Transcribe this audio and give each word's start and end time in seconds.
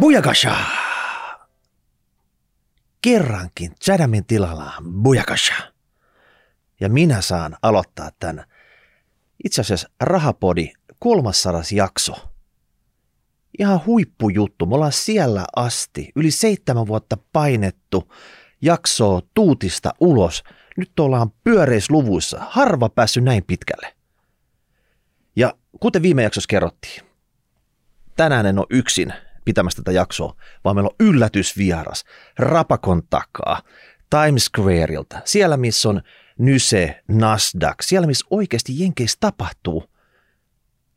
Bujakasha! 0.00 0.56
Kerrankin 3.02 3.74
Chadamin 3.84 4.26
tilalla 4.26 4.72
Bujakasha. 5.02 5.72
Ja 6.80 6.88
minä 6.88 7.20
saan 7.20 7.56
aloittaa 7.62 8.10
tämän 8.18 8.44
itse 9.44 9.60
asiassa 9.60 9.88
Rahapodi 10.00 10.72
kolmassadas 10.98 11.72
jakso. 11.72 12.12
Ihan 13.58 13.80
huippujuttu. 13.86 14.66
Me 14.66 14.74
ollaan 14.74 14.92
siellä 14.92 15.44
asti 15.56 16.12
yli 16.16 16.30
seitsemän 16.30 16.86
vuotta 16.86 17.16
painettu 17.32 18.12
jaksoa 18.62 19.22
tuutista 19.34 19.90
ulos. 20.00 20.44
Nyt 20.76 21.00
ollaan 21.00 21.30
pyöreisluvuissa. 21.44 22.38
Harva 22.50 22.88
päässyt 22.88 23.24
näin 23.24 23.44
pitkälle. 23.44 23.94
Ja 25.36 25.54
kuten 25.80 26.02
viime 26.02 26.22
jaksossa 26.22 26.48
kerrottiin, 26.48 27.02
tänään 28.16 28.46
en 28.46 28.58
ole 28.58 28.66
yksin 28.70 29.12
pitämässä 29.48 29.82
tätä 29.82 29.92
jaksoa, 29.92 30.34
vaan 30.64 30.76
meillä 30.76 30.88
on 30.88 31.08
yllätysvieras 31.08 32.04
Rapakon 32.38 33.02
takaa 33.10 33.62
Times 34.10 34.44
Squareilta, 34.44 35.20
siellä 35.24 35.56
missä 35.56 35.88
on 35.88 36.02
Nyse, 36.38 37.02
Nasdaq, 37.08 37.74
siellä 37.82 38.06
missä 38.06 38.26
oikeasti 38.30 38.80
Jenkeissä 38.80 39.16
tapahtuu. 39.20 39.84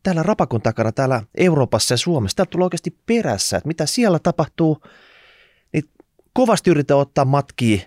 Täällä 0.02 0.22
Rapakon 0.22 0.62
takana, 0.62 0.92
täällä 0.92 1.22
Euroopassa 1.34 1.94
ja 1.94 1.98
Suomessa, 1.98 2.36
täällä 2.36 2.50
tulee 2.50 2.64
oikeasti 2.64 2.98
perässä, 3.06 3.56
että 3.56 3.66
mitä 3.66 3.86
siellä 3.86 4.18
tapahtuu, 4.18 4.82
niin 5.72 5.84
kovasti 6.32 6.70
yritän 6.70 6.96
ottaa 6.96 7.24
matkia 7.24 7.80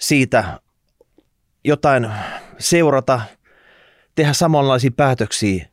siitä 0.00 0.60
jotain 1.64 2.10
seurata, 2.58 3.20
tehdä 4.14 4.32
samanlaisia 4.32 4.90
päätöksiä, 4.96 5.68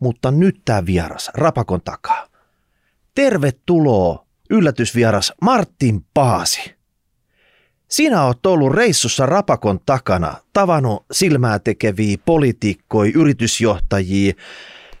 mutta 0.00 0.30
nyt 0.30 0.60
tämä 0.64 0.86
vieras 0.86 1.30
Rapakon 1.34 1.80
takaa. 1.84 2.29
Tervetuloa 3.14 4.26
yllätysvieras 4.50 5.32
Martin 5.42 6.04
Paasi. 6.14 6.74
Sinä 7.88 8.24
oot 8.24 8.46
ollut 8.46 8.72
reissussa 8.72 9.26
Rapakon 9.26 9.80
takana, 9.86 10.34
tavannut 10.52 11.06
silmää 11.12 11.58
tekeviä 11.58 12.16
poliitikkoja, 12.24 13.12
yritysjohtajia, 13.14 14.32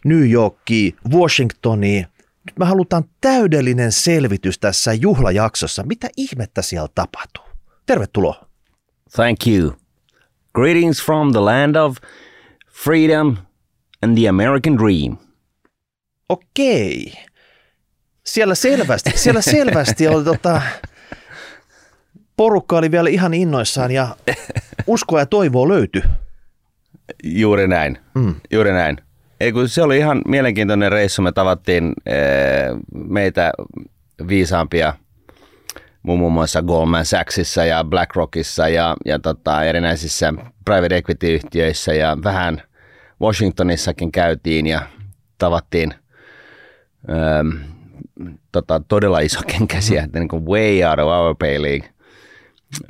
New 0.04 0.30
Yorkia, 0.30 0.92
Washingtonia. 1.10 2.06
Nyt 2.46 2.58
me 2.58 2.64
halutaan 2.64 3.04
täydellinen 3.20 3.92
selvitys 3.92 4.58
tässä 4.58 4.92
juhlajaksossa. 4.92 5.82
Mitä 5.82 6.08
ihmettä 6.16 6.62
siellä 6.62 6.88
tapahtuu? 6.94 7.44
Tervetuloa. 7.86 8.46
Thank 9.16 9.46
you. 9.46 9.72
Greetings 10.54 11.04
from 11.04 11.32
the 11.32 11.40
land 11.40 11.76
of 11.76 11.96
freedom 12.84 13.36
and 14.02 14.18
the 14.18 14.28
American 14.28 14.78
dream. 14.78 15.16
Okei. 16.28 17.12
Siellä 18.30 18.54
selvästi, 18.54 19.10
siellä 19.14 19.40
selvästi 19.42 20.08
oli 20.08 20.24
tota, 20.24 20.62
porukka 22.36 22.78
oli 22.78 22.90
vielä 22.90 23.08
ihan 23.08 23.34
innoissaan 23.34 23.90
ja 23.90 24.16
uskoa 24.86 25.18
ja 25.18 25.26
toivoa 25.26 25.68
löytyi. 25.68 26.02
Juuri 27.24 27.68
näin. 27.68 27.98
Mm. 28.14 28.34
Juuri 28.50 28.72
näin. 28.72 28.96
Ei, 29.40 29.52
kun 29.52 29.68
se 29.68 29.82
oli 29.82 29.98
ihan 29.98 30.22
mielenkiintoinen 30.28 30.92
reissu. 30.92 31.22
Me 31.22 31.32
tavattiin 31.32 31.92
ee, 32.06 32.68
meitä 33.08 33.52
viisaampia 34.28 34.94
muun 36.02 36.32
muassa 36.32 36.62
Goldman 36.62 37.06
Sachsissa 37.06 37.64
ja 37.64 37.84
BlackRockissa 37.84 38.68
ja, 38.68 38.96
ja 39.04 39.18
tota, 39.18 39.64
erinäisissä 39.64 40.34
private 40.64 40.96
equity-yhtiöissä 40.96 41.94
ja 41.94 42.16
vähän 42.24 42.62
Washingtonissakin 43.22 44.12
käytiin 44.12 44.66
ja 44.66 44.82
tavattiin 45.38 45.94
öö, 47.08 47.70
tota, 48.52 48.82
todella 48.88 49.20
iso 49.20 49.40
kenkäsiä, 49.46 50.08
niin 50.14 50.28
kuin 50.28 50.46
way 50.46 50.84
out 50.90 50.98
of 50.98 51.06
our 51.06 51.36
pay 51.38 51.62
league. 51.62 51.90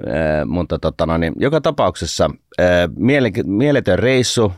Öö, 0.06 0.44
mutta 0.44 0.78
tota, 0.78 1.06
no, 1.06 1.18
niin, 1.18 1.32
joka 1.36 1.60
tapauksessa 1.60 2.30
öö, 2.60 2.88
miele, 2.96 3.30
mieletön 3.44 3.98
reissu, 3.98 4.52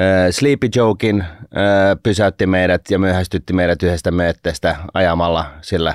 öö, 0.00 0.32
Sleepy 0.32 0.68
Jokin 0.76 1.24
öö, 1.56 1.96
pysäytti 2.02 2.46
meidät 2.46 2.82
ja 2.90 2.98
myöhästytti 2.98 3.52
meidät 3.52 3.82
yhdestä 3.82 4.10
mötteestä 4.10 4.76
ajamalla 4.94 5.46
sillä 5.60 5.94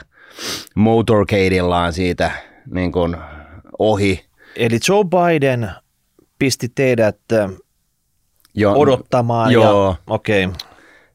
motorcadeillaan 0.75 1.93
siitä 1.93 2.31
niin 2.73 2.91
kuin 2.91 3.17
ohi. 3.79 4.25
Eli 4.55 4.79
Joe 4.87 5.03
Biden 5.03 5.71
pisti 6.39 6.69
teidät 6.75 7.19
jo, 8.53 8.73
odottamaan. 8.73 9.51
Joo. 9.51 9.89
Ja, 9.89 9.95
okei. 10.07 10.45
Okay. 10.45 10.68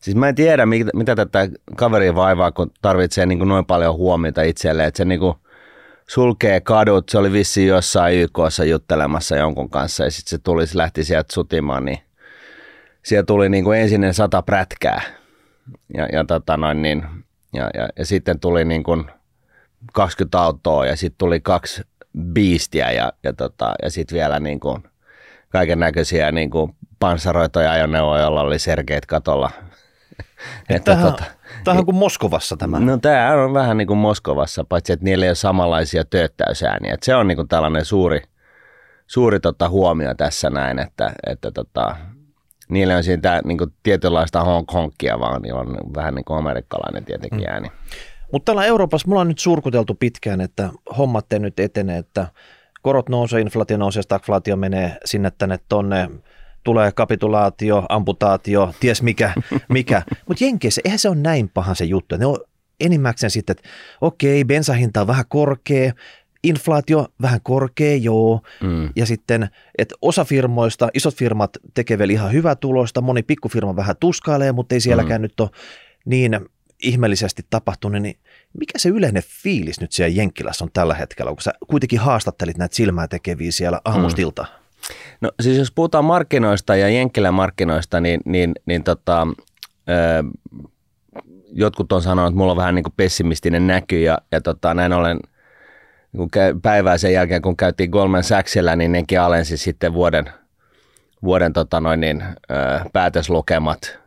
Siis 0.04 0.16
mä 0.16 0.28
en 0.28 0.34
tiedä, 0.34 0.66
mitä, 0.66 0.90
mitä 0.94 1.16
tätä 1.16 1.48
kaveria 1.76 2.14
vaivaa, 2.14 2.52
kun 2.52 2.70
tarvitsee 2.82 3.26
niin 3.26 3.38
kuin 3.38 3.48
noin 3.48 3.66
paljon 3.66 3.96
huomiota 3.96 4.42
itselleen, 4.42 4.88
että 4.88 4.98
se 4.98 5.04
niin 5.04 5.20
kuin 5.20 5.34
sulkee 6.08 6.60
kadut. 6.60 7.08
Se 7.08 7.18
oli 7.18 7.32
vissiin 7.32 7.68
jossain 7.68 8.18
YKssa 8.18 8.64
juttelemassa 8.64 9.36
jonkun 9.36 9.70
kanssa 9.70 10.04
ja 10.04 10.10
sitten 10.10 10.30
se 10.30 10.38
tuli, 10.38 10.66
se 10.66 10.78
lähti 10.78 11.04
sieltä 11.04 11.34
sutimaan, 11.34 11.84
niin 11.84 11.98
siellä 13.02 13.24
tuli 13.24 13.48
niin 13.48 13.64
kuin 13.64 13.78
ensin 13.78 14.14
sata 14.14 14.42
prätkää. 14.42 15.02
Ja, 15.96 16.06
ja, 16.12 16.24
tota 16.24 16.56
noin, 16.56 16.82
niin, 16.82 17.06
ja, 17.52 17.70
ja, 17.74 17.88
ja 17.98 18.06
sitten 18.06 18.40
tuli 18.40 18.64
niin 18.64 18.82
kuin 18.82 19.04
20 19.92 20.40
autoa 20.40 20.86
ja 20.86 20.96
sitten 20.96 21.18
tuli 21.18 21.40
kaksi 21.40 21.82
biistiä 22.32 22.90
ja, 22.90 23.12
ja, 23.22 23.32
tota, 23.32 23.74
ja 23.82 23.90
sitten 23.90 24.16
vielä 24.16 24.40
niin 24.40 24.60
kuin 24.60 24.82
kaiken 25.48 25.78
näköisiä 25.78 26.32
niin 26.32 26.50
kuin 26.50 26.74
panssaroitoja 26.98 27.72
ajoneuvoja, 27.72 28.22
joilla 28.22 28.40
oli 28.40 28.58
serkeet 28.58 29.06
katolla 29.06 29.50
että 30.68 30.92
tämähän, 30.92 31.12
tota, 31.12 31.24
tämähän 31.64 31.80
on 31.80 31.84
kuin 31.84 31.96
Moskovassa 31.96 32.56
tämä. 32.56 32.80
No 32.80 32.96
tämä 32.96 33.32
on 33.32 33.54
vähän 33.54 33.76
niin 33.76 33.88
kuin 33.88 33.98
Moskovassa, 33.98 34.64
paitsi 34.64 34.92
että 34.92 35.04
niillä 35.04 35.24
ei 35.24 35.28
ole 35.28 35.34
samanlaisia 35.34 36.04
tööttäysääniä. 36.04 36.96
Se 37.02 37.14
on 37.14 37.28
niin 37.28 37.36
kuin 37.36 37.48
tällainen 37.48 37.84
suuri, 37.84 38.22
suuri 39.06 39.40
tota 39.40 39.68
huomio 39.68 40.14
tässä 40.14 40.50
näin, 40.50 40.78
että, 40.78 41.12
että 41.26 41.50
tota, 41.50 41.96
niillä 42.68 42.96
on 42.96 43.04
siitä 43.04 43.40
niin 43.44 43.58
kuin 43.58 43.72
tietynlaista 43.82 44.44
honkia, 44.72 45.20
vaan 45.20 45.42
niillä 45.42 45.60
on 45.60 45.76
vähän 45.94 46.14
niin 46.14 46.24
kuin 46.24 46.38
amerikkalainen 46.38 47.04
tietenkin 47.04 47.40
mm. 47.40 47.52
ääni. 47.54 47.72
Mutta 48.32 48.44
täällä 48.44 48.64
Euroopassa 48.64 49.08
mulla 49.08 49.20
on 49.20 49.28
nyt 49.28 49.38
surkuteltu 49.38 49.94
pitkään, 49.94 50.40
että 50.40 50.70
hommat 50.98 51.32
ei 51.32 51.38
nyt 51.38 51.60
etene, 51.60 51.98
että 51.98 52.26
korot 52.82 53.08
nousee, 53.08 53.40
inflaatio 53.40 53.76
nousee, 53.76 54.02
stagflaatio 54.02 54.56
menee 54.56 54.96
sinne 55.04 55.32
tänne 55.38 55.58
tonne, 55.68 56.10
tulee 56.64 56.92
kapitulaatio, 56.92 57.86
amputaatio, 57.88 58.74
ties 58.80 59.02
mikä, 59.02 59.32
mikä. 59.68 60.02
mutta 60.28 60.44
Jenkeissä 60.44 60.80
eihän 60.84 60.98
se 60.98 61.08
ole 61.08 61.16
näin 61.16 61.50
paha 61.54 61.74
se 61.74 61.84
juttu. 61.84 62.16
Ne 62.16 62.26
on 62.26 62.38
enimmäkseen 62.80 63.30
sitten, 63.30 63.56
että 63.58 63.68
okei, 64.00 64.44
bensahinta 64.44 65.00
on 65.00 65.06
vähän 65.06 65.24
korkea, 65.28 65.92
inflaatio 66.42 67.06
vähän 67.22 67.40
korkea, 67.42 67.96
joo. 67.96 68.40
Mm. 68.62 68.88
Ja 68.96 69.06
sitten, 69.06 69.48
että 69.78 69.94
osa 70.02 70.24
firmoista, 70.24 70.88
isot 70.94 71.14
firmat 71.14 71.56
tekee 71.74 71.98
vielä 71.98 72.12
ihan 72.12 72.32
hyvää 72.32 72.54
tulosta, 72.56 73.00
moni 73.00 73.22
pikkufirma 73.22 73.76
vähän 73.76 73.96
tuskailee, 74.00 74.52
mutta 74.52 74.74
ei 74.74 74.80
sielläkään 74.80 75.20
mm. 75.20 75.22
nyt 75.22 75.40
ole 75.40 75.50
niin 76.04 76.40
ihmeellisesti 76.82 77.42
tapahtunut, 77.50 78.02
niin 78.02 78.16
mikä 78.58 78.78
se 78.78 78.88
yleinen 78.88 79.22
fiilis 79.42 79.80
nyt 79.80 79.92
siellä 79.92 80.16
Jenkkilässä 80.16 80.64
on 80.64 80.70
tällä 80.72 80.94
hetkellä, 80.94 81.30
kun 81.30 81.42
sä 81.42 81.52
kuitenkin 81.66 81.98
haastattelit 81.98 82.58
näitä 82.58 82.76
silmää 82.76 83.08
tekeviä 83.08 83.52
siellä 83.52 83.80
aamustilta? 83.84 84.42
Mm. 84.42 84.63
No 85.20 85.30
siis 85.40 85.58
jos 85.58 85.72
puhutaan 85.72 86.04
markkinoista 86.04 86.76
ja 86.76 86.88
Jenkkilän 86.88 87.34
markkinoista, 87.34 88.00
niin, 88.00 88.20
niin, 88.24 88.54
niin 88.66 88.84
tota, 88.84 89.26
ö, 89.88 90.24
jotkut 91.52 91.92
on 91.92 92.02
sanonut, 92.02 92.28
että 92.28 92.38
mulla 92.38 92.52
on 92.52 92.56
vähän 92.56 92.74
niin 92.74 92.82
kuin 92.82 92.94
pessimistinen 92.96 93.66
näky 93.66 94.00
ja, 94.00 94.18
ja 94.32 94.40
tota, 94.40 94.74
näin 94.74 94.92
ollen 94.92 95.20
päivää 96.62 96.98
sen 96.98 97.12
jälkeen, 97.12 97.42
kun 97.42 97.56
käytiin 97.56 97.90
Goldman 97.90 98.24
Sachsilla, 98.24 98.76
niin 98.76 98.92
nekin 98.92 99.20
alensi 99.20 99.56
sitten 99.56 99.92
vuoden, 99.92 100.24
vuoden 101.22 101.52
tota 101.52 101.80
noin 101.80 102.00
niin, 102.00 102.22
ö, 102.22 102.54
päätöslukemat 102.92 104.03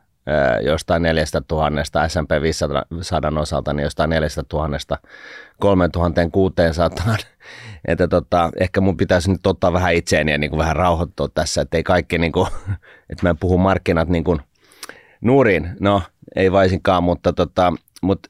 jostain 0.61 1.01
4000 1.01 2.07
S&P 2.07 2.41
500 2.41 2.83
osalta, 3.39 3.73
niin 3.73 3.83
jostain 3.83 4.09
4000 4.09 4.97
3600. 5.59 7.17
Että 7.87 8.07
tota, 8.07 8.51
ehkä 8.59 8.81
mun 8.81 8.97
pitäisi 8.97 9.31
nyt 9.31 9.47
ottaa 9.47 9.73
vähän 9.73 9.93
itseäni 9.93 10.31
ja 10.31 10.37
niin 10.37 10.49
kuin 10.49 10.57
vähän 10.57 10.75
rauhoittua 10.75 11.27
tässä, 11.27 11.61
että 11.61 11.77
ei 11.77 11.83
kaikki, 11.83 12.17
niin 12.17 12.31
kuin, 12.31 12.47
että 13.09 13.27
mä 13.27 13.35
puhun 13.35 13.61
markkinat 13.61 14.09
niin 14.09 14.23
kuin 14.23 14.39
nurin. 15.21 15.69
No, 15.79 16.01
ei 16.35 16.51
vaisinkaan, 16.51 17.03
mutta 17.03 17.33
tota, 17.33 17.73
mutta 18.01 18.29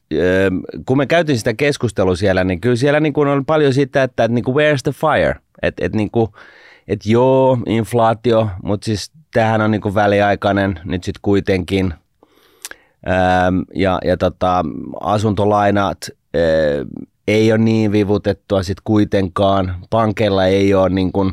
kun 0.86 0.96
me 0.96 1.06
käytiin 1.06 1.38
sitä 1.38 1.54
keskustelua 1.54 2.16
siellä, 2.16 2.44
niin 2.44 2.60
kyllä 2.60 2.76
siellä 2.76 3.00
niin 3.00 3.12
kuin 3.12 3.28
on 3.28 3.46
paljon 3.46 3.74
sitä, 3.74 4.02
että, 4.02 4.24
että 4.24 4.34
niin 4.34 4.44
kuin 4.44 4.56
where's 4.56 4.82
the 4.82 4.92
fire? 4.92 5.34
Että 5.62 5.86
et, 5.86 5.94
niin 5.94 6.10
kuin, 6.10 6.30
et 6.88 7.06
joo, 7.06 7.58
inflaatio, 7.66 8.48
mutta 8.62 8.84
siis 8.84 9.12
tämähän 9.38 9.60
on 9.60 9.70
niin 9.70 9.80
kuin 9.80 9.94
väliaikainen 9.94 10.80
nyt 10.84 11.04
sitten 11.04 11.20
kuitenkin. 11.22 11.94
Ja 13.74 13.98
ja 14.04 14.16
tota, 14.16 14.64
asuntolainat 15.00 15.98
ei 17.28 17.52
ole 17.52 17.58
niin 17.58 17.92
vivutettua 17.92 18.62
sitten 18.62 18.82
kuitenkaan. 18.84 19.76
Pankeilla 19.90 20.46
ei 20.46 20.74
ole 20.74 20.88
niin 20.88 21.12
kuin, 21.12 21.32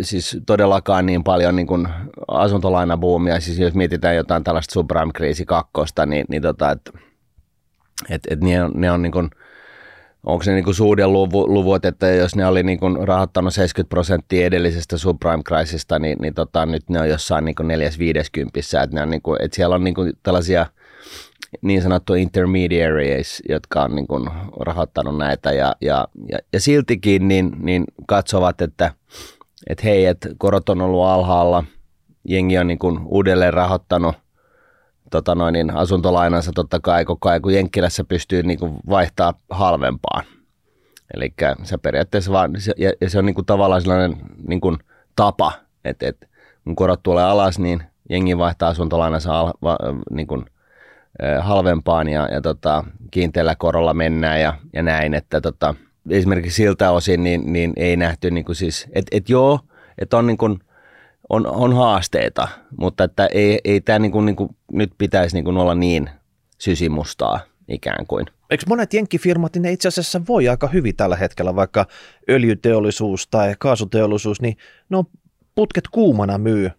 siis 0.00 0.38
todellakaan 0.46 1.06
niin 1.06 1.24
paljon 1.24 1.56
niin 1.56 1.66
kuin 1.66 1.88
asuntolainabuumia. 2.28 3.40
Siis 3.40 3.58
jos 3.58 3.74
mietitään 3.74 4.16
jotain 4.16 4.44
tällaista 4.44 4.72
subprime-kriisi 4.72 5.44
kakkosta, 5.44 6.06
niin, 6.06 6.26
niin 6.28 6.42
tota, 6.42 6.70
että 6.70 6.90
Et, 8.10 8.22
et 8.30 8.40
ne 8.40 8.64
on, 8.64 8.72
ne 8.74 8.90
on 8.90 9.02
niin 9.02 9.12
kuin, 9.12 9.30
onko 10.26 10.44
se 10.44 10.54
niin 10.54 10.74
suuden 10.74 11.12
luvu, 11.12 11.54
luvut, 11.54 11.84
että 11.84 12.08
jos 12.08 12.36
ne 12.36 12.46
oli 12.46 12.62
niin 12.62 12.80
kuin 12.80 13.08
rahoittanut 13.08 13.54
70 13.54 13.90
prosenttia 13.90 14.46
edellisestä 14.46 14.98
subprime 14.98 15.42
crisista, 15.42 15.98
niin, 15.98 16.18
niin 16.20 16.34
tota, 16.34 16.66
nyt 16.66 16.90
ne 16.90 17.00
on 17.00 17.08
jossain 17.08 17.44
niin 17.44 17.54
450 17.64 18.58
että, 18.82 18.96
ne 18.96 19.02
on 19.02 19.10
niin 19.10 19.22
kuin, 19.22 19.42
että 19.42 19.56
siellä 19.56 19.74
on 19.74 19.84
niin 19.84 19.94
kuin 19.94 20.12
tällaisia 20.22 20.66
niin 21.62 21.82
sanottuja 21.82 22.22
intermediaries, 22.22 23.42
jotka 23.48 23.82
on 23.82 23.94
niin 23.94 24.06
kuin 24.06 24.30
rahoittanut 24.60 25.18
näitä 25.18 25.52
ja, 25.52 25.76
ja, 25.80 26.08
ja, 26.28 26.38
ja 26.52 26.60
siltikin 26.60 27.28
niin, 27.28 27.52
niin 27.58 27.84
katsovat, 28.06 28.60
että, 28.60 28.92
että 29.66 29.84
hei, 29.84 30.06
että 30.06 30.28
korot 30.38 30.68
on 30.68 30.80
ollut 30.80 31.04
alhaalla, 31.04 31.64
jengi 32.28 32.58
on 32.58 32.66
niin 32.66 32.78
kuin 32.78 32.98
uudelleen 33.04 33.54
rahoittanut 33.54 34.14
tota 35.10 35.34
noin, 35.34 35.52
niin 35.52 35.70
asuntolainansa 35.70 36.52
totta 36.54 36.80
kai 36.80 37.04
koko 37.04 37.28
ajan, 37.28 37.42
kun 37.42 37.54
Jenkkilässä 37.54 38.04
pystyy 38.04 38.42
niin 38.42 38.58
kuin 38.58 38.76
vaihtaa 38.88 39.34
halvempaan. 39.50 40.24
Eli 41.14 41.34
se 41.62 41.78
periaatteessa 41.78 42.32
vaan, 42.32 42.50
ja, 42.76 42.92
ja 43.00 43.10
se 43.10 43.18
on 43.18 43.26
niin 43.26 43.34
kuin 43.34 43.46
tavallaan 43.46 43.82
sellainen 43.82 44.16
niin 44.48 44.60
kuin 44.60 44.78
tapa, 45.16 45.52
että, 45.84 46.08
että 46.08 46.26
kun 46.64 46.76
korot 46.76 47.02
tulee 47.02 47.24
alas, 47.24 47.58
niin 47.58 47.82
jengi 48.10 48.38
vaihtaa 48.38 48.68
asuntolainansa 48.68 49.40
al, 49.40 49.52
va, 49.62 49.78
niin 50.10 50.26
kuin, 50.26 50.46
halvempaan 51.40 52.08
ja, 52.08 52.28
ja 52.32 52.40
tota, 52.40 52.84
kiinteällä 53.10 53.54
korolla 53.54 53.94
mennään 53.94 54.40
ja, 54.40 54.54
ja 54.72 54.82
näin, 54.82 55.14
että 55.14 55.40
tota, 55.40 55.74
esimerkiksi 56.10 56.56
siltä 56.56 56.90
osin 56.90 57.24
niin, 57.24 57.52
niin 57.52 57.72
ei 57.76 57.96
nähty 57.96 58.30
niin 58.30 58.44
kuin 58.44 58.56
siis, 58.56 58.86
että 58.92 59.16
et 59.16 59.28
joo, 59.28 59.60
että 59.98 60.16
on 60.16 60.26
niin 60.26 60.38
kuin, 60.38 60.58
on, 61.28 61.46
on 61.46 61.76
haasteita, 61.76 62.48
mutta 62.78 63.04
että 63.04 63.26
ei, 63.26 63.60
ei 63.64 63.80
tämä 63.80 63.98
niin 63.98 64.12
kuin, 64.12 64.26
niin 64.26 64.36
kuin, 64.36 64.56
nyt 64.72 64.92
pitäisi 64.98 65.36
niin 65.36 65.44
kuin 65.44 65.56
olla 65.56 65.74
niin 65.74 66.10
sysimustaa 66.58 67.40
ikään 67.68 68.06
kuin. 68.06 68.26
Eikö 68.50 68.64
monet 68.68 68.94
jenkkifirmat, 68.94 69.54
niin 69.54 69.62
ne 69.62 69.72
itse 69.72 69.88
asiassa 69.88 70.20
voi 70.28 70.48
aika 70.48 70.68
hyvin 70.68 70.96
tällä 70.96 71.16
hetkellä, 71.16 71.56
vaikka 71.56 71.86
öljyteollisuus 72.30 73.26
tai 73.26 73.54
kaasuteollisuus, 73.58 74.40
niin 74.40 74.56
ne 74.88 74.96
on 74.96 75.04
putket 75.54 75.84
kuumana 75.88 76.38
myy 76.38 76.70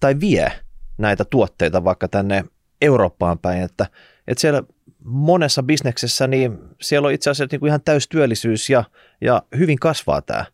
tai 0.00 0.14
vie 0.20 0.52
näitä 0.98 1.24
tuotteita 1.24 1.84
vaikka 1.84 2.08
tänne 2.08 2.44
Eurooppaan 2.80 3.38
päin, 3.38 3.62
että, 3.62 3.86
että 4.26 4.40
siellä 4.40 4.62
monessa 5.04 5.62
bisneksessä, 5.62 6.26
niin 6.26 6.58
siellä 6.80 7.06
on 7.06 7.14
itse 7.14 7.30
asiassa 7.30 7.54
niin 7.54 7.60
kuin 7.60 7.68
ihan 7.68 7.82
täystyöllisyys 7.84 8.70
ja, 8.70 8.84
ja 9.20 9.42
hyvin 9.58 9.78
kasvaa 9.78 10.22
tämä. 10.22 10.44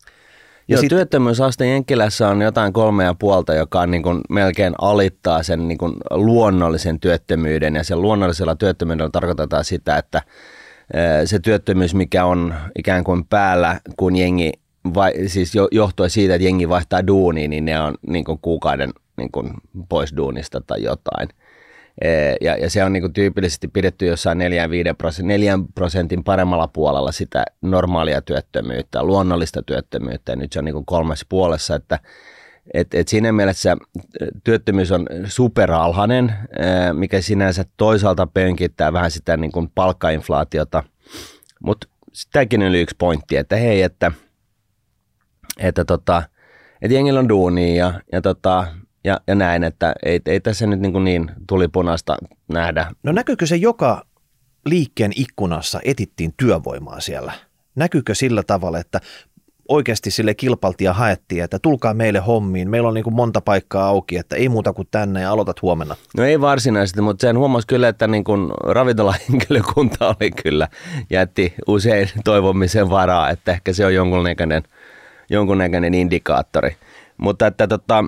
Ja 0.68 0.78
sit... 0.78 0.88
työttömyysaste 0.88 1.66
Jenkkilässä 1.66 2.28
on 2.28 2.42
jotain 2.42 2.72
kolme 2.72 3.04
ja 3.04 3.14
puolta, 3.18 3.54
joka 3.54 3.80
on 3.80 3.90
niin 3.90 4.02
kuin 4.02 4.20
melkein 4.30 4.74
alittaa 4.80 5.42
sen 5.42 5.68
niin 5.68 5.78
kuin 5.78 5.94
luonnollisen 6.10 7.00
työttömyyden. 7.00 7.74
Ja 7.74 7.84
sen 7.84 8.02
luonnollisella 8.02 8.54
työttömyydellä 8.54 9.10
tarkoitetaan 9.10 9.64
sitä, 9.64 9.98
että 9.98 10.22
se 11.24 11.38
työttömyys, 11.38 11.94
mikä 11.94 12.24
on 12.24 12.54
ikään 12.78 13.04
kuin 13.04 13.24
päällä, 13.24 13.80
kun 13.96 14.16
jengi, 14.16 14.52
vai, 14.94 15.12
siis 15.26 15.52
johtuen 15.72 16.10
siitä, 16.10 16.34
että 16.34 16.44
jengi 16.44 16.68
vaihtaa 16.68 17.06
duuniin, 17.06 17.50
niin 17.50 17.64
ne 17.64 17.80
on 17.80 17.94
niin 18.06 18.24
kuin 18.24 18.38
kuukauden 18.42 18.90
niin 19.16 19.32
kuin 19.32 19.50
pois 19.88 20.16
duunista 20.16 20.60
tai 20.66 20.82
jotain– 20.82 21.28
ja, 22.40 22.56
ja 22.56 22.70
se 22.70 22.84
on 22.84 22.92
niin 22.92 23.12
tyypillisesti 23.12 23.68
pidetty 23.68 24.06
jossain 24.06 24.38
4-5 24.38 24.42
prosentin, 24.98 25.28
4 25.28 25.58
prosentin 25.74 26.24
paremmalla 26.24 26.68
puolella 26.68 27.12
sitä 27.12 27.44
normaalia 27.62 28.22
työttömyyttä, 28.22 29.02
luonnollista 29.02 29.62
työttömyyttä, 29.62 30.32
ja 30.32 30.36
nyt 30.36 30.52
se 30.52 30.58
on 30.58 30.64
niin 30.64 30.86
kolmessa 30.86 31.26
puolessa, 31.28 31.74
että 31.74 31.98
et, 32.74 32.94
et 32.94 33.08
siinä 33.08 33.32
mielessä 33.32 33.76
työttömyys 34.44 34.92
on 34.92 35.06
superalhainen, 35.26 36.32
mikä 36.92 37.20
sinänsä 37.20 37.64
toisaalta 37.76 38.26
pönkittää 38.26 38.92
vähän 38.92 39.10
sitä 39.10 39.36
niin 39.36 39.52
kuin 39.52 39.70
palkkainflaatiota, 39.74 40.82
mutta 41.64 41.88
sitäkin 42.12 42.62
oli 42.62 42.80
yksi 42.80 42.96
pointti, 42.98 43.36
että 43.36 43.56
hei, 43.56 43.82
että, 43.82 44.12
että, 45.58 45.84
tota, 45.84 46.22
että 46.82 46.94
jengillä 46.94 47.20
on 47.20 47.28
duunia 47.28 47.76
ja, 47.76 48.00
ja 48.12 48.22
tota, 48.22 48.66
ja, 49.04 49.20
ja 49.26 49.34
näin, 49.34 49.64
että 49.64 49.94
ei, 50.04 50.20
ei 50.26 50.40
tässä 50.40 50.66
nyt 50.66 50.80
niin, 50.80 50.92
kuin 50.92 51.04
niin 51.04 51.30
tulipunasta 51.48 52.16
nähdä. 52.48 52.86
No 53.02 53.12
näkyykö 53.12 53.46
se 53.46 53.56
joka 53.56 54.06
liikkeen 54.66 55.12
ikkunassa 55.16 55.80
etittiin 55.84 56.34
työvoimaa 56.36 57.00
siellä? 57.00 57.32
Näkyykö 57.74 58.14
sillä 58.14 58.42
tavalla, 58.42 58.78
että 58.78 59.00
oikeasti 59.68 60.10
sille 60.10 60.34
kilpailtiin 60.34 60.86
ja 60.86 60.92
haettiin, 60.92 61.44
että 61.44 61.58
tulkaa 61.58 61.94
meille 61.94 62.18
hommiin, 62.18 62.70
meillä 62.70 62.88
on 62.88 62.94
niin 62.94 63.04
kuin 63.04 63.14
monta 63.14 63.40
paikkaa 63.40 63.86
auki, 63.86 64.16
että 64.16 64.36
ei 64.36 64.48
muuta 64.48 64.72
kuin 64.72 64.88
tänne 64.90 65.20
ja 65.20 65.30
aloitat 65.30 65.62
huomenna. 65.62 65.96
No 66.16 66.24
ei 66.24 66.40
varsinaisesti, 66.40 67.00
mutta 67.00 67.20
sen 67.20 67.38
huomasi 67.38 67.66
kyllä, 67.66 67.88
että 67.88 68.06
niin 68.06 68.24
kuin 68.24 68.50
ravintolahenkilökunta 68.64 70.08
oli 70.20 70.30
kyllä, 70.30 70.68
jätti 71.10 71.54
usein 71.66 72.08
toivomisen 72.24 72.90
varaa, 72.90 73.30
että 73.30 73.52
ehkä 73.52 73.72
se 73.72 73.86
on 73.86 73.94
jonkunnäköinen, 73.94 74.62
jonkunnäköinen 75.30 75.94
indikaattori. 75.94 76.76
Mutta 77.16 77.46
että 77.46 77.66
tota, 77.66 78.04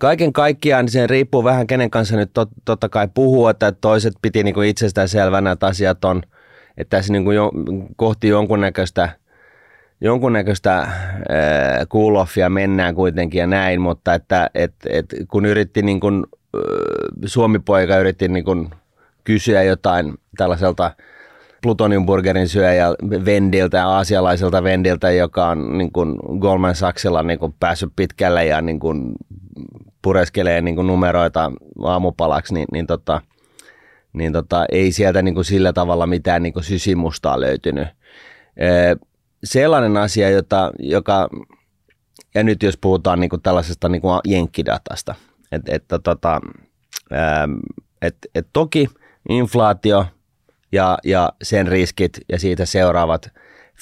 kaiken 0.00 0.32
kaikkiaan 0.32 0.84
niin 0.84 0.92
se 0.92 1.06
riippuu 1.06 1.44
vähän 1.44 1.66
kenen 1.66 1.90
kanssa 1.90 2.16
nyt 2.16 2.30
tot, 2.34 2.48
totta 2.64 2.88
kai 2.88 3.08
puhuu, 3.14 3.48
että 3.48 3.72
toiset 3.72 4.14
piti 4.22 4.42
niin 4.42 4.54
kuin 4.54 4.68
itsestään 4.68 5.08
selvänä, 5.08 5.50
että 5.50 5.66
asiat 5.66 6.04
on, 6.04 6.22
että 6.76 6.96
tässä 6.96 7.12
niin 7.12 7.24
kuin 7.24 7.36
jo, 7.36 7.50
kohti 7.96 8.28
jonkunnäköistä 8.28 9.08
jonkunnäköistä 10.00 10.88
cool 11.90 12.16
offia 12.16 12.48
mennään 12.48 12.94
kuitenkin 12.94 13.38
ja 13.38 13.46
näin, 13.46 13.80
mutta 13.80 14.14
että 14.14 14.50
et, 14.54 14.74
et, 14.88 15.06
kun 15.28 15.46
yritti 15.46 15.82
niin 15.82 16.00
kuin, 16.00 16.26
Suomi-poika 17.26 17.96
yritti 17.96 18.28
niin 18.28 18.44
kuin 18.44 18.70
kysyä 19.24 19.62
jotain 19.62 20.14
tällaiselta 20.36 20.90
plutoniumburgerin 21.62 22.48
syöjä 22.48 22.88
Vendiltä 23.24 23.88
aasialaiselta 23.88 24.62
Vendiltä, 24.62 25.10
joka 25.10 25.48
on 25.48 25.78
niin 25.78 25.92
kuin 25.92 26.16
Goldman 26.38 26.74
Sachsilla 26.74 27.22
niin 27.22 27.38
kuin 27.38 27.54
päässyt 27.60 27.92
pitkälle 27.96 28.44
ja 28.44 28.60
niin 28.60 28.80
kuin 28.80 29.12
pureskelee 30.02 30.60
niin 30.60 30.74
kuin 30.74 30.86
numeroita 30.86 31.52
aamupalaksi, 31.82 32.54
niin, 32.54 32.66
niin, 32.72 32.86
tota, 32.86 33.20
niin 34.12 34.32
tota, 34.32 34.66
ei 34.72 34.92
sieltä 34.92 35.22
niin 35.22 35.34
kuin 35.34 35.44
sillä 35.44 35.72
tavalla 35.72 36.06
mitään 36.06 36.42
niin 36.42 36.52
kuin 36.52 36.64
sysimustaa 36.64 37.40
löytynyt. 37.40 37.88
Ee, 38.56 38.96
sellainen 39.44 39.96
asia, 39.96 40.30
jota, 40.30 40.72
joka, 40.78 41.28
ja 42.34 42.42
nyt 42.42 42.62
jos 42.62 42.76
puhutaan 42.76 43.20
niin 43.20 43.30
kuin 43.30 43.42
tällaisesta 43.42 43.88
niin 43.88 44.02
kuin 44.02 44.20
jenkkidatasta, 44.26 45.14
että 45.52 45.74
et, 45.74 45.84
tota, 46.02 46.40
et, 48.02 48.16
et 48.34 48.46
toki 48.52 48.88
inflaatio 49.28 50.06
ja, 50.72 50.98
ja 51.04 51.32
sen 51.42 51.66
riskit 51.66 52.18
ja 52.28 52.38
siitä 52.38 52.66
seuraavat 52.66 53.30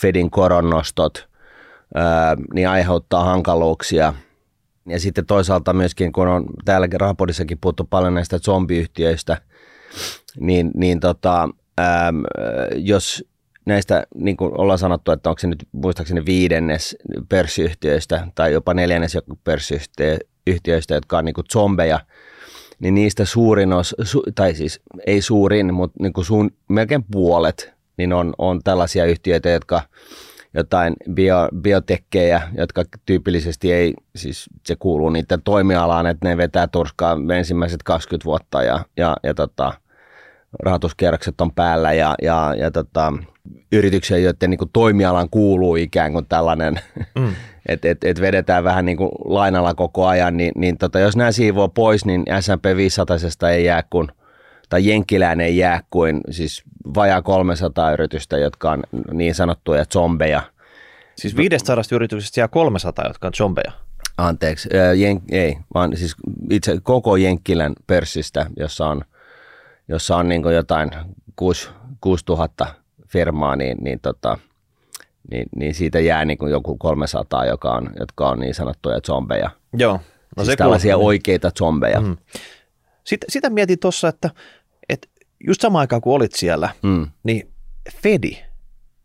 Fedin 0.01 0.31
koronnostot, 0.31 1.29
ää, 1.95 2.37
niin 2.55 2.69
aiheuttaa 2.69 3.25
hankaluuksia– 3.25 4.15
ja 4.91 5.01
sitten 5.01 5.27
toisaalta 5.27 5.73
myöskin, 5.73 6.13
kun 6.13 6.29
on 6.29 6.47
täälläkin 6.65 7.01
Rahapodissakin 7.01 7.59
puhuttu 7.61 7.85
paljon 7.85 8.15
näistä 8.15 8.39
zombiyhtiöistä, 8.39 9.37
niin, 10.41 10.71
niin 10.75 11.01
tota, 11.01 11.43
äm, 11.81 12.23
jos 12.77 13.25
näistä, 13.67 14.07
niin 14.15 14.37
kuin 14.37 14.61
ollaan 14.61 14.79
sanottu, 14.79 15.13
että 15.13 15.31
onko 15.31 15.39
se 15.39 15.47
nyt 15.47 15.69
muistaakseni 15.73 16.27
viidennes 16.27 16.97
pörssiyhtiöistä 17.29 18.27
tai 18.35 18.53
jopa 18.53 18.75
neljännes 18.75 19.19
pörssiyhtiöistä, 19.45 20.95
jotka 20.95 21.19
on 21.19 21.25
niin 21.25 21.35
kuin 21.35 21.47
zombeja, 21.53 22.01
niin 22.81 22.95
niistä 22.95 23.25
suurin 23.25 23.73
os, 23.73 23.95
su, 24.03 24.23
tai 24.35 24.55
siis 24.55 24.81
ei 25.07 25.23
suurin, 25.23 25.75
mutta 25.75 25.97
niin 26.03 26.13
kuin 26.13 26.25
suun, 26.25 26.51
melkein 26.69 27.05
puolet, 27.13 27.73
niin 27.97 28.13
on, 28.13 28.35
on 28.39 28.61
tällaisia 28.65 29.05
yhtiöitä, 29.05 29.51
jotka 29.51 29.83
jotain 30.55 30.95
bio, 31.13 31.49
biotekkejä, 31.61 32.43
jotka 32.59 32.85
tyypillisesti 33.07 33.73
ei, 33.73 33.95
siis 34.17 34.47
se 34.67 34.77
kuuluu 34.77 35.11
niiden 35.11 35.43
toimialaan, 35.43 36.07
että 36.07 36.29
ne 36.29 36.37
vetää 36.37 36.67
turskaa 36.67 37.17
ensimmäiset 37.37 37.83
20 37.83 38.25
vuotta 38.25 38.63
ja, 38.63 38.85
ja, 38.97 39.17
ja 39.23 39.35
tota, 39.35 39.73
rahoituskierrokset 40.63 41.41
on 41.41 41.53
päällä 41.53 41.93
ja, 41.93 42.15
ja, 42.23 42.55
ja 42.59 42.71
tota, 42.71 43.13
yrityksiä, 43.73 44.19
joiden 44.19 44.51
niin 44.51 44.59
kuin 44.59 44.71
toimialan 44.73 45.31
kuuluu 45.31 45.77
ikään 45.77 46.13
kuin 46.13 46.27
tällainen, 46.27 46.81
mm. 47.19 47.35
että 47.69 47.91
et, 47.91 48.05
et 48.05 48.21
vedetään 48.21 48.65
vähän 48.65 48.85
niin 48.85 48.97
kuin 48.97 49.11
lainalla 49.25 49.75
koko 49.75 50.07
ajan, 50.07 50.37
niin, 50.37 50.53
niin 50.57 50.79
tota, 50.79 51.01
jos 51.01 51.17
nämä 51.17 51.33
siivoo 51.33 51.69
pois, 51.69 52.05
niin 52.05 52.25
S&P 52.41 52.77
500 52.77 53.17
ei 53.51 53.65
jää 53.65 53.83
kuin 53.91 54.09
tai 54.71 54.89
Jenkkilään 54.89 55.41
ei 55.41 55.57
jää 55.57 55.81
kuin 55.91 56.21
siis 56.31 56.63
vajaa 56.95 57.23
300 57.23 57.93
yritystä, 57.93 58.39
jotka 58.39 58.71
on 58.71 58.83
niin 59.13 59.35
sanottuja 59.35 59.85
zombeja. 59.85 60.43
Siis 61.17 61.37
500 61.37 61.77
yrityksestä 61.93 62.41
jää 62.41 62.49
300, 62.49 63.05
jotka 63.07 63.27
on 63.27 63.35
zombeja? 63.35 63.73
Anteeksi, 64.19 64.69
jen, 64.97 65.21
ei, 65.31 65.57
vaan 65.75 65.97
siis 65.97 66.15
itse 66.51 66.79
koko 66.83 67.17
Jenkkilän 67.17 67.73
pörssistä, 67.87 68.47
jossa 68.57 68.87
on, 68.87 69.05
jossa 69.89 70.17
on 70.17 70.29
niin 70.29 70.43
jotain 70.55 70.91
6, 71.37 71.69
6000 72.01 72.67
firmaa, 73.07 73.57
niin, 73.57 73.77
niin, 73.81 74.01
tota, 74.01 74.39
niin, 75.31 75.47
niin 75.57 75.75
siitä 75.75 76.01
jää 76.01 76.25
niin 76.25 76.39
kuin 76.39 76.53
joku 76.53 76.77
300, 76.77 77.45
joka 77.45 77.73
on, 77.73 77.91
jotka 78.01 78.29
on 78.29 78.41
niin 78.41 78.55
sanottuja 78.55 79.01
zombeja. 79.01 79.51
Joo. 79.73 79.93
No 80.37 80.45
siis 80.45 80.47
se 80.47 80.57
tällaisia 80.57 80.95
kuuluu. 80.95 81.09
oikeita 81.09 81.51
zombeja. 81.59 82.01
Mm. 82.01 82.17
Sitten, 83.05 83.31
sitä 83.31 83.51
mietin 83.51 83.79
tuossa, 83.79 84.09
että 84.09 84.31
just 85.47 85.61
samaan 85.61 85.81
aikaan 85.81 86.03
kun 86.03 86.15
olit 86.15 86.33
siellä, 86.33 86.69
mm. 86.83 87.07
niin 87.23 87.53
Fedi 88.03 88.39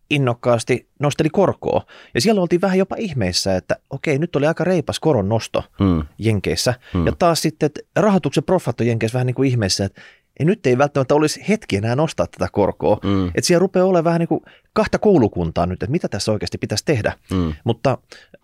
innokkaasti 0.09 0.89
nosteli 0.99 1.29
korkoa. 1.29 1.85
Ja 2.13 2.21
siellä 2.21 2.41
oltiin 2.41 2.61
vähän 2.61 2.77
jopa 2.77 2.95
ihmeissä, 2.99 3.55
että 3.55 3.75
okei, 3.89 4.19
nyt 4.19 4.35
oli 4.35 4.47
aika 4.47 4.63
reipas 4.63 4.99
koron 4.99 5.29
nosto 5.29 5.63
mm. 5.79 6.03
Jenkeissä. 6.17 6.73
Mm. 6.93 7.05
Ja 7.05 7.11
taas 7.19 7.41
sitten, 7.41 7.67
että 7.67 7.81
rahoituksen 7.95 8.43
proffat 8.43 8.81
on 8.81 8.87
Jenkeissä 8.87 9.15
vähän 9.15 9.27
niin 9.27 9.35
kuin 9.35 9.49
ihmeissä, 9.49 9.85
että 9.85 10.01
ja 10.39 10.45
nyt 10.45 10.67
ei 10.67 10.77
välttämättä 10.77 11.15
olisi 11.15 11.45
hetki 11.49 11.75
enää 11.77 11.95
nostaa 11.95 12.27
tätä 12.27 12.47
korkoa. 12.51 12.97
Mm. 13.03 13.27
Että 13.27 13.41
siellä 13.41 13.59
rupeaa 13.59 13.85
olemaan 13.85 14.03
vähän 14.03 14.19
niin 14.19 14.27
kuin 14.27 14.41
kahta 14.73 14.99
koulukuntaa 14.99 15.65
nyt, 15.65 15.83
että 15.83 15.91
mitä 15.91 16.07
tässä 16.07 16.31
oikeasti 16.31 16.57
pitäisi 16.57 16.85
tehdä. 16.85 17.13
Mm. 17.31 17.53
Mutta 17.63 17.97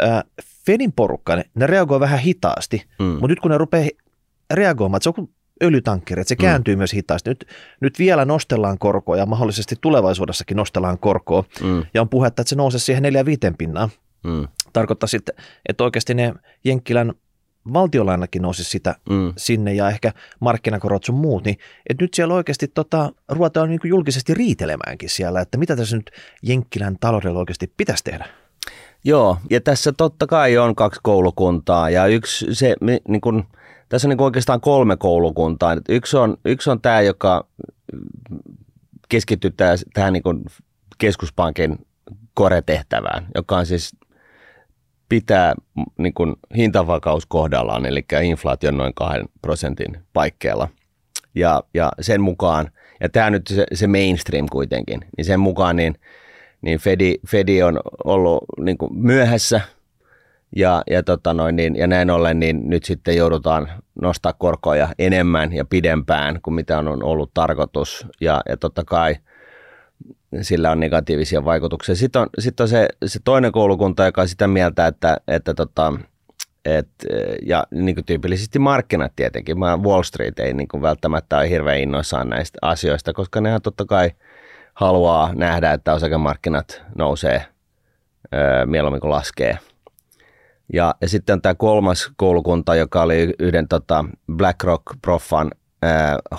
äh, 0.04 0.24
Fedin 0.66 0.92
porukka, 0.94 1.36
ne, 1.36 1.44
ne 1.56 1.68
reagoi 1.68 2.00
vähän 2.00 2.20
hitaasti, 2.20 2.86
mm. 3.00 3.06
mutta 3.06 3.28
nyt 3.28 3.40
kun 3.40 3.52
ne 3.52 3.58
rupeaa 3.58 3.90
reagoimaan, 4.54 4.98
että 4.98 5.04
se 5.04 5.10
on 5.10 5.14
kuin 5.14 5.30
öljytankkeri, 5.64 6.22
että 6.22 6.30
se 6.30 6.36
mm. 6.36 6.42
kääntyy 6.42 6.76
mm. 6.76 6.78
myös 6.78 6.94
hitaasti. 6.94 7.30
Nyt, 7.30 7.46
nyt 7.80 8.00
vielä 8.00 8.26
nostellaan 8.26 8.78
korkoa 8.78 9.18
ja 9.18 9.26
mahdollisesti 9.26 9.76
tulevaisuudessakin 9.82 10.58
nostellaan 10.58 11.00
korkoa. 11.00 11.44
Mm. 11.64 11.86
Ja 11.94 12.02
on 12.02 12.10
puhetta, 12.10 12.42
että 12.42 12.50
se 12.50 12.56
nousee 12.56 12.80
siihen 12.80 13.04
4-5 13.04 13.08
pinnaan. 13.58 13.90
Mm. 14.24 14.48
Tarkoittaa 14.74 15.08
sitten, 15.08 15.36
että 15.70 15.84
oikeasti 15.84 16.14
ne 16.14 16.34
Jenkkilän 16.64 17.14
valtiolainakin 17.74 18.42
nousisi 18.42 18.70
sitä 18.70 18.96
mm. 19.10 19.34
sinne 19.38 19.74
ja 19.74 19.90
ehkä 19.90 20.14
markkinakorot 20.40 21.04
sun 21.04 21.16
muut, 21.16 21.46
niin 21.46 21.58
että 21.90 22.04
nyt 22.04 22.14
siellä 22.14 22.34
oikeasti 22.34 22.68
tota, 22.68 23.12
ruvetaan 23.30 23.70
niin 23.70 23.80
julkisesti 23.84 24.34
riitelemäänkin 24.34 25.10
siellä, 25.10 25.42
että 25.42 25.58
mitä 25.58 25.76
tässä 25.76 25.98
nyt 25.98 26.12
Jenkkilän 26.44 26.98
taloudella 27.00 27.40
oikeasti 27.40 27.74
pitäisi 27.78 28.04
tehdä. 28.04 28.28
Joo, 29.04 29.38
ja 29.50 29.62
tässä 29.62 29.92
totta 29.92 30.28
kai 30.28 30.58
on 30.58 30.76
kaksi 30.76 31.00
koulukuntaa 31.04 31.90
ja 31.90 32.06
yksi 32.06 32.46
se, 32.52 32.76
niin 33.08 33.22
kun, 33.22 33.44
tässä 33.90 34.08
on 34.08 34.10
niin 34.10 34.22
oikeastaan 34.22 34.62
kolme 34.62 34.98
koulukuntaa. 34.98 35.78
Yksi 35.90 36.18
on, 36.18 36.38
yksi 36.46 36.70
on 36.70 36.82
tämä, 36.82 37.02
joka 37.02 37.48
keskittyy 39.10 39.52
tähän 39.94 40.14
niin 40.14 40.24
keskuspankin 40.98 41.86
koretehtävään, 42.34 43.28
joka 43.36 43.58
on 43.58 43.66
siis 43.66 43.96
pitää 45.12 45.56
niin 45.98 46.14
kuin 46.14 46.36
hintavakaus 46.58 47.26
kohdallaan, 47.26 47.86
eli 47.86 48.06
inflaation 48.24 48.78
noin 48.78 48.94
kahden 48.94 49.26
prosentin 49.42 49.98
paikkeilla. 50.14 50.68
Ja, 51.36 51.64
ja 51.74 51.92
sen 52.02 52.22
mukaan, 52.22 52.72
ja 53.00 53.10
tämä 53.10 53.30
nyt 53.30 53.48
se, 53.48 53.66
se 53.74 53.88
mainstream 53.88 54.46
kuitenkin, 54.52 55.00
niin 55.18 55.26
sen 55.26 55.40
mukaan 55.40 55.76
niin, 55.76 55.96
niin 56.62 56.80
Fedi, 56.80 57.16
Fedi 57.28 57.64
on 57.64 57.80
ollut 58.04 58.44
niin 58.60 58.78
kuin 58.78 58.98
myöhässä 58.98 59.62
ja, 60.56 60.84
ja, 60.90 61.04
tota 61.04 61.34
noin, 61.34 61.56
niin, 61.56 61.76
ja 61.76 61.88
näin 61.88 62.10
ollen 62.10 62.40
niin 62.40 62.70
nyt 62.70 62.84
sitten 62.84 63.18
joudutaan 63.18 63.68
nostaa 64.02 64.34
korkoja 64.34 64.88
enemmän 65.00 65.54
ja 65.54 65.66
pidempään 65.66 66.40
kuin 66.42 66.54
mitä 66.54 66.78
on 66.80 67.04
ollut 67.04 67.32
tarkoitus. 67.34 68.08
Ja, 68.22 68.42
ja 68.50 68.58
totta 68.58 68.84
kai– 68.84 69.16
sillä 70.42 70.72
on 70.72 70.80
negatiivisia 70.80 71.46
vaikutuksia. 71.46 71.96
Sitten 71.96 72.22
on, 72.22 72.30
sitten 72.40 72.64
on 72.64 72.68
se, 72.68 72.88
se 73.06 73.20
toinen 73.24 73.52
koulukunta, 73.52 74.06
joka 74.06 74.22
on 74.22 74.28
sitä 74.28 74.48
mieltä, 74.48 74.88
että, 74.88 75.18
että 75.28 75.54
tota, 75.54 75.94
et, 76.66 76.90
ja 77.46 77.64
niin 77.72 77.96
kuin 77.96 78.06
tyypillisesti 78.06 78.60
markkinat 78.60 79.12
tietenkin. 79.16 79.58
Wall 79.60 80.04
Street 80.04 80.40
ei 80.40 80.54
niin 80.54 80.68
kuin 80.68 80.82
välttämättä 80.82 81.38
ole 81.38 81.50
hirveän 81.50 81.80
innoissaan 81.80 82.30
näistä 82.30 82.60
asioista, 82.62 83.14
koska 83.14 83.42
nehän 83.42 83.62
totta 83.62 83.86
kai 83.86 84.12
haluaa 84.74 85.34
nähdä, 85.34 85.74
että 85.74 85.94
osakemarkkinat 85.94 86.82
nousee 86.98 87.46
mieluummin 88.66 89.02
kuin 89.02 89.12
laskee. 89.12 89.58
Ja, 90.74 90.96
ja 91.02 91.10
sitten 91.10 91.34
on 91.34 91.42
tämä 91.42 91.56
kolmas 91.56 92.12
koulukunta, 92.16 92.76
joka 92.76 93.02
oli 93.02 93.34
yhden 93.40 93.68
tota 93.68 94.06
BlackRock-proffan 94.32 95.52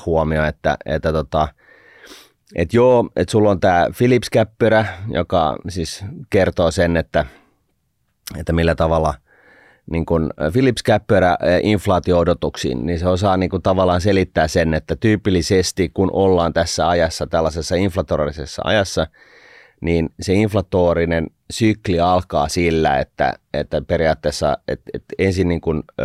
huomio, 0.07 0.45
että, 0.45 0.77
että 0.87 1.13
tota, 1.13 1.49
et 2.55 2.75
joo, 2.75 3.11
että 3.17 3.33
sulla 3.33 3.51
on 3.51 3.61
tämä 3.61 3.87
Philips-käppyrä, 3.99 4.87
joka 5.09 5.57
siis 5.69 6.05
kertoo 6.31 6.71
sen, 6.71 6.97
että, 6.97 7.27
että 8.39 8.53
millä 8.53 8.75
tavalla 8.75 9.15
niin 9.91 10.07
kun 10.07 10.31
Philips-käppyrä 10.53 11.37
inflaatio-odotuksiin, 11.63 12.87
niin 12.87 12.99
se 12.99 13.09
osaa 13.09 13.37
niin 13.37 13.51
kun 13.51 13.63
tavallaan 13.63 14.01
selittää 14.01 14.49
sen, 14.49 14.75
että 14.75 14.97
tyypillisesti 14.97 15.89
kun 15.89 16.11
ollaan 16.13 16.53
tässä 16.53 16.89
ajassa, 16.89 17.27
tällaisessa 17.27 17.77
inflatorisessa 17.77 18.63
ajassa, 18.65 19.07
niin 19.81 20.11
se 20.21 20.35
inflatorinen 20.35 21.27
sykli 21.51 22.01
alkaa 22.01 22.49
sillä, 22.49 22.99
että, 22.99 23.35
että 23.55 23.83
periaatteessa 23.83 24.59
että, 24.69 24.91
että 24.95 25.15
ensin 25.19 25.49
niin 25.49 25.61
kun, 25.61 25.85
ö, 26.01 26.05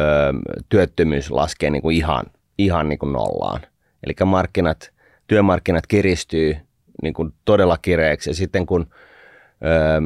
työttömyys 0.69 1.31
laskee 1.31 1.69
niin 1.69 1.81
kun 1.81 1.91
ihan, 1.91 2.23
ihan 2.57 2.89
niin 2.89 2.99
kun 2.99 3.13
nollaan. 3.13 3.61
Eli 4.03 4.13
markkinat– 4.25 4.91
työmarkkinat 5.27 5.87
kiristyy 5.87 6.57
niin 7.03 7.13
kuin 7.13 7.33
todella 7.45 7.77
kireeksi 7.81 8.29
ja 8.29 8.33
sitten 8.33 8.65
kun 8.65 8.87
öö, 9.65 10.01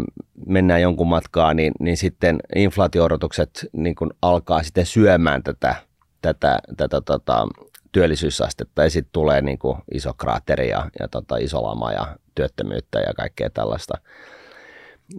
mennään 0.46 0.82
jonkun 0.82 1.08
matkaa, 1.08 1.54
niin, 1.54 1.74
niin 1.80 1.98
sitten 1.98 2.40
inflaatiorotukset 2.56 3.70
niin 3.74 3.96
kuin 3.96 4.10
alkaa 4.22 4.64
sitten 4.64 4.86
syömään 4.86 5.44
tätä, 5.44 5.76
tätä, 6.22 6.60
tätä 6.78 7.02
tota, 7.02 7.48
työllisyysastetta 7.92 8.84
ja 8.84 8.90
sitten 8.90 9.14
tulee 9.14 9.42
niin 9.42 9.60
kuin 9.60 9.78
iso 9.94 10.14
kraatteri 10.14 10.70
ja, 10.70 10.90
ja 11.00 11.08
tota, 11.08 11.38
iso 11.38 11.64
lama 11.64 11.92
ja 11.92 12.18
työttömyyttä 12.36 13.00
ja 13.00 13.14
kaikkea 13.14 13.50
tällaista. 13.50 13.94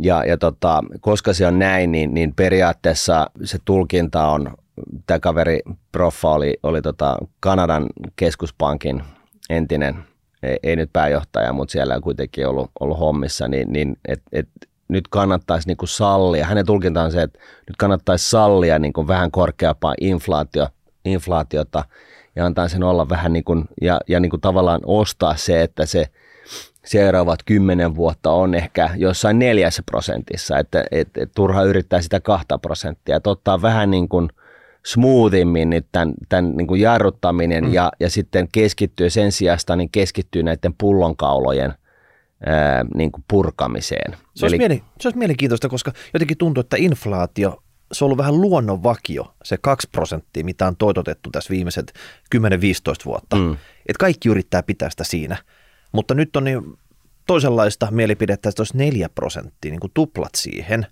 Ja, 0.00 0.25
ja 0.25 0.38
tota, 0.38 0.82
koska 1.00 1.32
se 1.32 1.47
on 1.47 1.59
näin, 1.59 1.92
niin, 1.92 2.14
niin 2.14 2.35
periaatteessa 2.35 3.30
se 3.44 3.59
tulkinta 3.64 4.26
on, 4.26 4.56
tämä 5.06 5.21
kaveri 5.21 5.61
proffa 5.92 6.28
oli, 6.28 6.56
oli 6.62 6.82
tota 6.82 7.16
Kanadan 7.40 7.87
keskuspankin 8.16 9.02
entinen, 9.51 10.05
ei, 10.43 10.57
ei 10.63 10.77
nyt 10.77 10.91
pääjohtaja, 10.93 11.53
mutta 11.53 11.73
siellä 11.73 11.95
on 11.95 12.01
kuitenkin 12.01 12.47
ollut, 12.47 12.71
ollut 12.81 12.99
hommissa, 12.99 13.49
niin, 13.49 13.73
niin 13.73 13.97
et, 14.09 14.23
et, 14.33 14.49
nyt 14.89 15.09
kannattaisi 15.09 15.69
niin 15.69 15.77
kuin 15.77 15.89
sallia, 15.89 16.47
hänen 16.47 16.67
tulkintaan 16.67 17.13
se, 17.13 17.23
että 17.23 17.39
nyt 17.39 17.77
kannattaisi 17.79 18.31
sallia 18.31 18.79
niin 18.79 18.93
kuin 18.93 19.09
vähän 19.09 19.31
korkeampaa 19.31 19.95
inflaatio, 20.01 20.69
inflaatiota 21.05 21.85
ja 22.37 22.47
antaa 22.47 22.69
sen 22.69 22.83
olla 22.83 23.09
vähän 23.09 23.33
niin 23.33 23.45
kuin, 23.45 23.65
ja, 23.81 24.01
ja 24.09 24.21
niin 24.21 24.31
kuin 24.31 24.41
tavallaan 24.41 24.81
ostaa 24.85 25.37
se, 25.37 25.63
että 25.63 25.87
se 25.87 26.07
seuraavat 26.85 27.43
kymmenen 27.43 27.97
vuotta 27.97 28.31
on 28.31 28.55
ehkä 28.55 28.91
jossain 28.97 29.39
neljässä 29.39 29.83
prosentissa, 29.87 30.59
että 30.59 30.85
et, 30.91 31.09
et, 31.17 31.31
turha 31.35 31.63
yrittää 31.63 32.01
sitä 32.01 32.21
kahta 32.21 32.59
prosenttia, 32.59 33.17
että 33.17 33.31
ottaa 33.31 33.63
vähän 33.63 33.91
niin 33.91 34.09
kuin– 34.09 34.29
smoothimmin 34.87 35.71
nyt 35.71 35.87
tämän, 35.93 36.15
tämän 36.29 36.57
niin 36.57 36.67
kuin 36.67 36.81
jarruttaminen 36.81 37.65
mm. 37.65 37.73
ja, 37.73 37.93
ja 38.01 38.11
sitten 38.11 38.49
keskittyy 38.53 39.11
sen 39.11 39.33
sijasta 39.33 39.77
niin 39.77 39.91
keskittyy 39.91 40.43
näiden 40.43 40.75
pullonkaulojen 40.79 41.75
ää, 42.47 42.85
niin 42.95 43.12
kuin 43.12 43.25
purkamiseen. 43.29 44.17
Se 44.35 44.45
olisi, 44.45 44.57
Eli, 44.57 44.59
mielen, 44.59 44.83
se 45.01 45.09
olisi 45.09 45.19
mielenkiintoista, 45.19 45.69
koska 45.69 45.93
jotenkin 46.15 46.39
tuntuu, 46.39 46.61
että 46.61 46.77
inflaatio, 46.77 47.62
se 47.93 48.05
on 48.05 48.07
ollut 48.07 48.19
vähän 48.19 48.41
luonnonvakio, 48.41 49.35
se 49.45 49.57
2 49.61 49.89
prosenttia, 49.93 50.45
mitä 50.45 50.67
on 50.67 50.77
toitotettu 50.77 51.31
tässä 51.31 51.51
viimeiset 51.51 51.93
10-15 52.37 52.39
vuotta. 53.05 53.37
Mm. 53.37 53.53
Että 53.53 53.99
kaikki 54.01 54.29
yrittää 54.29 54.62
pitää 54.62 54.91
sitä 54.91 55.05
siinä. 55.05 55.37
Mutta 55.93 56.15
nyt 56.15 56.37
on 56.37 56.45
niin 56.45 56.79
toisenlaista 57.27 57.89
mielipidettä, 57.91 58.49
että 58.49 58.61
olisi 58.61 58.77
4 58.77 59.09
prosenttia, 59.09 59.71
niin 59.71 59.81
kuin 59.81 59.91
tuplat 59.95 60.35
siihen. 60.37 60.87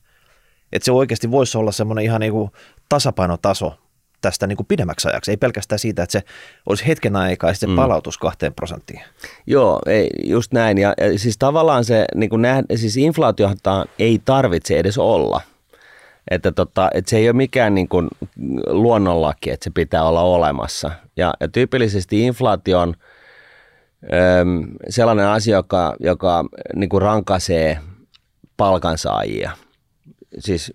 Että 0.72 0.84
se 0.84 0.92
oikeasti 0.92 1.30
voisi 1.30 1.58
olla 1.58 1.72
semmoinen 1.72 2.04
ihan 2.04 2.20
niin 2.20 2.32
kuin 2.32 2.50
tasapainotaso 2.90 3.74
tästä 4.20 4.46
niin 4.46 4.56
kuin 4.56 4.66
pidemmäksi 4.66 5.08
ajaksi, 5.08 5.30
ei 5.30 5.36
pelkästään 5.36 5.78
siitä, 5.78 6.02
että 6.02 6.12
se 6.12 6.22
olisi 6.66 6.86
hetken 6.86 7.16
aikaa 7.16 7.50
ja 7.50 7.54
sitten 7.54 7.70
mm. 7.70 7.76
palautus 7.76 8.18
kahteen 8.18 8.54
prosenttiin. 8.54 9.00
Joo, 9.46 9.78
ei, 9.86 10.10
just 10.24 10.52
näin. 10.52 10.78
Ja, 10.78 10.94
ja 11.00 11.18
siis 11.18 11.38
tavallaan 11.38 11.84
se, 11.84 12.04
niin 12.14 12.30
kuin 12.30 12.42
nähdä, 12.42 12.62
siis 12.76 12.96
inflaatiohan 12.96 13.56
ei 13.98 14.20
tarvitse 14.24 14.78
edes 14.78 14.98
olla. 14.98 15.40
Että, 16.30 16.52
tota, 16.52 16.90
että 16.94 17.10
se 17.10 17.16
ei 17.16 17.28
ole 17.28 17.36
mikään 17.36 17.74
niin 17.74 17.88
kuin 17.88 18.08
luonnonlaki, 18.66 19.50
että 19.50 19.64
se 19.64 19.70
pitää 19.70 20.04
olla 20.04 20.22
olemassa. 20.22 20.90
Ja, 21.16 21.34
ja 21.40 21.48
tyypillisesti 21.48 22.22
inflaatio 22.22 22.80
on 22.80 22.94
äm, 24.40 24.66
sellainen 24.88 25.26
asia, 25.26 25.56
joka, 25.56 25.96
joka 26.00 26.44
niin 26.74 26.88
kuin 26.88 27.02
rankaisee 27.02 27.78
palkansaajia. 28.56 29.50
Siis 30.38 30.74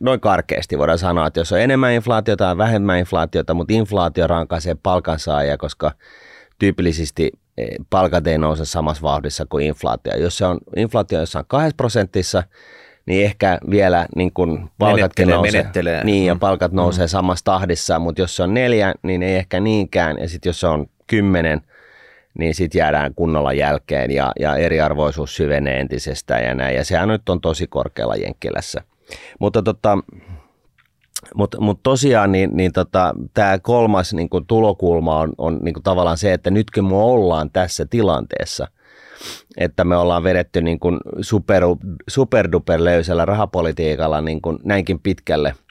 noin 0.00 0.20
karkeasti 0.20 0.78
voidaan 0.78 0.98
sanoa, 0.98 1.26
että 1.26 1.40
jos 1.40 1.52
on 1.52 1.60
enemmän 1.60 1.92
inflaatiota 1.92 2.44
ja 2.44 2.58
vähemmän 2.58 2.98
inflaatiota, 2.98 3.54
mutta 3.54 3.74
inflaatio 3.74 4.26
rankaisee 4.26 4.76
palkansaajia, 4.82 5.58
koska 5.58 5.92
tyypillisesti 6.58 7.30
eh, 7.58 7.68
palkat 7.90 8.26
ei 8.26 8.38
nouse 8.38 8.64
samassa 8.64 9.02
vauhdissa 9.02 9.46
kuin 9.46 9.66
inflaatio. 9.66 10.16
Jos 10.16 10.38
se 10.38 10.46
on 10.46 10.58
inflaatio 10.76 11.20
jossain 11.20 11.44
2 11.48 11.74
prosentissa, 11.76 12.42
niin 13.06 13.24
ehkä 13.24 13.58
vielä 13.70 14.06
niin 14.16 14.32
kuin 14.32 14.70
palkatkin 14.78 15.28
nousee, 15.28 15.52
menettelee. 15.52 16.04
Niin, 16.04 16.26
ja 16.26 16.34
mm. 16.34 16.40
palkat 16.40 16.72
nousee 16.72 17.06
mm. 17.06 17.08
samassa 17.08 17.44
tahdissa, 17.44 17.98
mutta 17.98 18.20
jos 18.22 18.36
se 18.36 18.42
on 18.42 18.54
neljä, 18.54 18.94
niin 19.02 19.22
ei 19.22 19.36
ehkä 19.36 19.60
niinkään, 19.60 20.18
ja 20.18 20.28
sitten 20.28 20.50
jos 20.50 20.60
se 20.60 20.66
on 20.66 20.86
kymmenen, 21.06 21.60
niin 22.38 22.54
sitten 22.54 22.78
jäädään 22.78 23.14
kunnolla 23.14 23.52
jälkeen, 23.52 24.10
ja, 24.10 24.32
ja 24.40 24.56
eriarvoisuus 24.56 25.36
syvenee 25.36 25.80
entisestään 25.80 26.44
ja 26.44 26.54
näin, 26.54 26.76
ja 26.76 26.84
sehän 26.84 27.08
nyt 27.08 27.28
on 27.28 27.40
tosi 27.40 27.66
korkealla 27.66 28.16
Jenkkilässä. 28.16 28.82
Mutta 29.38 29.62
tota, 29.62 29.98
Mutta 31.34 31.60
mut 31.60 31.80
tosiaan 31.82 32.32
niin, 32.32 32.50
niin 32.52 32.72
tota, 32.72 33.14
tämä 33.34 33.58
kolmas 33.58 34.14
niin 34.14 34.28
kuin 34.28 34.46
tulokulma 34.46 35.18
on, 35.18 35.32
on 35.38 35.58
niin 35.62 35.74
kuin 35.74 35.82
tavallaan 35.82 36.18
se, 36.18 36.32
että 36.32 36.50
nytkö 36.50 36.82
me 36.82 36.96
ollaan 36.96 37.50
tässä 37.50 37.86
tilanteessa, 37.90 38.68
että 39.56 39.84
me 39.84 39.96
ollaan 39.96 40.24
vedetty 40.24 40.62
niin 40.62 40.80
kuin 40.80 40.98
super, 41.20 41.62
superduper 42.08 42.84
löysällä 42.84 43.24
rahapolitiikalla 43.24 44.20
niin 44.20 44.42
kuin 44.42 44.58
näinkin 44.64 45.00
pitkälle– 45.00 45.54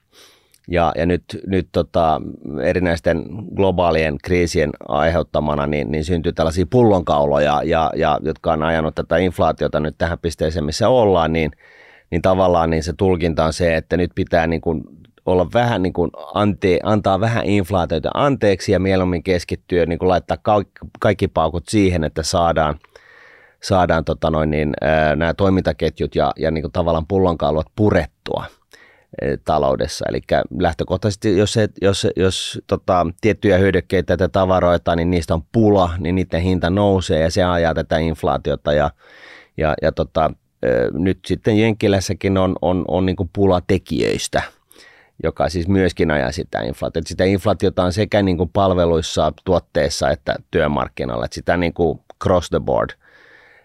ja, 0.71 0.91
ja 0.95 1.05
nyt, 1.05 1.23
nyt 1.47 1.67
tota, 1.71 2.21
erinäisten 2.63 3.25
globaalien 3.55 4.17
kriisien 4.23 4.69
aiheuttamana 4.87 5.67
niin, 5.67 5.91
niin 5.91 6.05
syntyy 6.05 6.33
tällaisia 6.33 6.65
pullonkauloja, 6.69 7.61
ja, 7.63 7.91
ja, 7.95 8.19
jotka 8.21 8.53
on 8.53 8.63
ajanut 8.63 8.95
tätä 8.95 9.17
inflaatiota 9.17 9.79
nyt 9.79 9.95
tähän 9.97 10.19
pisteeseen, 10.19 10.65
missä 10.65 10.89
ollaan, 10.89 11.33
niin, 11.33 11.51
niin 12.11 12.21
tavallaan 12.21 12.69
niin 12.69 12.83
se 12.83 12.93
tulkinta 12.93 13.45
on 13.45 13.53
se, 13.53 13.75
että 13.75 13.97
nyt 13.97 14.11
pitää 14.15 14.47
niin 14.47 14.61
kuin 14.61 14.83
olla 15.25 15.47
vähän 15.53 15.81
niin 15.81 15.93
kuin 15.93 16.11
ante, 16.33 16.79
antaa 16.83 17.19
vähän 17.19 17.45
inflaatiota 17.45 18.09
anteeksi 18.13 18.71
ja 18.71 18.79
mieluummin 18.79 19.23
keskittyä 19.23 19.85
niin 19.85 19.99
kuin 19.99 20.09
laittaa 20.09 20.37
kaikki, 20.37 20.79
kaikki 20.99 21.27
paukut 21.27 21.67
siihen, 21.67 22.03
että 22.03 22.23
saadaan, 22.23 22.79
saadaan 23.63 24.05
tota 24.05 24.29
noin 24.29 24.51
niin, 24.51 24.73
ää, 24.81 25.15
nämä 25.15 25.33
toimintaketjut 25.33 26.15
ja, 26.15 26.31
ja 26.37 26.51
niin 26.51 26.61
kuin 26.61 26.71
tavallaan 26.71 27.07
pullonkaulat 27.07 27.67
purettua– 27.75 28.45
taloudessa. 29.45 30.05
Eli 30.09 30.21
lähtökohtaisesti, 30.59 31.37
jos, 31.37 31.53
se, 31.53 31.69
jos, 31.81 32.07
jos 32.15 32.61
tota, 32.67 33.07
tiettyjä 33.21 33.57
hyödykkeitä 33.57 34.17
tai 34.17 34.29
tavaroita, 34.29 34.95
niin 34.95 35.11
niistä 35.11 35.33
on 35.33 35.43
pula, 35.51 35.89
niin 35.97 36.15
niiden 36.15 36.41
hinta 36.41 36.69
nousee 36.69 37.21
ja 37.21 37.31
se 37.31 37.43
ajaa 37.43 37.73
tätä 37.73 37.97
inflaatiota 37.97 38.73
ja, 38.73 38.91
ja, 39.57 39.73
ja 39.81 39.91
tota, 39.91 40.31
nyt 40.93 41.19
sitten 41.25 41.57
Jenkkilässäkin 41.59 42.37
on, 42.37 42.55
on, 42.61 42.85
on 42.87 43.05
niin 43.05 43.15
pula 43.33 43.61
tekijöistä, 43.67 44.41
joka 45.23 45.49
siis 45.49 45.67
myöskin 45.67 46.11
ajaa 46.11 46.31
sitä 46.31 46.61
inflaatiota. 46.61 47.09
Sitä 47.09 47.23
inflaatiota 47.23 47.83
on 47.83 47.93
sekä 47.93 48.21
niin 48.21 48.37
kuin 48.37 48.49
palveluissa, 48.49 49.33
tuotteissa 49.45 50.09
että 50.09 50.35
työmarkkinoilla, 50.51 51.25
että 51.25 51.35
sitä 51.35 51.57
niin 51.57 51.73
kuin 51.73 51.99
cross 52.23 52.49
the 52.49 52.59
board– 52.59 52.89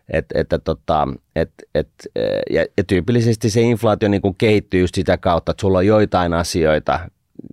et, 0.09 0.27
että 0.35 0.59
tota, 0.59 1.09
et, 1.37 1.51
et, 1.75 1.89
ja, 2.51 2.67
ja 2.77 2.85
tyypillisesti 2.85 3.51
se 3.51 3.61
inflaatio 3.61 4.09
niin 4.09 4.23
kuin 4.23 4.35
kehittyy 4.35 4.81
just 4.81 4.95
sitä 4.95 5.19
kautta, 5.19 5.51
että 5.51 5.61
sulla 5.61 5.79
on 5.79 5.87
joitain 5.87 6.33
asioita, 6.33 7.01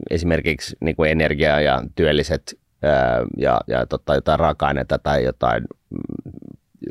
esimerkiksi 0.09 0.77
niin 0.79 0.95
kuin 0.95 1.11
energia 1.11 1.61
ja 1.61 1.83
työlliset 1.95 2.59
ja, 3.37 3.61
ja 3.67 3.85
tota, 3.85 4.15
jotain 4.15 4.39
raaka-aineita 4.39 4.99
tai 4.99 5.23
jotain 5.23 5.63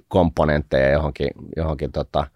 komponentteja 0.09 0.91
johonkin, 0.91 1.31
johonkin 1.57 1.93
tota, 1.93 2.27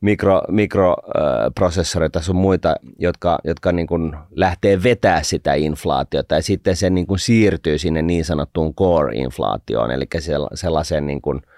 mikro, 0.00 0.42
mikroprosessoreita 0.48 2.20
sun 2.20 2.36
muita, 2.36 2.76
jotka, 2.98 3.38
jotka 3.44 3.72
niin 3.72 3.86
kuin 3.86 4.16
lähtee 4.30 4.82
vetää 4.82 5.22
sitä 5.22 5.54
inflaatiota 5.54 6.34
ja 6.34 6.42
sitten 6.42 6.76
se 6.76 6.90
niin 6.90 7.06
kuin 7.06 7.18
siirtyy 7.18 7.78
sinne 7.78 8.02
niin 8.02 8.24
sanottuun 8.24 8.74
core-inflaatioon, 8.74 9.90
eli 9.90 10.06
sellaiseen 10.54 11.06
niin 11.06 11.22
kuin– 11.22 11.42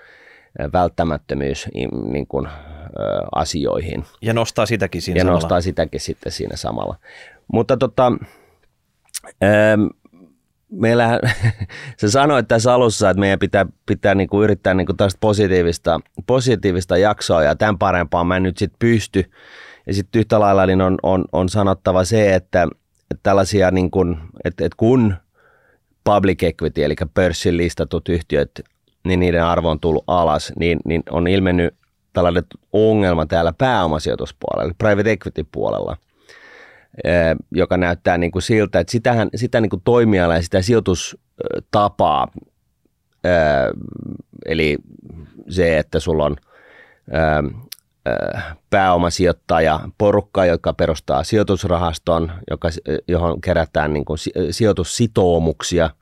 välttämättömyys 0.72 1.68
niin 2.12 2.26
kuin, 2.26 2.48
asioihin. 3.34 4.04
Ja 4.22 4.32
nostaa 4.32 4.66
sitäkin 4.66 5.02
siinä 5.02 5.18
Ja 5.18 5.22
samalla. 5.22 5.40
nostaa 5.40 5.60
sitäkin 5.60 6.00
sitten 6.00 6.32
siinä 6.32 6.56
samalla. 6.56 6.96
Mutta 7.52 7.76
tota, 7.76 8.12
meillä, 10.70 11.20
se 11.96 12.10
sanoi 12.10 12.44
tässä 12.44 12.74
alussa, 12.74 13.10
että 13.10 13.20
meidän 13.20 13.38
pitää, 13.38 13.66
pitää 13.86 14.14
niin 14.14 14.28
kuin 14.28 14.44
yrittää 14.44 14.74
niin 14.74 14.86
kuin 14.86 14.96
positiivista, 15.20 16.00
positiivista 16.26 16.96
jaksoa 16.96 17.42
ja 17.42 17.56
tämän 17.56 17.78
parempaan 17.78 18.26
mä 18.26 18.36
en 18.36 18.42
nyt 18.42 18.58
sitten 18.58 18.78
pysty. 18.78 19.30
Ja 19.86 19.94
sitten 19.94 20.20
yhtä 20.20 20.40
lailla 20.40 20.66
niin 20.66 20.80
on, 20.80 20.98
on, 21.02 21.24
on 21.32 21.48
sanottava 21.48 22.04
se, 22.04 22.34
että, 22.34 22.62
että 23.10 23.20
tällaisia 23.22 23.70
niin 23.70 23.90
kuin, 23.90 24.16
että, 24.44 24.64
että 24.64 24.76
kun 24.76 25.14
public 26.04 26.42
equity, 26.42 26.84
eli 26.84 26.94
pörssin 27.14 27.56
listatut 27.56 28.08
yhtiöt 28.08 28.50
niin 29.04 29.20
niiden 29.20 29.44
arvo 29.44 29.70
on 29.70 29.80
tullut 29.80 30.04
alas, 30.06 30.52
niin, 30.58 30.78
niin 30.84 31.02
on 31.10 31.28
ilmennyt 31.28 31.74
tällainen 32.12 32.42
ongelma 32.72 33.26
täällä 33.26 33.52
pääomasijoituspuolella, 33.58 34.64
eli 34.64 34.74
private 34.78 35.10
equity 35.10 35.46
puolella, 35.52 35.96
joka 37.52 37.76
näyttää 37.76 38.18
niin 38.18 38.32
kuin 38.32 38.42
siltä, 38.42 38.80
että 38.80 38.90
sitähän, 38.90 39.28
sitä 39.34 39.60
niin 39.60 39.70
kuin 39.70 39.82
toimiala 39.84 40.34
ja 40.34 40.42
sitä 40.42 40.62
sijoitustapaa, 40.62 42.28
eli 44.46 44.78
se, 45.48 45.78
että 45.78 46.00
sulla 46.00 46.24
on 46.24 46.36
pääomasijoittaja, 48.70 49.80
porukka, 49.98 50.44
joka 50.44 50.72
perustaa 50.72 51.24
sijoitusrahaston, 51.24 52.32
joka, 52.50 52.68
johon 53.08 53.40
kerätään 53.40 53.92
niin 53.92 54.04
kuin 54.04 54.18
sijoitussitoumuksia– 54.50 55.90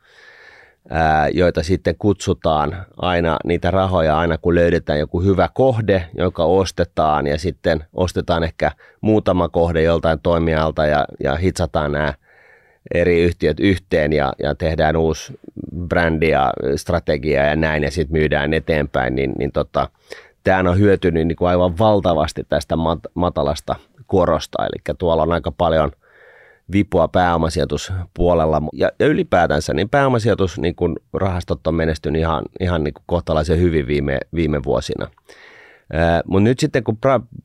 joita 1.33 1.63
sitten 1.63 1.95
kutsutaan 1.99 2.87
aina 2.97 3.37
niitä 3.45 3.71
rahoja 3.71 4.19
aina 4.19 4.39
kun 4.39 4.55
löydetään 4.55 4.99
joku 4.99 5.23
hyvä 5.23 5.49
kohde, 5.55 6.07
joka 6.19 6.45
ostetaan 6.45 7.27
ja 7.27 7.39
sitten 7.39 7.85
ostetaan 7.95 8.45
ehkä 8.45 8.73
muutama 9.01 9.49
kohde 9.49 9.83
joltain 9.83 10.21
toimijalta 10.23 10.87
ja, 10.87 11.05
ja 11.25 11.37
hitsataan 11.37 11.93
nämä 11.93 12.15
eri 12.95 13.23
yhtiöt 13.23 13.61
yhteen 13.61 14.13
ja, 14.13 14.33
ja 14.43 14.55
tehdään 14.55 14.97
uusi 14.97 15.39
brändi 15.77 16.29
ja 16.29 16.53
strategia 16.77 17.45
ja 17.45 17.57
näin 17.57 17.83
ja 17.83 17.91
sitten 17.91 18.19
myydään 18.19 18.55
eteenpäin, 18.55 19.15
niin, 19.15 19.33
niin 19.39 19.53
tota, 19.53 19.89
tämä 20.45 20.71
on 20.71 20.79
hyötynyt 20.79 21.27
niin 21.27 21.37
kuin 21.37 21.49
aivan 21.49 21.79
valtavasti 21.79 22.47
tästä 22.49 22.75
mat- 22.75 23.11
matalasta 23.15 23.75
korosta, 24.07 24.67
eli 24.67 24.97
tuolla 24.99 25.23
on 25.23 25.33
aika 25.33 25.53
paljon– 25.53 25.91
vipua 26.73 27.09
pääomasijoituspuolella. 27.09 28.63
Ja, 28.73 28.91
ja 28.99 29.07
ylipäätänsä 29.07 29.75
niin 29.75 29.89
pääomasijoitus 29.89 30.59
niin 30.59 30.75
kun 30.75 30.97
rahastot 31.13 31.67
on 31.67 31.75
menestynyt 31.75 32.21
ihan, 32.21 32.45
ihan 32.61 32.85
niin 32.85 32.95
kuin 32.95 33.05
kohtalaisen 33.07 33.61
hyvin 33.61 33.87
viime, 33.87 34.19
viime 34.35 34.65
vuosina. 34.65 35.09
Mutta 36.25 36.45
nyt 36.45 36.59
sitten 36.59 36.85
kun 36.85 36.99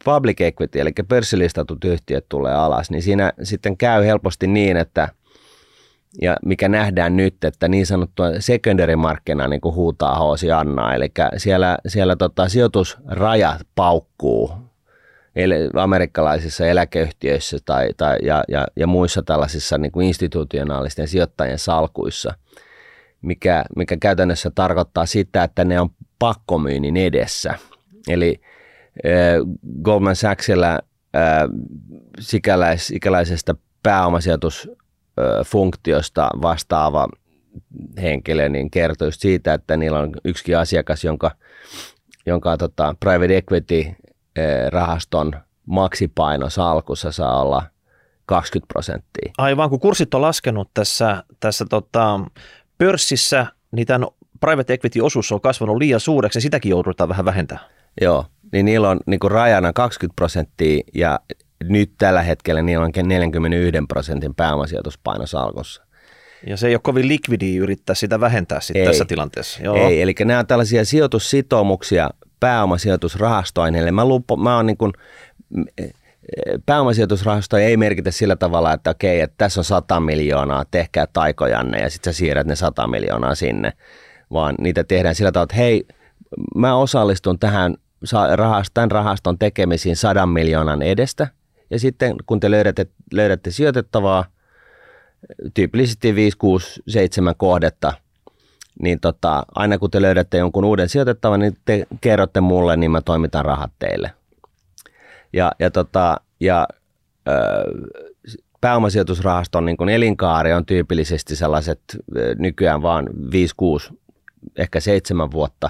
public 0.06 0.42
equity, 0.42 0.80
eli 0.80 0.92
pörssilistatut 1.08 1.84
yhtiöt 1.84 2.26
tulee 2.30 2.54
alas, 2.54 2.92
niin 2.92 3.02
siinä 3.02 3.34
sitten 3.44 3.78
käy 3.78 4.06
helposti 4.06 4.48
niin, 4.48 4.78
että 4.78 5.10
ja 6.22 6.38
mikä 6.46 6.70
nähdään 6.70 7.18
nyt, 7.18 7.44
että 7.44 7.68
niin 7.68 7.86
sanottua 7.86 8.28
secondary-markkina 8.40 9.48
niin 9.48 9.62
kuin 9.62 9.76
huutaa 9.76 10.16
hoosi 10.16 10.52
Anna, 10.52 10.96
eli 10.96 11.12
siellä, 11.38 11.78
siellä 11.88 12.16
tota, 12.16 12.50
sijoitusrajat 12.50 13.62
paukkuu 13.76 14.52
amerikkalaisissa 15.74 16.66
eläkeyhtiöissä 16.66 17.58
tai, 17.66 17.90
tai, 17.98 18.18
ja, 18.24 18.44
ja, 18.48 18.68
ja 18.76 18.88
muissa 18.88 19.24
tällaisissa 19.24 19.78
niin 19.78 19.92
kuin 19.92 20.08
institutionaalisten 20.08 21.08
sijoittajien 21.08 21.60
salkuissa, 21.60 22.34
mikä, 23.22 23.66
mikä 23.76 23.98
käytännössä 23.98 24.52
tarkoittaa 24.56 25.06
sitä, 25.06 25.44
että 25.44 25.66
ne 25.66 25.80
on 25.80 25.90
pakkomyynnin 26.20 26.98
edessä. 26.98 27.54
Eli 28.08 28.42
äh, 29.06 29.12
Goldman 29.84 30.16
Sachsilla 30.16 30.72
äh, 30.72 30.80
sikäläis, 32.20 32.88
sikäläisestä 32.88 33.56
pääomasijoitusfunktiosta 33.84 36.30
vastaava 36.42 37.08
henkilö 38.02 38.50
niin 38.50 38.72
kertoi 38.72 39.12
siitä, 39.12 39.54
että 39.54 39.78
niillä 39.78 40.00
on 40.00 40.16
yksikin 40.26 40.58
asiakas, 40.58 41.04
jonka, 41.04 41.32
jonka 42.26 42.58
tota, 42.58 42.96
private 43.00 43.38
equity 43.38 43.86
rahaston 44.70 45.32
maksipaino 45.66 46.50
salkussa 46.50 47.12
saa 47.12 47.42
olla 47.42 47.64
20 48.26 48.74
prosenttia. 48.74 49.32
Aivan, 49.38 49.70
kun 49.70 49.80
kurssit 49.80 50.14
on 50.14 50.22
laskenut 50.22 50.70
tässä, 50.74 51.24
tässä 51.40 51.66
tota, 51.70 52.20
pörssissä, 52.78 53.48
niin 53.72 53.88
tämän 53.88 54.08
private 54.40 54.74
equity 54.74 55.00
osuus 55.02 55.32
on 55.32 55.42
kasvanut 55.42 55.78
liian 55.78 56.00
suureksi 56.00 56.38
ja 56.38 56.42
sitäkin 56.42 56.70
joudutaan 56.70 57.10
vähän 57.10 57.26
vähentämään. 57.26 57.66
Joo, 58.02 58.26
niin 58.52 58.66
niillä 58.66 58.90
on 58.90 59.00
niin 59.06 59.20
rajana 59.26 59.74
20 59.74 60.16
prosenttia 60.16 60.84
ja 60.96 61.20
nyt 61.64 61.92
tällä 61.98 62.22
hetkellä 62.22 62.62
niillä 62.62 62.86
on 62.86 62.92
41 63.04 63.82
prosentin 63.88 64.36
pääomasijoituspaino 64.36 65.26
salkussa. 65.26 65.84
Ja 66.48 66.58
se 66.58 66.68
ei 66.68 66.76
ole 66.76 66.82
kovin 66.84 67.08
likvidi 67.08 67.58
yrittää 67.58 67.96
sitä 67.96 68.20
vähentää 68.20 68.60
sit 68.60 68.76
ei, 68.76 68.86
tässä 68.86 69.06
tilanteessa. 69.06 69.64
Joo. 69.64 69.76
Ei, 69.76 70.02
eli 70.02 70.16
nämä 70.26 70.40
on 70.40 70.48
tällaisia 70.48 70.86
sijoitussitoumuksia 70.86 72.10
pääomasijoitusrahastoineille. 72.44 73.92
Mä, 73.92 74.06
lupo, 74.06 74.36
mä 74.36 74.56
oon 74.56 74.66
niin 74.66 74.78
kuin, 74.78 74.94
pääomasijoitusrahasto 76.66 77.58
ei 77.58 77.78
merkitä 77.78 78.12
sillä 78.12 78.36
tavalla, 78.36 78.74
että 78.74 78.90
okei, 78.90 79.22
että 79.22 79.36
tässä 79.38 79.60
on 79.60 79.66
100 79.66 80.00
miljoonaa, 80.00 80.66
tehkää 80.72 81.08
taikojanne 81.14 81.80
ja 81.80 81.90
sitten 81.90 82.14
sä 82.14 82.18
siirrät 82.18 82.48
ne 82.48 82.56
100 82.56 82.88
miljoonaa 82.88 83.36
sinne, 83.36 83.74
vaan 84.32 84.56
niitä 84.62 84.84
tehdään 84.84 85.16
sillä 85.16 85.32
tavalla, 85.32 85.44
että 85.44 85.56
hei, 85.56 85.88
mä 86.56 86.76
osallistun 86.76 87.40
tähän 87.40 87.76
tämän 88.74 88.92
rahaston 88.92 89.40
tekemisiin 89.40 89.96
100 89.96 90.26
miljoonan 90.26 90.82
edestä 90.82 91.28
ja 91.70 91.80
sitten 91.80 92.16
kun 92.26 92.40
te 92.40 92.52
löydätte, 92.52 92.86
löydätte 93.14 93.52
sijoitettavaa, 93.52 94.26
tyypillisesti 95.54 96.16
5, 96.16 96.38
6, 96.38 96.82
7 96.88 97.36
kohdetta, 97.38 97.94
niin 98.82 99.00
tota, 99.00 99.44
aina 99.56 99.78
kun 99.78 99.92
te 99.92 100.02
löydätte 100.02 100.38
jonkun 100.38 100.66
uuden 100.66 100.90
sijoitettavan, 100.90 101.40
niin 101.40 101.58
te 101.66 101.88
kerrotte 102.02 102.42
mulle, 102.42 102.78
niin 102.78 102.92
mä 102.92 103.02
toimitan 103.02 103.46
rahat 103.46 103.72
teille. 103.80 104.12
Ja, 105.34 105.52
ja, 105.60 105.72
tota, 105.72 106.18
ja 106.40 106.68
pääomasijoitusrahaston 108.62 109.66
niin 109.66 109.90
elinkaari 109.90 110.54
on 110.54 110.66
tyypillisesti 110.66 111.36
sellaiset 111.36 111.82
nykyään 112.38 112.82
vaan 112.82 113.08
5-6, 113.92 113.96
ehkä 114.58 114.80
7 114.80 115.32
vuotta. 115.32 115.70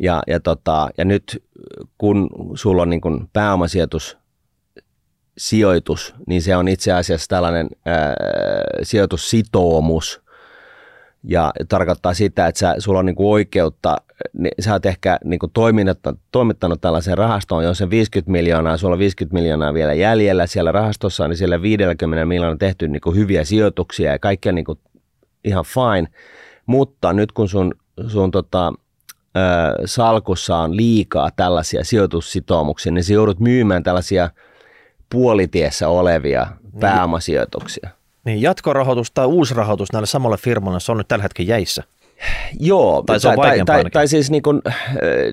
Ja, 0.00 0.22
ja, 0.26 0.40
tota, 0.40 0.88
ja 0.98 1.04
nyt 1.04 1.42
kun 1.98 2.30
sulla 2.54 2.82
on 2.82 2.90
niin 2.90 3.00
kuin 3.00 3.28
pääomasijoitus 3.32 4.18
sijoitus, 5.38 6.14
niin 6.26 6.42
se 6.42 6.56
on 6.56 6.68
itse 6.68 6.92
asiassa 6.92 7.28
tällainen 7.28 7.68
ää, 7.84 8.14
sijoitussitoumus, 8.82 10.22
ja 11.28 11.52
tarkoittaa 11.68 12.14
sitä, 12.14 12.46
että 12.46 12.58
sä, 12.58 12.74
sulla 12.78 12.98
on 12.98 13.06
niinku 13.06 13.32
oikeutta, 13.32 13.96
niin 14.32 14.52
sä 14.60 14.72
oot 14.72 14.86
ehkä 14.86 15.18
niinku 15.24 15.48
toimittanut, 15.48 16.20
toimittanut 16.32 16.80
tällaisen 16.80 17.18
rahastoon, 17.18 17.64
jos 17.64 17.78
se 17.78 17.90
50 17.90 18.32
miljoonaa, 18.32 18.76
sulla 18.76 18.94
on 18.94 18.98
50 18.98 19.34
miljoonaa 19.34 19.74
vielä 19.74 19.94
jäljellä 19.94 20.46
siellä 20.46 20.72
rahastossa, 20.72 21.28
niin 21.28 21.36
siellä 21.36 21.62
50 21.62 22.24
miljoonaa 22.24 22.50
on 22.50 22.58
tehty 22.58 22.88
niinku 22.88 23.12
hyviä 23.12 23.44
sijoituksia 23.44 24.12
ja 24.12 24.18
kaikki 24.18 24.48
on 24.48 24.54
niinku 24.54 24.78
ihan 25.44 25.64
fine, 25.64 26.08
mutta 26.66 27.12
nyt 27.12 27.32
kun 27.32 27.48
sun, 27.48 27.74
sun 28.06 28.30
tota, 28.30 28.72
ö, 29.36 29.40
salkussa 29.84 30.56
on 30.56 30.76
liikaa 30.76 31.30
tällaisia 31.36 31.84
sijoitussitoumuksia, 31.84 32.92
niin 32.92 33.04
sä 33.04 33.12
joudut 33.12 33.40
myymään 33.40 33.82
tällaisia 33.82 34.30
puolitiessä 35.10 35.88
olevia 35.88 36.46
niin. 36.62 36.80
pääomasijoituksia. 36.80 37.90
Niin 38.26 38.42
jatkorahoitus 38.42 39.10
tai 39.10 39.26
uusi 39.26 39.54
rahoitus 39.54 39.92
näille 39.92 40.06
samalle 40.06 40.36
firmalle, 40.36 40.80
se 40.80 40.92
on 40.92 40.98
nyt 40.98 41.08
tällä 41.08 41.22
hetkellä 41.22 41.48
jäissä. 41.48 41.82
Joo, 42.60 43.02
tai, 43.06 43.20
tai, 43.20 43.36
tai, 43.36 43.64
tai, 43.66 43.84
tai 43.90 44.08
siis 44.08 44.30
niin 44.30 44.42
kun, 44.42 44.62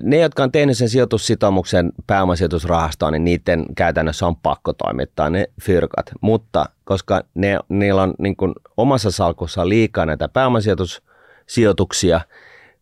ne, 0.02 0.18
jotka 0.18 0.42
on 0.42 0.52
tehnyt 0.52 0.78
sen 0.78 0.88
sijoitussitoumuksen 0.88 1.92
pääomasijoitusrahastoon, 2.06 3.12
niin 3.12 3.24
niiden 3.24 3.64
käytännössä 3.76 4.26
on 4.26 4.36
pakko 4.36 4.72
toimittaa 4.72 5.30
ne 5.30 5.46
fyrkat. 5.62 6.10
Mutta 6.20 6.64
koska 6.84 7.22
ne, 7.34 7.58
niillä 7.68 8.02
on 8.02 8.14
niin 8.18 8.36
kun, 8.36 8.52
omassa 8.76 9.10
salkussa 9.10 9.68
liikaa 9.68 10.06
näitä 10.06 10.28
pääomasijoitussijoituksia, 10.28 12.20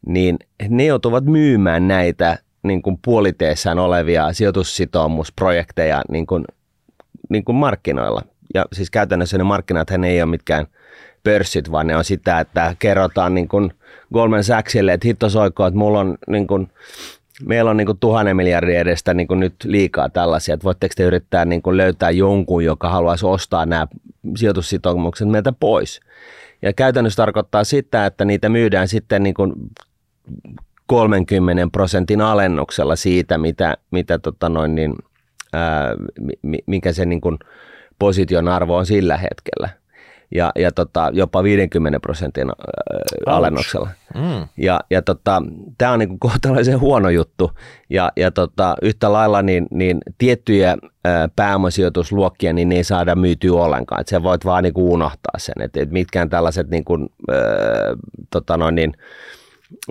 niin 0.06 0.38
ne 0.68 0.84
joutuvat 0.84 1.24
myymään 1.24 1.88
näitä 1.88 2.38
niin 2.62 2.82
kuin 2.82 2.98
puoliteessään 3.04 3.78
olevia 3.78 4.32
sijoitussitoumusprojekteja 4.32 6.02
niin 6.08 6.26
kuin, 6.26 6.44
niin 7.28 7.44
kuin 7.44 7.56
markkinoilla 7.56 8.22
ja 8.54 8.64
siis 8.72 8.90
käytännössä 8.90 9.38
ne 9.38 9.44
markkinat 9.44 9.90
ei 9.90 10.22
ole 10.22 10.30
mitkään 10.30 10.66
pörssit, 11.24 11.70
vaan 11.70 11.86
ne 11.86 11.96
on 11.96 12.04
sitä, 12.04 12.40
että 12.40 12.76
kerrotaan 12.78 13.34
niin 13.34 13.48
kuin 13.48 13.74
Goldman 14.12 14.44
Sachsille, 14.44 14.92
että 14.92 15.08
hitto 15.08 15.30
soikko, 15.30 15.66
että 15.66 15.78
mulla 15.78 16.00
on 16.00 16.18
niin 16.28 16.46
kuin, 16.46 16.70
meillä 17.46 17.70
on 17.70 17.76
niin 17.76 17.86
kuin 17.86 17.98
tuhannen 17.98 18.36
miljardin 18.36 18.78
edestä 18.78 19.14
niin 19.14 19.28
kuin 19.28 19.40
nyt 19.40 19.54
liikaa 19.64 20.08
tällaisia, 20.08 20.54
että 20.54 20.64
voitteko 20.64 20.92
te 20.96 21.02
yrittää 21.02 21.44
niin 21.44 21.62
kuin 21.62 21.76
löytää 21.76 22.10
jonkun, 22.10 22.64
joka 22.64 22.88
haluaisi 22.88 23.26
ostaa 23.26 23.66
nämä 23.66 23.86
sijoitussitoumukset 24.36 25.28
meiltä 25.28 25.52
pois. 25.60 26.00
Ja 26.62 26.72
käytännössä 26.72 27.16
tarkoittaa 27.16 27.64
sitä, 27.64 28.06
että 28.06 28.24
niitä 28.24 28.48
myydään 28.48 28.88
sitten 28.88 29.22
niin 29.22 29.34
kuin 29.34 29.52
30 30.86 31.68
prosentin 31.72 32.20
alennuksella 32.20 32.96
siitä, 32.96 33.38
mitä, 33.38 33.76
mitä 33.90 34.18
tota 34.18 34.48
noin 34.48 34.74
niin, 34.74 34.94
ää, 35.52 35.94
mikä 36.66 36.92
se 36.92 37.06
niin 37.06 37.20
kuin, 37.20 37.38
position 38.02 38.48
arvo 38.48 38.76
on 38.76 38.86
sillä 38.86 39.16
hetkellä. 39.16 39.68
Ja, 40.34 40.52
ja 40.56 40.72
tota, 40.72 41.10
jopa 41.12 41.42
50 41.42 42.00
prosentin 42.00 42.48
äh, 42.48 43.34
alennuksella. 43.34 43.88
Mm. 44.14 44.48
Ja, 44.56 44.80
ja 44.90 45.02
tota, 45.02 45.42
tämä 45.78 45.92
on 45.92 45.98
niinku 45.98 46.16
kohtalaisen 46.18 46.80
huono 46.80 47.10
juttu. 47.10 47.50
Ja, 47.90 48.12
ja 48.16 48.30
tota, 48.30 48.74
yhtä 48.82 49.12
lailla 49.12 49.42
niin, 49.42 49.66
niin 49.70 49.98
tiettyjä 50.18 50.70
äh, 50.70 51.30
pääomasijoitusluokkia 51.36 52.52
niin 52.52 52.68
ne 52.68 52.74
ei 52.74 52.84
saada 52.84 53.14
myytyä 53.14 53.62
ollenkaan. 53.62 54.00
Et 54.00 54.08
sä 54.08 54.22
voit 54.22 54.44
vaan 54.44 54.62
niinku 54.62 54.92
unohtaa 54.92 55.38
sen, 55.38 55.54
että 55.60 55.80
et 55.80 55.90
mitkään 55.90 56.30
tällaiset 56.30 56.70
niinku, 56.70 56.94
äh, 57.30 57.38
tota 58.30 58.56
noin, 58.56 58.74
niin, 58.74 58.92
äh, 58.98 59.41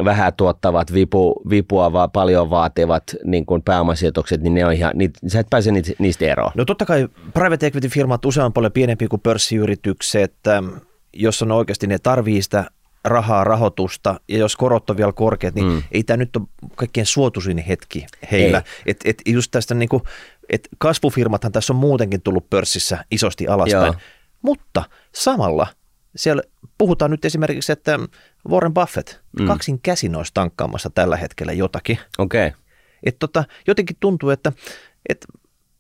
vähän 0.06 0.34
tuottavat, 0.34 0.94
vipu, 0.94 1.42
vipua 1.50 1.94
vaan 1.94 2.12
paljon 2.12 2.50
vaativat 2.50 3.04
niin 3.26 3.46
kuin 3.46 3.62
pääomasijoitukset, 3.62 4.42
niin 4.42 4.54
ne 4.54 4.66
on 4.66 4.74
ihan, 4.74 4.92
niitä, 4.96 5.20
sä 5.28 5.40
et 5.40 5.48
pääse 5.50 5.72
niistä, 5.72 5.94
niistä 6.00 6.26
eroon. 6.26 6.52
No 6.56 6.66
totta 6.66 6.86
kai 6.86 7.08
private 7.34 7.68
equity 7.68 7.90
firmat 7.90 8.26
usein 8.26 8.46
on 8.46 8.54
paljon 8.54 8.72
pienempiä 8.72 9.08
kuin 9.08 9.22
pörssiyritykset, 9.22 10.34
jos 11.14 11.42
on 11.42 11.52
oikeasti 11.52 11.88
ne 11.88 12.00
tarvii 12.00 12.42
sitä 12.42 12.66
rahaa, 13.06 13.44
rahoitusta, 13.44 14.20
ja 14.28 14.38
jos 14.38 14.56
korot 14.56 14.90
on 14.90 14.98
vielä 14.98 15.12
korkeat, 15.12 15.56
niin 15.56 15.68
mm. 15.68 15.84
ei 15.92 16.04
tämä 16.04 16.18
nyt 16.18 16.36
ole 16.36 16.48
kaikkein 16.76 17.06
suotuisin 17.06 17.58
hetki 17.58 18.06
heillä. 18.32 18.64
Et, 18.86 18.98
et 19.06 19.22
just 19.26 19.52
tästä 19.52 19.76
niin 19.76 19.90
kuin, 19.90 20.04
et 20.50 20.70
kasvufirmathan 20.78 21.52
tässä 21.52 21.74
on 21.74 21.78
muutenkin 21.78 22.22
tullut 22.22 22.50
pörssissä 22.50 23.06
isosti 23.12 23.48
alaspäin, 23.48 23.86
Joo. 23.86 24.02
mutta 24.42 24.84
samalla 25.16 25.68
siellä 26.16 26.42
puhutaan 26.78 27.12
nyt 27.12 27.26
esimerkiksi, 27.26 27.72
että 27.72 28.00
Warren 28.50 28.74
Buffett 28.74 29.20
mm. 29.40 29.48
kaksin 29.48 29.80
käsin 29.82 30.16
olisi 30.16 30.32
tankkaamassa 30.34 30.90
tällä 30.90 31.18
hetkellä 31.18 31.54
jotakin. 31.54 32.00
Okei. 32.18 32.48
Okay. 32.48 32.60
Et 33.04 33.20
tota, 33.20 33.44
jotenkin 33.68 33.98
tuntuu, 34.00 34.30
että, 34.30 34.52
että 35.10 35.28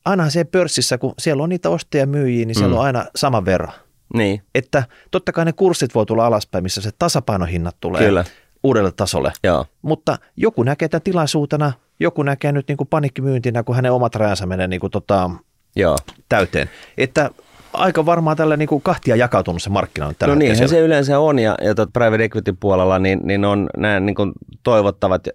ainahan 0.05 0.31
se 0.31 0.43
pörssissä, 0.43 0.97
kun 0.97 1.13
siellä 1.19 1.43
on 1.43 1.49
niitä 1.49 1.69
ostajia 1.69 2.05
myyjiä, 2.05 2.45
niin 2.45 2.55
siellä 2.55 2.73
mm. 2.73 2.79
on 2.79 2.85
aina 2.85 3.05
sama 3.15 3.45
verran. 3.45 3.73
Niin. 4.13 4.43
Että 4.55 4.83
totta 5.11 5.31
kai 5.31 5.45
ne 5.45 5.53
kurssit 5.53 5.95
voi 5.95 6.05
tulla 6.05 6.25
alaspäin, 6.25 6.63
missä 6.63 6.81
se 6.81 6.91
tasapainohinnat 6.99 7.75
tulee 7.79 8.05
Kyllä. 8.05 8.25
uudelle 8.63 8.91
tasolle. 8.91 9.33
Joo. 9.43 9.65
Mutta 9.81 10.17
joku 10.37 10.63
näkee 10.63 10.89
tämän 10.89 11.01
tilaisuutena, 11.01 11.73
joku 11.99 12.23
näkee 12.23 12.51
nyt 12.51 12.67
niin 12.67 12.77
kuin 12.77 12.87
panikkimyyntinä, 12.87 13.63
kun 13.63 13.75
hänen 13.75 13.91
omat 13.91 14.15
rajansa 14.15 14.45
menee 14.45 14.67
niin 14.67 14.79
kuin 14.79 14.91
tota, 14.91 15.29
Joo. 15.75 15.97
täyteen. 16.29 16.69
Että 16.97 17.29
aika 17.73 18.05
varmaan 18.05 18.37
tällä 18.37 18.57
niin 18.57 18.69
kuin 18.69 18.81
kahtia 18.81 19.15
jakautunut 19.15 19.61
se 19.61 19.69
markkina 19.69 20.07
on 20.07 20.15
tällä 20.19 20.35
No 20.35 20.39
niin, 20.39 20.69
se 20.69 20.79
yleensä 20.79 21.19
on 21.19 21.39
ja, 21.39 21.55
ja 21.61 21.73
private 21.93 22.23
equity 22.23 22.53
puolella 22.59 22.99
niin, 22.99 23.19
niin 23.23 23.45
on 23.45 23.69
nämä 23.77 23.99
niin 23.99 24.15
kuin 24.15 24.31
toivottavat 24.63 25.27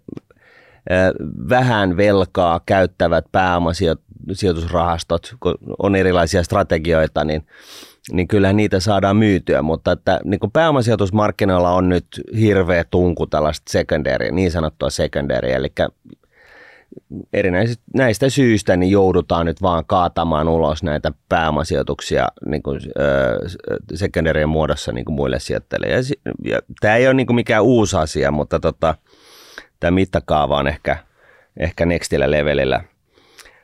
vähän 1.48 1.96
velkaa 1.96 2.60
käyttävät 2.66 3.24
pääomasijoitusrahastot, 3.32 5.34
kun 5.40 5.54
on 5.78 5.96
erilaisia 5.96 6.42
strategioita, 6.42 7.24
niin, 7.24 7.46
niin 8.12 8.28
kyllähän 8.28 8.56
niitä 8.56 8.80
saadaan 8.80 9.16
myytyä, 9.16 9.62
mutta 9.62 9.92
että 9.92 10.20
niin 10.24 10.40
kuin 10.40 10.50
pääomasijoitusmarkkinoilla 10.50 11.70
on 11.70 11.88
nyt 11.88 12.06
hirveä 12.40 12.84
tunku 12.84 13.26
tällaista 13.26 13.72
secondary, 13.72 14.30
niin 14.30 14.50
sanottua 14.50 14.90
secondary, 14.90 15.52
eli 15.52 15.72
erinäisistä 17.32 17.84
näistä 17.94 18.28
syistä 18.28 18.76
niin 18.76 18.90
joudutaan 18.90 19.46
nyt 19.46 19.62
vaan 19.62 19.84
kaatamaan 19.86 20.48
ulos 20.48 20.82
näitä 20.82 21.12
pääomasijoituksia 21.28 22.28
niin 22.46 22.62
kuin, 22.62 22.80
äh, 24.36 24.46
muodossa 24.46 24.92
niin 24.92 25.04
kuin 25.04 25.14
muille 25.14 25.40
sijoittajille. 25.40 25.86
Ja, 25.86 25.98
ja, 26.44 26.58
tämä 26.80 26.96
ei 26.96 27.06
ole 27.06 27.14
niin 27.14 27.26
kuin 27.26 27.34
mikään 27.34 27.64
uusi 27.64 27.96
asia, 27.96 28.30
mutta 28.30 28.60
tota, 28.60 28.94
tämä 29.80 29.90
mittakaava 29.90 30.58
on 30.58 30.66
ehkä, 30.68 30.96
ehkä 31.56 31.86
nextillä 31.86 32.30
levelillä. 32.30 32.84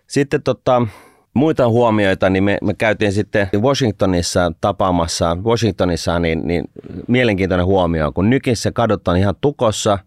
Sitten 0.07 0.43
tota, 0.43 0.87
muita 1.35 1.69
huomioita, 1.69 2.31
niin 2.31 2.45
me, 2.45 2.59
me 2.63 2.75
käytiin 2.75 3.13
sitten 3.13 3.49
Washingtonissa 3.61 4.53
tapaamassa, 4.61 5.37
Washingtonissa 5.45 6.19
niin, 6.19 6.47
niin 6.47 6.65
mielenkiintoinen 7.09 7.67
huomio, 7.67 8.13
kun 8.13 8.31
nykissä 8.31 8.73
kadot 8.73 9.09
on 9.09 9.17
ihan 9.17 9.35
tukossa, 9.41 9.99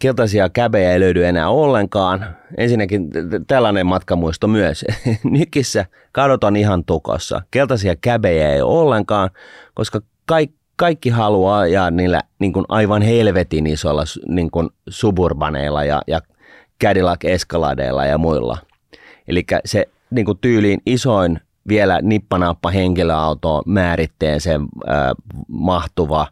keltaisia 0.00 0.48
käbejä 0.48 0.92
ei 0.92 1.00
löydy 1.00 1.24
enää 1.24 1.48
ollenkaan. 1.48 2.36
Ensinnäkin 2.56 3.10
tällainen 3.46 3.86
matkamuisto 3.86 4.48
myös. 4.48 4.84
Nykissä 5.24 5.86
kadot 6.12 6.44
on 6.44 6.56
ihan 6.56 6.84
tukossa. 6.84 7.42
Keltaisia 7.50 7.96
käbejä 7.96 8.52
ei 8.52 8.62
ollenkaan, 8.62 9.30
koska 9.74 10.00
kaikki, 10.26 10.58
kaikki 10.76 11.10
haluaa 11.10 11.58
ajaa 11.58 11.90
niillä 11.90 12.20
niin 12.38 12.52
kuin 12.52 12.64
aivan 12.68 13.02
helvetin 13.02 13.66
isoilla 13.66 14.04
niin 14.28 14.50
kuin 14.50 14.68
suburbaneilla 14.88 15.84
ja, 15.84 16.02
ja 16.06 16.20
Cadillac 16.84 17.24
Escaladeilla 17.24 18.06
ja 18.06 18.18
muilla. 18.18 18.58
Eli 19.28 19.44
se 19.64 19.86
niin 20.10 20.24
kuin 20.24 20.38
tyyliin 20.40 20.80
isoin 20.86 21.40
vielä 21.68 22.00
nippanappa 22.02 22.70
henkilöauto 22.70 23.62
määritteeseen 23.66 24.60
äh, 24.60 24.96
mahtuva, 25.48 26.26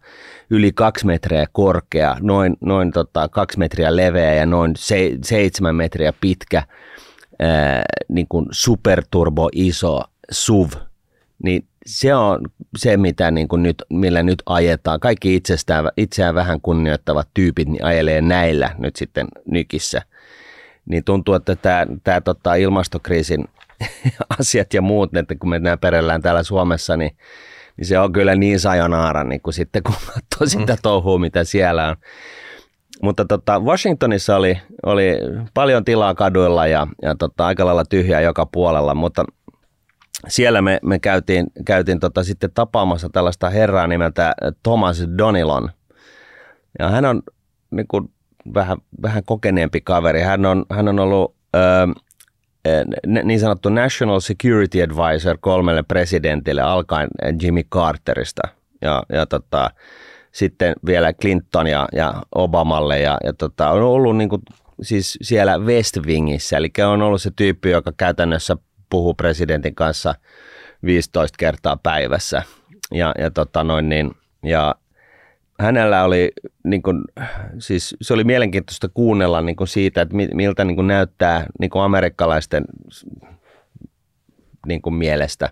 yli 0.50 0.72
kaksi 0.72 1.06
metriä 1.06 1.46
korkea, 1.52 2.16
noin, 2.20 2.56
noin 2.60 2.92
tota, 2.92 3.28
kaksi 3.28 3.58
metriä 3.58 3.96
leveä 3.96 4.34
ja 4.34 4.46
noin 4.46 4.72
se, 4.76 5.18
seitsemän 5.24 5.74
metriä 5.74 6.12
pitkä, 6.20 6.58
äh, 6.58 7.82
niin 8.08 8.26
kuin 8.28 8.46
superturbo 8.50 9.48
iso 9.52 10.02
SUV, 10.30 10.68
niin 11.42 11.66
se 11.86 12.14
on 12.14 12.40
se, 12.78 12.96
mitä 12.96 13.30
niin 13.30 13.48
kuin 13.48 13.62
nyt, 13.62 13.82
millä 13.90 14.22
nyt 14.22 14.42
ajetaan. 14.46 15.00
Kaikki 15.00 15.34
itsestään, 15.34 15.90
itseään 15.96 16.34
vähän 16.34 16.60
kunnioittavat 16.60 17.28
tyypit 17.34 17.68
niin 17.68 17.84
ajelee 17.84 18.20
näillä 18.20 18.74
nyt 18.78 18.96
sitten 18.96 19.26
nykissä. 19.50 20.02
Niin 20.86 21.04
tuntuu, 21.04 21.34
että 21.34 21.56
tämä, 21.56 21.86
tämä 22.04 22.20
tota, 22.20 22.54
ilmastokriisin 22.54 23.44
asiat 24.38 24.74
ja 24.74 24.82
muut, 24.82 25.16
että 25.16 25.34
kun 25.34 25.50
me 25.50 25.58
nämä 25.58 25.76
perellään 25.76 26.22
täällä 26.22 26.42
Suomessa, 26.42 26.96
niin, 26.96 27.16
niin 27.76 27.86
se 27.86 27.98
on 27.98 28.12
kyllä 28.12 28.34
niin 28.34 28.60
sajonaara, 28.60 29.24
niin 29.24 29.40
kuin 29.40 29.54
sitten 29.54 29.82
kun 29.82 29.94
katsoo 30.06 30.46
sitä 30.46 30.72
mm. 30.72 30.78
touhua, 30.82 31.18
mitä 31.18 31.44
siellä 31.44 31.88
on. 31.88 31.96
Mutta 33.02 33.24
tota, 33.24 33.60
Washingtonissa 33.60 34.36
oli, 34.36 34.58
oli 34.86 35.18
paljon 35.54 35.84
tilaa 35.84 36.14
kaduilla 36.14 36.66
ja, 36.66 36.86
ja 37.02 37.14
tota, 37.14 37.46
aika 37.46 37.66
lailla 37.66 37.84
tyhjää 37.84 38.20
joka 38.20 38.46
puolella, 38.46 38.94
mutta 38.94 39.24
siellä 40.28 40.62
me, 40.62 40.78
me 40.82 40.98
käytiin, 40.98 41.46
käytiin 41.66 42.00
tota 42.00 42.24
sitten 42.24 42.50
tapaamassa 42.54 43.08
tällaista 43.08 43.50
herraa 43.50 43.86
nimeltä 43.86 44.34
Thomas 44.62 45.04
Donilon. 45.18 45.70
Ja 46.78 46.88
hän 46.88 47.04
on 47.04 47.22
niin 47.70 47.86
kuin, 47.88 48.10
vähän, 48.54 48.78
vähän 49.02 49.22
kokeneempi 49.24 49.80
kaveri. 49.80 50.20
Hän 50.20 50.46
on, 50.46 50.64
hän 50.70 50.88
on 50.88 50.98
ollut 50.98 51.34
ö, 51.56 51.58
niin 53.06 53.40
sanottu 53.40 53.68
National 53.68 54.20
Security 54.20 54.82
Advisor 54.82 55.38
kolmelle 55.40 55.82
presidentille 55.82 56.62
alkaen 56.62 57.08
Jimmy 57.42 57.62
Carterista. 57.62 58.42
Ja, 58.82 59.02
ja 59.08 59.26
tota, 59.26 59.70
sitten 60.32 60.74
vielä 60.86 61.12
Clinton 61.12 61.66
ja, 61.66 61.88
ja 61.92 62.14
Obamalle 62.34 63.00
ja, 63.00 63.18
ja 63.24 63.32
tota, 63.32 63.70
on 63.70 63.82
ollut 63.82 64.16
niin 64.16 64.28
kuin, 64.28 64.42
siis 64.82 65.18
siellä 65.22 65.58
West 65.58 65.98
Wingissä, 66.06 66.56
eli 66.56 66.70
on 66.92 67.02
ollut 67.02 67.22
se 67.22 67.30
tyyppi, 67.36 67.70
joka 67.70 67.92
käytännössä 67.96 68.56
puhuu 68.90 69.14
presidentin 69.14 69.74
kanssa 69.74 70.14
15 70.84 71.36
kertaa 71.38 71.76
päivässä. 71.82 72.42
Ja, 72.92 73.14
ja, 73.18 73.30
tota 73.30 73.64
noin, 73.64 73.88
niin, 73.88 74.10
ja 74.42 74.74
hänellä 75.58 76.04
oli, 76.04 76.32
niin 76.64 76.82
kuin, 76.82 77.04
siis 77.58 77.96
se 78.02 78.14
oli 78.14 78.24
mielenkiintoista 78.24 78.88
kuunnella 78.88 79.40
niin 79.40 79.56
kuin 79.56 79.68
siitä, 79.68 80.00
että 80.00 80.16
miltä 80.34 80.64
niin 80.64 80.76
kuin 80.76 80.86
näyttää 80.86 81.46
niin 81.60 81.70
kuin 81.70 81.82
amerikkalaisten 81.82 82.64
niin 84.66 84.82
kuin 84.82 84.94
mielestä 84.94 85.48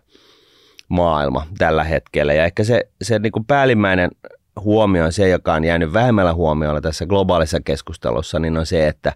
maailma 0.88 1.47
tällä 1.59 1.85
hetkellä. 1.85 2.35
Ja 2.35 2.45
ehkä 2.45 2.64
se, 2.64 2.81
se 3.03 3.19
niin 3.19 3.33
kuin 3.33 3.45
päällimmäinen 3.45 4.11
huomio 4.61 5.05
on 5.05 5.12
se, 5.12 5.29
joka 5.29 5.55
on 5.55 5.64
jäänyt 5.64 5.93
vähemmällä 5.93 6.35
huomiolla 6.35 6.81
tässä 6.81 7.07
globaalissa 7.07 7.61
keskustelussa, 7.61 8.38
niin 8.38 8.57
on 8.57 8.67
se, 8.67 8.88
että 8.88 9.12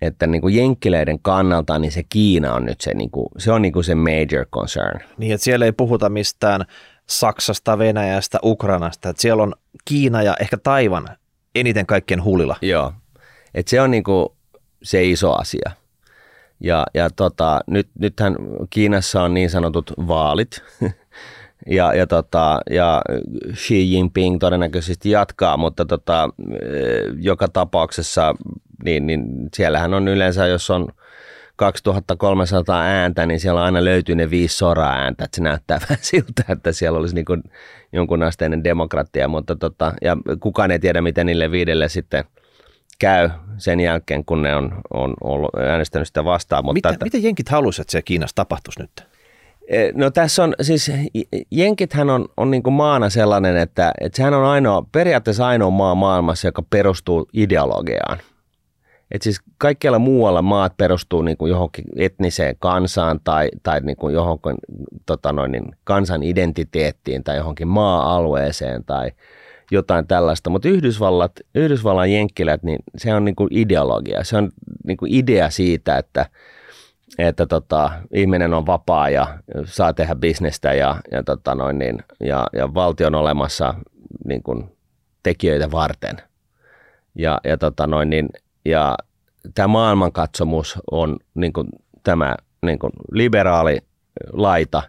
että 0.00 0.26
niin 0.26 0.40
kuin 0.40 0.54
jenkkileiden 0.54 1.18
kannalta 1.22 1.78
niin 1.78 1.92
se 1.92 2.02
Kiina 2.08 2.54
on 2.54 2.64
nyt 2.64 2.80
se, 2.80 2.94
niin 2.94 3.10
kuin, 3.10 3.28
se, 3.38 3.52
on 3.52 3.62
niin 3.62 3.72
kuin 3.72 3.84
se 3.84 3.94
major 3.94 4.46
concern. 4.52 5.00
Niin, 5.18 5.34
että 5.34 5.44
siellä 5.44 5.64
ei 5.64 5.72
puhuta 5.72 6.08
mistään 6.08 6.64
Saksasta, 7.10 7.78
Venäjästä, 7.78 8.38
Ukrainasta, 8.44 9.08
että 9.08 9.22
siellä 9.22 9.42
on 9.42 9.54
Kiina 9.84 10.22
ja 10.22 10.36
ehkä 10.40 10.56
Taivan 10.56 11.08
eniten 11.54 11.86
kaikkien 11.86 12.22
huulilla. 12.22 12.56
Joo, 12.62 12.92
että 13.54 13.70
se 13.70 13.80
on 13.80 13.90
niin 13.90 14.04
kuin 14.04 14.28
se 14.82 15.04
iso 15.04 15.32
asia. 15.32 15.70
Ja, 16.60 16.86
ja 16.94 17.10
tota, 17.10 17.60
nyt, 17.66 17.88
nythän 17.98 18.36
Kiinassa 18.70 19.22
on 19.22 19.34
niin 19.34 19.50
sanotut 19.50 19.92
vaalit, 20.06 20.62
ja, 21.66 21.94
ja, 21.94 22.06
tota, 22.06 22.60
ja 22.70 23.02
Xi 23.54 23.92
Jinping 23.92 24.38
todennäköisesti 24.40 25.10
jatkaa, 25.10 25.56
mutta 25.56 25.84
tota, 25.84 26.30
joka 27.20 27.48
tapauksessa 27.48 28.34
niin, 28.84 29.06
niin 29.06 29.48
siellähän 29.56 29.94
on 29.94 30.08
yleensä, 30.08 30.46
jos 30.46 30.70
on 30.70 30.88
2300 31.58 32.82
ääntä, 32.82 33.26
niin 33.26 33.40
siellä 33.40 33.60
on 33.60 33.66
aina 33.66 33.84
löytyy 33.84 34.14
ne 34.14 34.30
viisi 34.30 34.56
soraa 34.56 34.92
ääntä, 34.92 35.24
että 35.24 35.36
se 35.36 35.42
näyttää 35.42 35.78
vähän 35.88 35.98
siltä, 36.00 36.42
että 36.48 36.72
siellä 36.72 36.98
olisi 36.98 37.14
niin 37.14 37.24
kuin 37.24 37.42
jonkun 37.92 38.22
asteinen 38.22 38.64
demokratia, 38.64 39.28
mutta 39.28 39.56
tota, 39.56 39.94
ja 40.02 40.16
kukaan 40.40 40.70
ei 40.70 40.78
tiedä, 40.78 41.00
miten 41.00 41.26
niille 41.26 41.50
viidelle 41.50 41.88
sitten 41.88 42.24
käy 42.98 43.30
sen 43.58 43.80
jälkeen, 43.80 44.24
kun 44.24 44.42
ne 44.42 44.56
on, 44.56 44.80
on 44.90 45.14
ollut 45.24 45.50
äänestänyt 45.56 46.08
sitä 46.08 46.24
vastaan. 46.24 46.64
Mutta 46.64 46.74
mitä, 46.74 46.88
että, 46.88 47.04
miten 47.04 47.22
jenkit 47.22 47.48
halusivat, 47.48 47.84
että 47.84 47.92
se 47.92 48.02
Kiinassa 48.02 48.34
tapahtuisi 48.34 48.80
nyt? 48.80 49.06
Eh, 49.68 49.92
no 49.94 50.10
tässä 50.10 50.44
on, 50.44 50.54
siis 50.60 50.92
Jenkithän 51.50 52.10
on, 52.10 52.28
on 52.36 52.50
niin 52.50 52.62
kuin 52.62 52.74
maana 52.74 53.10
sellainen, 53.10 53.56
että, 53.56 53.92
että 54.00 54.16
sehän 54.16 54.34
on 54.34 54.44
ainoa, 54.44 54.84
periaatteessa 54.92 55.46
ainoa 55.46 55.70
maa 55.70 55.94
maailmassa, 55.94 56.48
joka 56.48 56.62
perustuu 56.70 57.28
ideologiaan. 57.32 58.18
Et 59.10 59.22
siis 59.22 59.40
kaikkialla 59.58 59.98
muualla 59.98 60.42
maat 60.42 60.76
perustuu 60.76 61.22
niin 61.22 61.36
kuin 61.36 61.50
johonkin 61.50 61.84
etniseen 61.96 62.56
kansaan 62.58 63.20
tai, 63.24 63.48
tai 63.62 63.80
niin 63.80 63.96
kuin 63.96 64.14
johonkin 64.14 64.54
tota 65.06 65.32
noin, 65.32 65.52
niin 65.52 65.64
kansan 65.84 66.22
identiteettiin 66.22 67.24
tai 67.24 67.36
johonkin 67.36 67.68
maa-alueeseen 67.68 68.84
tai 68.84 69.10
jotain 69.70 70.06
tällaista. 70.06 70.50
Mutta 70.50 70.68
Yhdysvallat, 70.68 71.32
Yhdysvallan 71.54 72.12
jenkkilät, 72.12 72.62
niin 72.62 72.78
se 72.96 73.14
on 73.14 73.24
niin 73.24 73.36
kuin 73.36 73.48
ideologia. 73.50 74.24
Se 74.24 74.36
on 74.36 74.50
niin 74.84 74.96
kuin 74.96 75.14
idea 75.14 75.50
siitä, 75.50 75.98
että, 75.98 76.26
että 77.18 77.46
tota, 77.46 77.90
ihminen 78.12 78.54
on 78.54 78.66
vapaa 78.66 79.10
ja 79.10 79.38
saa 79.64 79.92
tehdä 79.92 80.14
bisnestä 80.14 80.74
ja, 80.74 80.96
ja, 81.10 81.22
tota 81.22 81.54
noin, 81.54 81.78
niin, 81.78 81.98
ja, 82.20 82.46
ja 82.52 82.74
valtio 82.74 83.06
on 83.06 83.14
olemassa 83.14 83.74
niin 84.24 84.42
kuin 84.42 84.76
tekijöitä 85.22 85.70
varten. 85.70 86.16
Ja, 87.14 87.40
ja 87.44 87.58
tota 87.58 87.86
noin, 87.86 88.10
niin 88.10 88.28
ja 88.70 88.96
tämä 89.54 89.68
maailmankatsomus 89.68 90.78
on 90.90 91.16
niin 91.34 91.52
kuin 91.52 91.68
tämä 92.02 92.36
niin 92.62 92.78
kuin 92.78 92.92
liberaali 93.12 93.78
laita, 94.32 94.82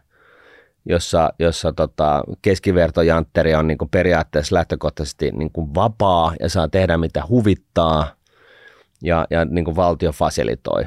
jossa, 0.86 1.34
jossa 1.40 1.74
tota, 1.74 2.24
keskivertojantteri 2.42 3.56
on 3.56 3.68
niin 3.68 3.78
kuin 3.78 3.90
periaatteessa 3.90 4.56
lähtökohtaisesti 4.56 5.32
niin 5.32 5.52
kuin 5.52 5.76
vapaa 5.76 6.34
ja 6.40 6.50
saa 6.50 6.68
tehdä 6.68 6.98
mitä 6.98 7.24
huvittaa 7.30 8.08
ja, 9.04 9.28
ja 9.30 9.46
niin 9.46 9.66
kuin 9.66 9.76
valtio 9.76 10.12
fasilitoi. 10.12 10.86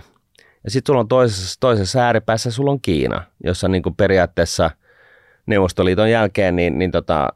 Ja 0.65 0.71
sitten 0.71 0.93
sulla 0.93 1.01
on 1.01 1.09
toisessa, 1.09 1.61
toisessa 1.61 2.01
ääripäässä 2.01 2.51
sulla 2.51 2.71
on 2.71 2.81
Kiina, 2.81 3.23
jossa 3.45 3.69
niin 3.69 3.83
kuin 3.83 3.95
periaatteessa– 3.95 4.71
Neuvostoliiton 5.47 6.11
jälkeen 6.11 6.57
niin, 6.57 6.79
niin 6.79 6.91
tota, 6.91 7.29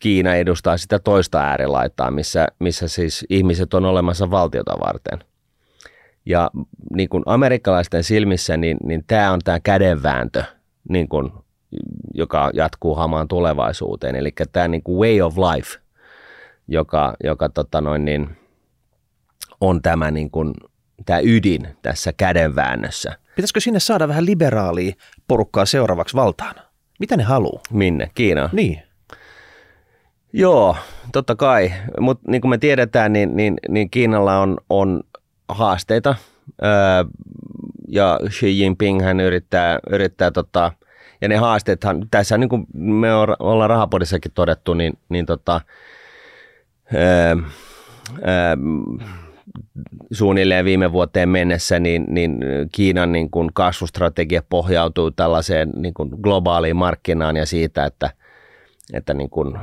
Kiina 0.00 0.34
edustaa 0.34 0.76
sitä 0.76 0.98
toista 0.98 1.40
äärilaitaa, 1.40 2.10
missä, 2.10 2.48
missä 2.58 2.88
siis 2.88 3.26
ihmiset 3.30 3.74
on 3.74 3.84
olemassa 3.84 4.30
valtiota 4.30 4.78
varten. 4.86 5.18
Ja 6.26 6.50
niin 6.94 7.08
kuin 7.08 7.22
amerikkalaisten 7.26 8.04
silmissä, 8.04 8.56
niin, 8.56 8.76
niin 8.84 9.04
tämä 9.06 9.32
on 9.32 9.40
tämä 9.44 9.60
kädenvääntö, 9.60 10.44
niin 10.88 11.08
kuin, 11.08 11.32
joka 12.14 12.50
jatkuu 12.54 12.94
hamaan 12.94 13.28
tulevaisuuteen. 13.28 14.16
Eli 14.16 14.32
tämä 14.52 14.68
niin 14.68 14.82
kuin 14.82 14.98
way 14.98 15.20
of 15.20 15.36
life, 15.38 15.78
joka, 16.68 17.16
joka 17.24 17.48
tota 17.48 17.80
noin, 17.80 18.04
niin, 18.04 18.30
on 19.60 19.82
tämä, 19.82 20.10
niin 20.10 20.30
kuin, 20.30 20.54
tämä 21.06 21.20
ydin 21.22 21.68
tässä 21.82 22.12
kädenväännössä. 22.12 23.18
Pitäisikö 23.36 23.60
sinne 23.60 23.80
saada 23.80 24.08
vähän 24.08 24.26
liberaalia 24.26 24.92
porukkaa 25.28 25.66
seuraavaksi 25.66 26.16
valtaan? 26.16 26.54
Mitä 27.00 27.16
ne 27.16 27.22
haluaa? 27.22 27.62
Minne? 27.72 28.10
Kiinaan? 28.14 28.50
Niin. 28.52 28.89
Joo, 30.32 30.76
totta 31.12 31.36
kai. 31.36 31.72
Mutta 32.00 32.30
niin 32.30 32.40
kuin 32.40 32.50
me 32.50 32.58
tiedetään, 32.58 33.12
niin, 33.12 33.36
niin, 33.36 33.56
niin 33.68 33.90
Kiinalla 33.90 34.38
on, 34.38 34.58
on 34.70 35.00
haasteita. 35.48 36.14
Öö, 36.64 36.70
ja 37.88 38.20
Xi 38.28 38.60
Jinping 38.60 39.02
hän 39.02 39.20
yrittää, 39.20 39.78
yrittää 39.90 40.30
tota, 40.30 40.72
ja 41.20 41.28
ne 41.28 41.36
haasteethan, 41.36 42.06
tässä 42.10 42.38
niin 42.38 42.48
kuin 42.48 42.66
me 42.74 43.14
ollaan 43.38 43.70
rahapodissakin 43.70 44.32
todettu, 44.32 44.74
niin, 44.74 44.98
niin 45.08 45.26
tota, 45.26 45.60
öö, 46.94 47.36
öö, 48.28 48.56
suunnilleen 50.12 50.64
viime 50.64 50.92
vuoteen 50.92 51.28
mennessä, 51.28 51.78
niin, 51.78 52.04
niin 52.08 52.40
Kiinan 52.72 53.12
niin 53.12 53.30
kuin 53.30 53.50
kasvustrategia 53.54 54.42
pohjautuu 54.48 55.10
tällaiseen 55.10 55.70
niin 55.76 55.94
kuin 55.94 56.10
globaaliin 56.22 56.76
markkinaan 56.76 57.36
ja 57.36 57.46
siitä, 57.46 57.86
että, 57.86 58.10
että 58.92 59.14
niin 59.14 59.30
kuin, 59.30 59.58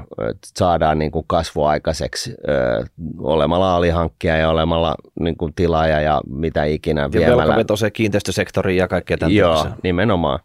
saadaan 0.46 1.00
niin 1.00 1.12
kuin 1.12 1.26
aikaiseksi 1.68 2.36
ö, 2.50 2.86
olemalla 3.20 3.76
alihankkija 3.76 4.38
ja 4.38 4.50
olemalla 4.50 4.96
niin 5.20 5.38
kuin 5.38 5.54
tilaaja 5.54 6.02
ja 6.02 6.22
mitä 6.30 6.64
ikinä 6.64 7.02
ja 7.02 7.12
viemällä. 7.12 7.56
Ja 7.84 7.92
kiinteistösektori 7.92 8.78
ja 8.78 8.88
kaikkea 8.88 9.18
tämän 9.18 9.36
Joo, 9.36 9.56
tämmöisen. 9.56 9.80
nimenomaan. 9.84 10.40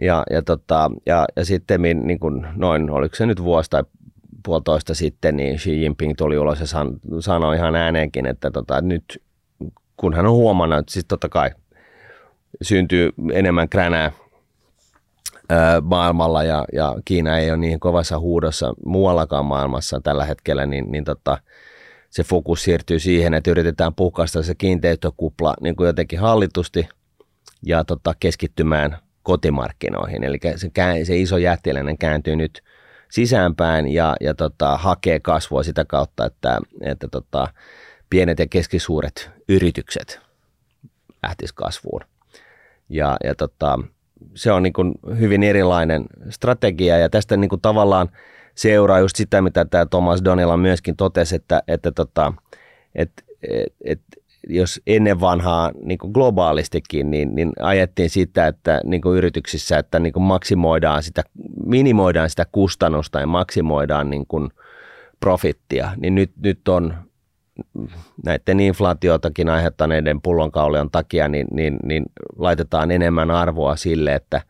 Ja, 0.00 0.22
ja, 0.30 0.42
tota, 0.42 0.90
ja, 1.06 1.26
ja 1.36 1.44
sitten 1.44 1.82
niin 1.82 2.18
kuin 2.18 2.46
noin, 2.56 2.90
oliko 2.90 3.16
se 3.16 3.26
nyt 3.26 3.42
vuosi 3.42 3.70
tai 3.70 3.82
puolitoista 4.44 4.94
sitten, 4.94 5.36
niin 5.36 5.58
Xi 5.58 5.82
Jinping 5.82 6.14
tuli 6.16 6.38
ulos 6.38 6.60
ja 6.60 6.66
san, 6.66 6.92
sanoi 7.20 7.56
ihan 7.56 7.76
ääneenkin, 7.76 8.26
että 8.26 8.50
tota, 8.50 8.80
nyt 8.80 9.22
kun 9.96 10.14
hän 10.14 10.26
on 10.26 10.32
huomannut, 10.32 10.78
että 10.78 10.92
siis 10.92 11.04
totta 11.04 11.28
kai 11.28 11.50
syntyy 12.62 13.10
enemmän 13.32 13.68
kränää 13.68 14.02
ää, 14.02 14.12
maailmalla 15.82 16.42
ja, 16.42 16.64
ja 16.72 16.96
Kiina 17.04 17.38
ei 17.38 17.50
ole 17.50 17.56
niin 17.56 17.80
kovassa 17.80 18.18
huudossa 18.18 18.74
muuallakaan 18.86 19.46
maailmassa 19.46 20.00
tällä 20.00 20.24
hetkellä, 20.24 20.66
niin, 20.66 20.92
niin 20.92 21.04
tota, 21.04 21.38
se 22.10 22.22
fokus 22.22 22.62
siirtyy 22.62 22.98
siihen, 22.98 23.34
että 23.34 23.50
yritetään 23.50 23.94
puhkaista 23.94 24.42
se 24.42 24.54
kiinteistökupla 24.54 25.54
niin 25.60 25.76
kuin 25.76 25.86
jotenkin 25.86 26.18
hallitusti 26.18 26.88
ja 27.66 27.84
tota, 27.84 28.14
keskittymään 28.20 28.98
kotimarkkinoihin. 29.22 30.24
Eli 30.24 30.38
se, 30.56 30.70
se 31.04 31.16
iso 31.16 31.36
jättiläinen 31.36 31.98
kääntyy 31.98 32.36
nyt 32.36 32.62
sisäänpäin 33.10 33.88
ja, 33.88 34.16
ja 34.20 34.34
tota, 34.34 34.76
hakee 34.76 35.20
kasvua 35.20 35.62
sitä 35.62 35.84
kautta, 35.84 36.26
että, 36.26 36.58
että 36.80 37.08
tota, 37.08 37.48
pienet 38.10 38.38
ja 38.38 38.46
keskisuuret 38.46 39.30
yritykset 39.48 40.20
lähtisivät 41.22 41.56
kasvuun. 41.56 42.00
Ja, 42.88 43.16
ja 43.24 43.34
tota, 43.34 43.78
se 44.34 44.52
on 44.52 44.62
niin 44.62 44.72
kuin 44.72 44.94
hyvin 45.18 45.42
erilainen 45.42 46.04
strategia 46.30 46.98
ja 46.98 47.08
tästä 47.08 47.36
niin 47.36 47.48
kuin 47.48 47.60
tavallaan 47.60 48.08
seuraa 48.54 49.00
just 49.00 49.16
sitä, 49.16 49.42
mitä 49.42 49.64
tämä 49.64 49.86
Thomas 49.86 50.24
Donilla 50.24 50.56
myöskin 50.56 50.96
totesi, 50.96 51.36
että, 51.36 51.62
että, 51.68 51.92
tota, 51.92 52.32
että 52.94 53.22
et, 53.42 53.74
et, 53.84 54.00
jos 54.48 54.80
ennen 54.86 55.20
vanhaa 55.20 55.70
niin 55.84 55.98
kuin 55.98 56.12
globaalistikin, 56.12 57.10
niin, 57.10 57.34
niin 57.34 57.52
ajettiin 57.60 58.10
sitä, 58.10 58.46
että 58.46 58.80
niin 58.84 59.02
kuin 59.02 59.18
yrityksissä, 59.18 59.78
että 59.78 59.98
niin 59.98 60.12
kuin 60.12 60.22
maksimoidaan 60.22 61.02
sitä, 61.02 61.22
minimoidaan 61.66 62.30
sitä 62.30 62.46
kustannusta 62.52 63.20
ja 63.20 63.26
maksimoidaan 63.26 64.10
niin 64.10 64.26
kuin 64.26 64.50
profittia, 65.20 65.90
niin 65.96 66.14
nyt, 66.14 66.30
nyt 66.42 66.68
on 66.68 66.94
näiden 68.24 68.60
inflaatiotakin 68.60 69.48
aiheuttaneiden 69.48 70.20
pullonkaulujen 70.22 70.90
takia, 70.90 71.28
niin, 71.28 71.46
niin, 71.50 71.78
niin 71.84 72.04
laitetaan 72.38 72.90
enemmän 72.90 73.30
arvoa 73.30 73.76
sille, 73.76 74.14
että 74.14 74.40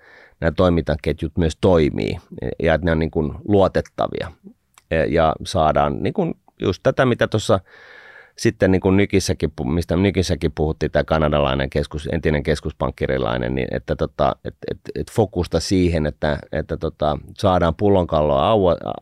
nämä 0.40 0.50
toimintaketjut 0.50 1.32
myös 1.38 1.56
toimii 1.60 2.18
ja 2.62 2.74
että 2.74 2.84
ne 2.84 2.92
on 2.92 2.98
niin 2.98 3.10
kuin 3.10 3.32
luotettavia. 3.48 4.32
Ja 5.08 5.34
saadaan 5.44 6.02
niin 6.02 6.14
kuin 6.14 6.34
just 6.58 6.82
tätä, 6.82 7.06
mitä 7.06 7.28
tuossa 7.28 7.60
sitten 8.38 8.70
niin 8.70 8.80
kuin 8.80 8.96
nykissäkin, 8.96 9.52
mistä 9.64 9.96
nykissäkin 9.96 10.52
puhuttiin, 10.54 10.92
tämä 10.92 11.04
kanadalainen 11.04 11.70
keskus, 11.70 12.08
entinen 12.12 12.42
keskuspankkirilainen, 12.42 13.54
niin 13.54 13.68
että 13.70 13.96
tota, 13.96 14.36
et, 14.44 14.54
et, 14.70 14.78
et 14.94 15.10
fokusta 15.10 15.60
siihen, 15.60 16.06
että, 16.06 16.38
että 16.52 16.76
tota, 16.76 17.18
saadaan 17.38 17.74
pullonkalloa 17.74 18.50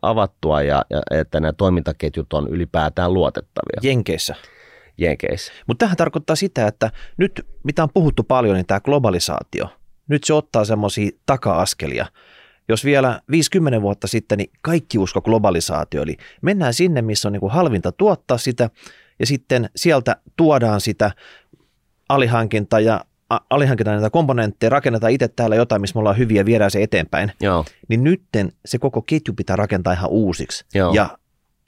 avattua 0.01 0.61
ja, 0.61 0.85
ja 0.89 1.01
että 1.11 1.39
nämä 1.39 1.53
toimintaketjut 1.53 2.33
on 2.33 2.47
ylipäätään 2.47 3.13
luotettavia. 3.13 3.89
Jenkeissä. 3.89 4.35
Jenkeissä. 4.97 5.53
Mutta 5.67 5.85
tähän 5.85 5.97
tarkoittaa 5.97 6.35
sitä, 6.35 6.67
että 6.67 6.91
nyt 7.17 7.47
mitä 7.63 7.83
on 7.83 7.89
puhuttu 7.93 8.23
paljon, 8.23 8.55
niin 8.55 8.65
tämä 8.65 8.79
globalisaatio, 8.79 9.65
nyt 10.07 10.23
se 10.23 10.33
ottaa 10.33 10.65
semmoisia 10.65 11.11
taka-askelia. 11.25 12.05
Jos 12.69 12.85
vielä 12.85 13.21
50 13.31 13.81
vuotta 13.81 14.07
sitten, 14.07 14.37
niin 14.37 14.49
kaikki 14.61 14.97
usko 14.97 15.21
globalisaatio, 15.21 16.01
eli 16.01 16.17
mennään 16.41 16.73
sinne, 16.73 17.01
missä 17.01 17.27
on 17.27 17.31
niin 17.31 17.39
kuin 17.39 17.51
halvinta 17.51 17.91
tuottaa 17.91 18.37
sitä, 18.37 18.69
ja 19.21 19.25
sitten 19.25 19.69
sieltä 19.75 20.15
tuodaan 20.37 20.81
sitä 20.81 21.11
alihankinta 22.09 22.79
ja 22.79 23.05
alihankitaan 23.49 23.95
näitä 23.95 24.09
komponentteja, 24.09 24.69
rakennetaan 24.69 25.11
itse 25.11 25.27
täällä 25.27 25.55
jotain, 25.55 25.81
missä 25.81 25.95
me 25.95 25.99
ollaan 25.99 26.17
hyviä 26.17 26.41
ja 26.41 26.45
viedään 26.45 26.71
se 26.71 26.83
eteenpäin, 26.83 27.31
Joo. 27.41 27.65
niin 27.87 28.03
nytten 28.03 28.51
se 28.65 28.77
koko 28.77 29.01
ketju 29.01 29.33
pitää 29.33 29.55
rakentaa 29.55 29.93
ihan 29.93 30.09
uusiksi. 30.09 30.65
Joo. 30.73 30.93
Ja 30.93 31.17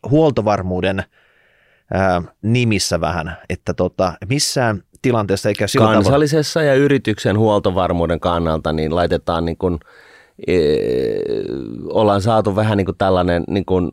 huoltovarmuuden 0.10 1.04
ää, 1.94 2.22
nimissä 2.42 3.02
vähän, 3.02 3.38
että 3.50 3.74
tota, 3.74 4.13
missään 4.30 4.84
tilanteessa 5.02 5.50
eikä 5.50 5.68
sillä 5.68 5.94
Kansallisessa 5.94 6.60
tavoin... 6.60 6.68
ja 6.68 6.76
yrityksen 6.76 7.38
huoltovarmuuden 7.38 8.20
kannalta 8.20 8.74
niin 8.74 8.96
laitetaan 8.96 9.46
niin 9.46 9.58
kuin, 9.58 9.80
e, 10.48 10.56
ollaan 11.89 12.22
saatu 12.22 12.56
vähän 12.56 12.78
niin 12.78 12.86
kuin 12.86 12.98
tällainen 12.98 13.44
niin 13.48 13.66
kuin, 13.66 13.89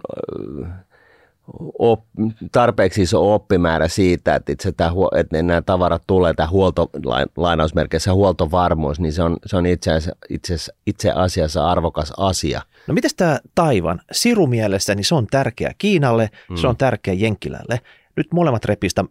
op, 1.79 2.05
tarpeeksi 2.53 3.03
iso 3.03 3.35
oppimäärä 3.35 3.89
siitä, 3.89 4.35
että, 4.35 4.53
itse 4.53 4.73
tämä, 4.73 4.91
että 5.17 5.43
nämä 5.43 5.63
tavarat 5.63 6.03
tulee, 6.07 6.35
tämä 6.35 6.49
huolto, 6.49 6.91
lainausmerkeissä 7.37 8.13
huoltovarmuus, 8.13 9.01
niin 9.01 9.13
se 9.13 9.23
on, 9.23 9.37
se 9.47 9.57
on 9.57 9.67
itse, 9.67 9.91
asiassa, 9.91 10.17
itse, 10.29 10.57
itse 10.87 11.11
asiassa 11.11 11.71
arvokas 11.71 12.13
asia. 12.17 12.63
No 12.87 12.95
miten 12.95 13.11
tämä 13.17 13.39
Taivan? 13.55 14.01
Siru 14.13 14.47
mielessä, 14.47 14.95
niin 14.95 15.05
se 15.05 15.15
on 15.15 15.27
tärkeä 15.27 15.75
Kiinalle, 15.79 16.31
mm. 16.51 16.57
se 16.57 16.67
on 16.67 16.77
tärkeä 16.77 17.15
Jenkkilälle. 17.15 17.81
Nyt 18.17 18.27
molemmat 18.33 18.65
repistä 18.65 19.05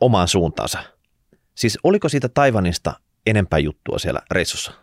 omaan 0.00 0.28
suuntaansa. 0.28 0.78
Siis 1.54 1.78
oliko 1.84 2.08
siitä 2.08 2.28
Taivanista 2.28 2.92
enempää 3.26 3.58
juttua 3.58 3.98
siellä 3.98 4.20
reissussa? 4.30 4.81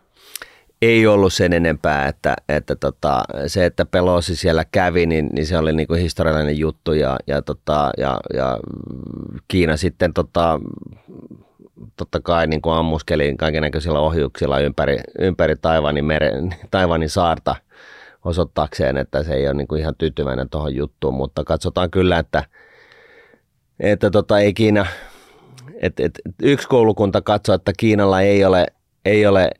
Ei 0.82 1.06
ollut 1.06 1.32
sen 1.32 1.52
enempää, 1.52 2.08
että, 2.08 2.36
että 2.48 2.76
tota, 2.76 3.24
se, 3.46 3.66
että 3.66 3.84
Pelosi 3.84 4.36
siellä 4.36 4.64
kävi, 4.72 5.06
niin, 5.06 5.28
niin 5.32 5.46
se 5.46 5.58
oli 5.58 5.72
niinku 5.72 5.94
historiallinen 5.94 6.58
juttu 6.58 6.92
ja, 6.92 7.16
ja, 7.26 7.42
tota, 7.42 7.90
ja, 7.98 8.20
ja 8.34 8.58
Kiina 9.48 9.76
sitten 9.76 10.14
tota, 10.14 10.60
totta 11.96 12.20
kai 12.20 12.46
niin 12.46 12.62
kuin 12.62 12.74
ammuskeli 12.74 13.34
kaikenlaisilla 13.38 14.00
ohjuksilla 14.00 14.58
ympäri, 14.58 14.98
ympäri 15.18 15.56
Taivanin, 15.56 16.04
meren, 16.04 16.54
Taivanin 16.70 17.10
saarta 17.10 17.56
osoittaakseen, 18.24 18.96
että 18.96 19.22
se 19.22 19.34
ei 19.34 19.46
ole 19.46 19.54
niin 19.54 19.68
kuin 19.68 19.80
ihan 19.80 19.94
tyytyväinen 19.98 20.48
tuohon 20.48 20.74
juttuun, 20.74 21.14
mutta 21.14 21.44
katsotaan 21.44 21.90
kyllä, 21.90 22.18
että, 22.18 22.44
että 23.80 24.10
tota, 24.10 24.38
ei 24.38 24.54
Kiina, 24.54 24.86
et, 25.82 26.00
et, 26.00 26.20
yksi 26.42 26.68
koulukunta 26.68 27.22
katsoo, 27.22 27.54
että 27.54 27.72
Kiinalla 27.78 28.20
ei 28.20 28.44
ole 28.44 28.66
ei 29.04 29.26
ole 29.26 29.50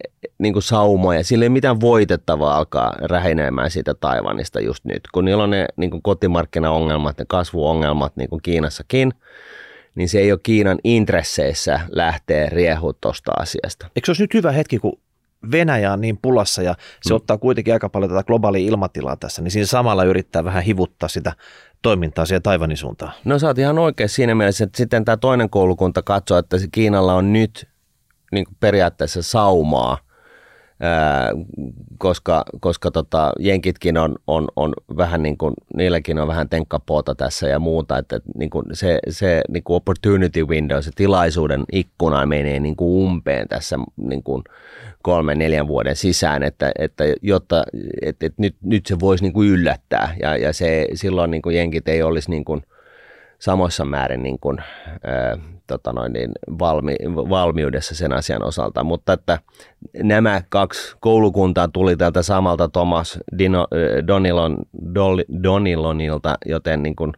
niin 0.40 0.52
kuin 0.52 0.62
saumoja, 0.62 1.24
sillä 1.24 1.44
ei 1.44 1.48
mitään 1.48 1.80
voitettavaa 1.80 2.56
alkaa 2.56 2.94
rähinemään 3.00 3.70
siitä 3.70 3.94
Taivanista 3.94 4.60
just 4.60 4.84
nyt, 4.84 5.00
kun 5.14 5.24
niillä 5.24 5.42
on 5.42 5.50
ne 5.50 5.66
niin 5.76 5.90
kuin 5.90 6.02
kotimarkkinaongelmat, 6.02 7.18
ne 7.18 7.24
kasvuongelmat 7.28 8.16
niin 8.16 8.30
kuin 8.30 8.42
Kiinassakin, 8.42 9.12
niin 9.94 10.08
se 10.08 10.18
ei 10.18 10.32
ole 10.32 10.40
Kiinan 10.42 10.78
intresseissä 10.84 11.80
lähteä 11.88 12.48
riehua 12.48 12.92
tuosta 13.00 13.32
asiasta. 13.38 13.86
Eikö 13.96 14.06
se 14.06 14.10
olisi 14.10 14.22
nyt 14.22 14.34
hyvä 14.34 14.52
hetki, 14.52 14.78
kun 14.78 14.98
Venäjä 15.52 15.92
on 15.92 16.00
niin 16.00 16.18
pulassa 16.22 16.62
ja 16.62 16.74
se 17.02 17.12
mm. 17.12 17.16
ottaa 17.16 17.38
kuitenkin 17.38 17.74
aika 17.74 17.88
paljon 17.88 18.10
tätä 18.10 18.22
globaalia 18.22 18.68
ilmatilaa 18.68 19.16
tässä, 19.16 19.42
niin 19.42 19.50
siinä 19.50 19.66
samalla 19.66 20.04
yrittää 20.04 20.44
vähän 20.44 20.62
hivuttaa 20.62 21.08
sitä 21.08 21.32
toimintaa 21.82 22.26
siellä 22.26 22.40
Taivanin 22.40 22.76
suuntaan. 22.76 23.12
No 23.24 23.38
sä 23.38 23.46
oot 23.46 23.58
ihan 23.58 23.78
oikein 23.78 24.08
siinä 24.08 24.34
mielessä, 24.34 24.64
että 24.64 24.76
sitten 24.76 25.04
tämä 25.04 25.16
toinen 25.16 25.50
koulukunta 25.50 26.02
katsoo, 26.02 26.38
että 26.38 26.56
Kiinalla 26.72 27.14
on 27.14 27.32
nyt 27.32 27.68
niin 28.32 28.46
periaatteessa 28.60 29.22
saumaa, 29.22 29.98
koska, 31.98 32.44
koska 32.60 32.90
tota, 32.90 33.32
jenkitkin 33.38 33.98
on, 33.98 34.16
on, 34.26 34.48
on 34.56 34.72
vähän 34.96 35.22
niin 35.22 35.38
kuin, 35.38 35.54
niilläkin 35.76 36.18
on 36.18 36.28
vähän 36.28 36.48
tenkkapoota 36.48 37.14
tässä 37.14 37.48
ja 37.48 37.58
muuta, 37.58 37.98
että 37.98 38.20
niin 38.38 38.50
kuin 38.50 38.66
se, 38.72 38.98
se 39.08 39.42
niin 39.48 39.64
kuin 39.64 39.76
opportunity 39.76 40.44
window, 40.44 40.80
se 40.80 40.90
tilaisuuden 40.94 41.64
ikkuna 41.72 42.26
menee 42.26 42.60
niin 42.60 42.76
kuin 42.76 43.04
umpeen 43.04 43.48
tässä 43.48 43.76
niin 43.96 44.22
kuin 44.22 44.44
kolmen, 45.02 45.38
neljän 45.38 45.68
vuoden 45.68 45.96
sisään, 45.96 46.42
että, 46.42 46.72
että 46.78 47.04
jotta 47.22 47.64
että, 48.02 48.26
että 48.26 48.42
nyt, 48.42 48.56
nyt 48.62 48.86
se 48.86 49.00
voisi 49.00 49.24
niin 49.24 49.32
kuin 49.32 49.48
yllättää. 49.48 50.14
Ja, 50.22 50.36
ja 50.36 50.52
se, 50.52 50.88
silloin 50.94 51.30
niin 51.30 51.42
kuin 51.42 51.56
jenkit 51.56 51.88
ei 51.88 52.02
olisi 52.02 52.30
niin 52.30 52.44
kuin, 52.44 52.62
samoissa 53.38 53.84
määrin 53.84 54.22
niin 54.22 54.38
kuin, 54.38 54.58
tota 55.74 55.92
noin, 55.92 56.12
niin 56.12 56.30
valmi, 56.58 56.96
valmiudessa 57.06 57.94
sen 57.94 58.12
asian 58.12 58.44
osalta. 58.44 58.84
Mutta 58.84 59.12
että 59.12 59.38
nämä 60.02 60.42
kaksi 60.48 60.96
koulukuntaa 61.00 61.68
tuli 61.68 61.96
tältä 61.96 62.22
samalta 62.22 62.68
Thomas 62.68 63.18
Dino, 63.38 63.66
Donilon, 64.06 64.56
Donilonilta, 65.42 66.38
joten 66.46 66.82
niin 66.82 66.96
kuin, 66.96 67.12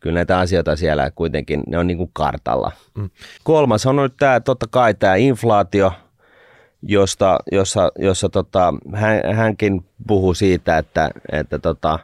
kyllä 0.00 0.14
näitä 0.14 0.38
asioita 0.38 0.76
siellä 0.76 1.10
kuitenkin, 1.10 1.62
ne 1.66 1.78
on 1.78 1.86
niin 1.86 1.98
kuin 1.98 2.10
kartalla. 2.12 2.72
Mm. 2.94 3.10
Kolmas 3.44 3.86
on 3.86 3.96
nyt 3.96 4.14
tämä, 4.18 4.40
totta 4.40 4.66
kai 4.70 4.94
tämä 4.94 5.14
inflaatio, 5.14 5.92
josta, 6.82 7.38
jossa, 7.52 7.92
jossa 7.98 8.28
tota, 8.28 8.74
hän, 8.94 9.34
hänkin 9.34 9.84
puhuu 10.06 10.34
siitä, 10.34 10.78
että, 10.78 11.10
että 11.32 11.58
tota, 11.58 11.98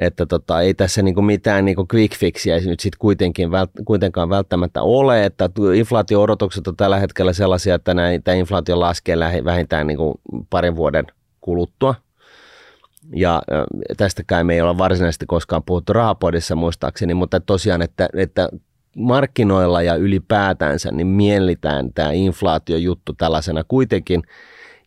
että 0.00 0.26
tota, 0.26 0.60
ei 0.60 0.74
tässä 0.74 1.02
niinku 1.02 1.22
mitään 1.22 1.64
niinku 1.64 1.86
quick 1.94 2.16
fixiä 2.16 2.56
nyt 2.66 2.80
sitten 2.80 2.98
kuitenkin 2.98 3.50
vält, 3.50 3.70
kuitenkaan 3.84 4.28
välttämättä 4.28 4.82
ole, 4.82 5.24
että 5.24 5.50
inflaatio-odotukset 5.74 6.68
on 6.68 6.76
tällä 6.76 6.98
hetkellä 6.98 7.32
sellaisia, 7.32 7.74
että 7.74 7.94
näitä 7.94 8.32
inflaatio 8.32 8.80
laskee 8.80 9.18
lähi, 9.18 9.44
vähintään 9.44 9.86
niinku 9.86 10.20
parin 10.50 10.76
vuoden 10.76 11.06
kuluttua. 11.40 11.94
Ja 13.14 13.42
tästäkään 13.96 14.46
me 14.46 14.54
ei 14.54 14.60
olla 14.60 14.78
varsinaisesti 14.78 15.26
koskaan 15.26 15.62
puhuttu 15.62 15.92
rahapodissa 15.92 16.54
muistaakseni, 16.56 17.14
mutta 17.14 17.40
tosiaan, 17.40 17.82
että, 17.82 18.08
että 18.16 18.48
markkinoilla 18.96 19.82
ja 19.82 19.94
ylipäätänsä 19.94 20.90
niin 20.90 21.06
mielitään 21.06 21.92
tämä 21.94 22.12
inflaatiojuttu 22.12 23.12
tällaisena 23.12 23.64
kuitenkin– 23.64 24.22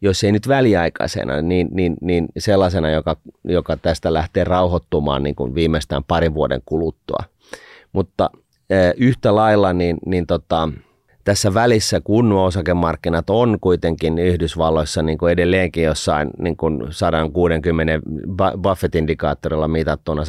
jos 0.02 0.24
ei 0.24 0.32
nyt 0.32 0.48
väliaikaisena, 0.48 1.42
niin, 1.42 1.68
niin, 1.72 1.98
niin 2.02 2.28
sellaisena, 2.38 2.90
joka, 2.90 3.18
joka 3.44 3.78
tästä 3.78 4.14
lähtee 4.14 4.44
rauhoittumaan 4.44 5.24
niin 5.24 5.36
kuin 5.36 5.56
viimeistään 5.56 6.04
parin 6.04 6.34
vuoden 6.34 6.62
kuluttua. 6.66 7.24
Mutta 7.94 8.30
yhtä 8.98 9.36
lailla 9.36 9.74
niin, 9.74 9.98
niin 10.06 10.28
tota, 10.28 10.70
tässä 11.24 11.54
välissä, 11.54 12.02
kun 12.04 12.32
osakemarkkinat 12.32 13.30
on 13.30 13.58
kuitenkin 13.62 14.20
Yhdysvalloissa 14.20 15.02
niin 15.02 15.18
kuin 15.18 15.32
edelleenkin 15.32 15.84
jossain 15.84 16.30
niin 16.40 16.58
kuin 16.58 16.88
160 16.90 18.00
Buffett-indikaattorilla 18.62 19.68
mitattuna 19.68 20.24
165-167 20.24 20.26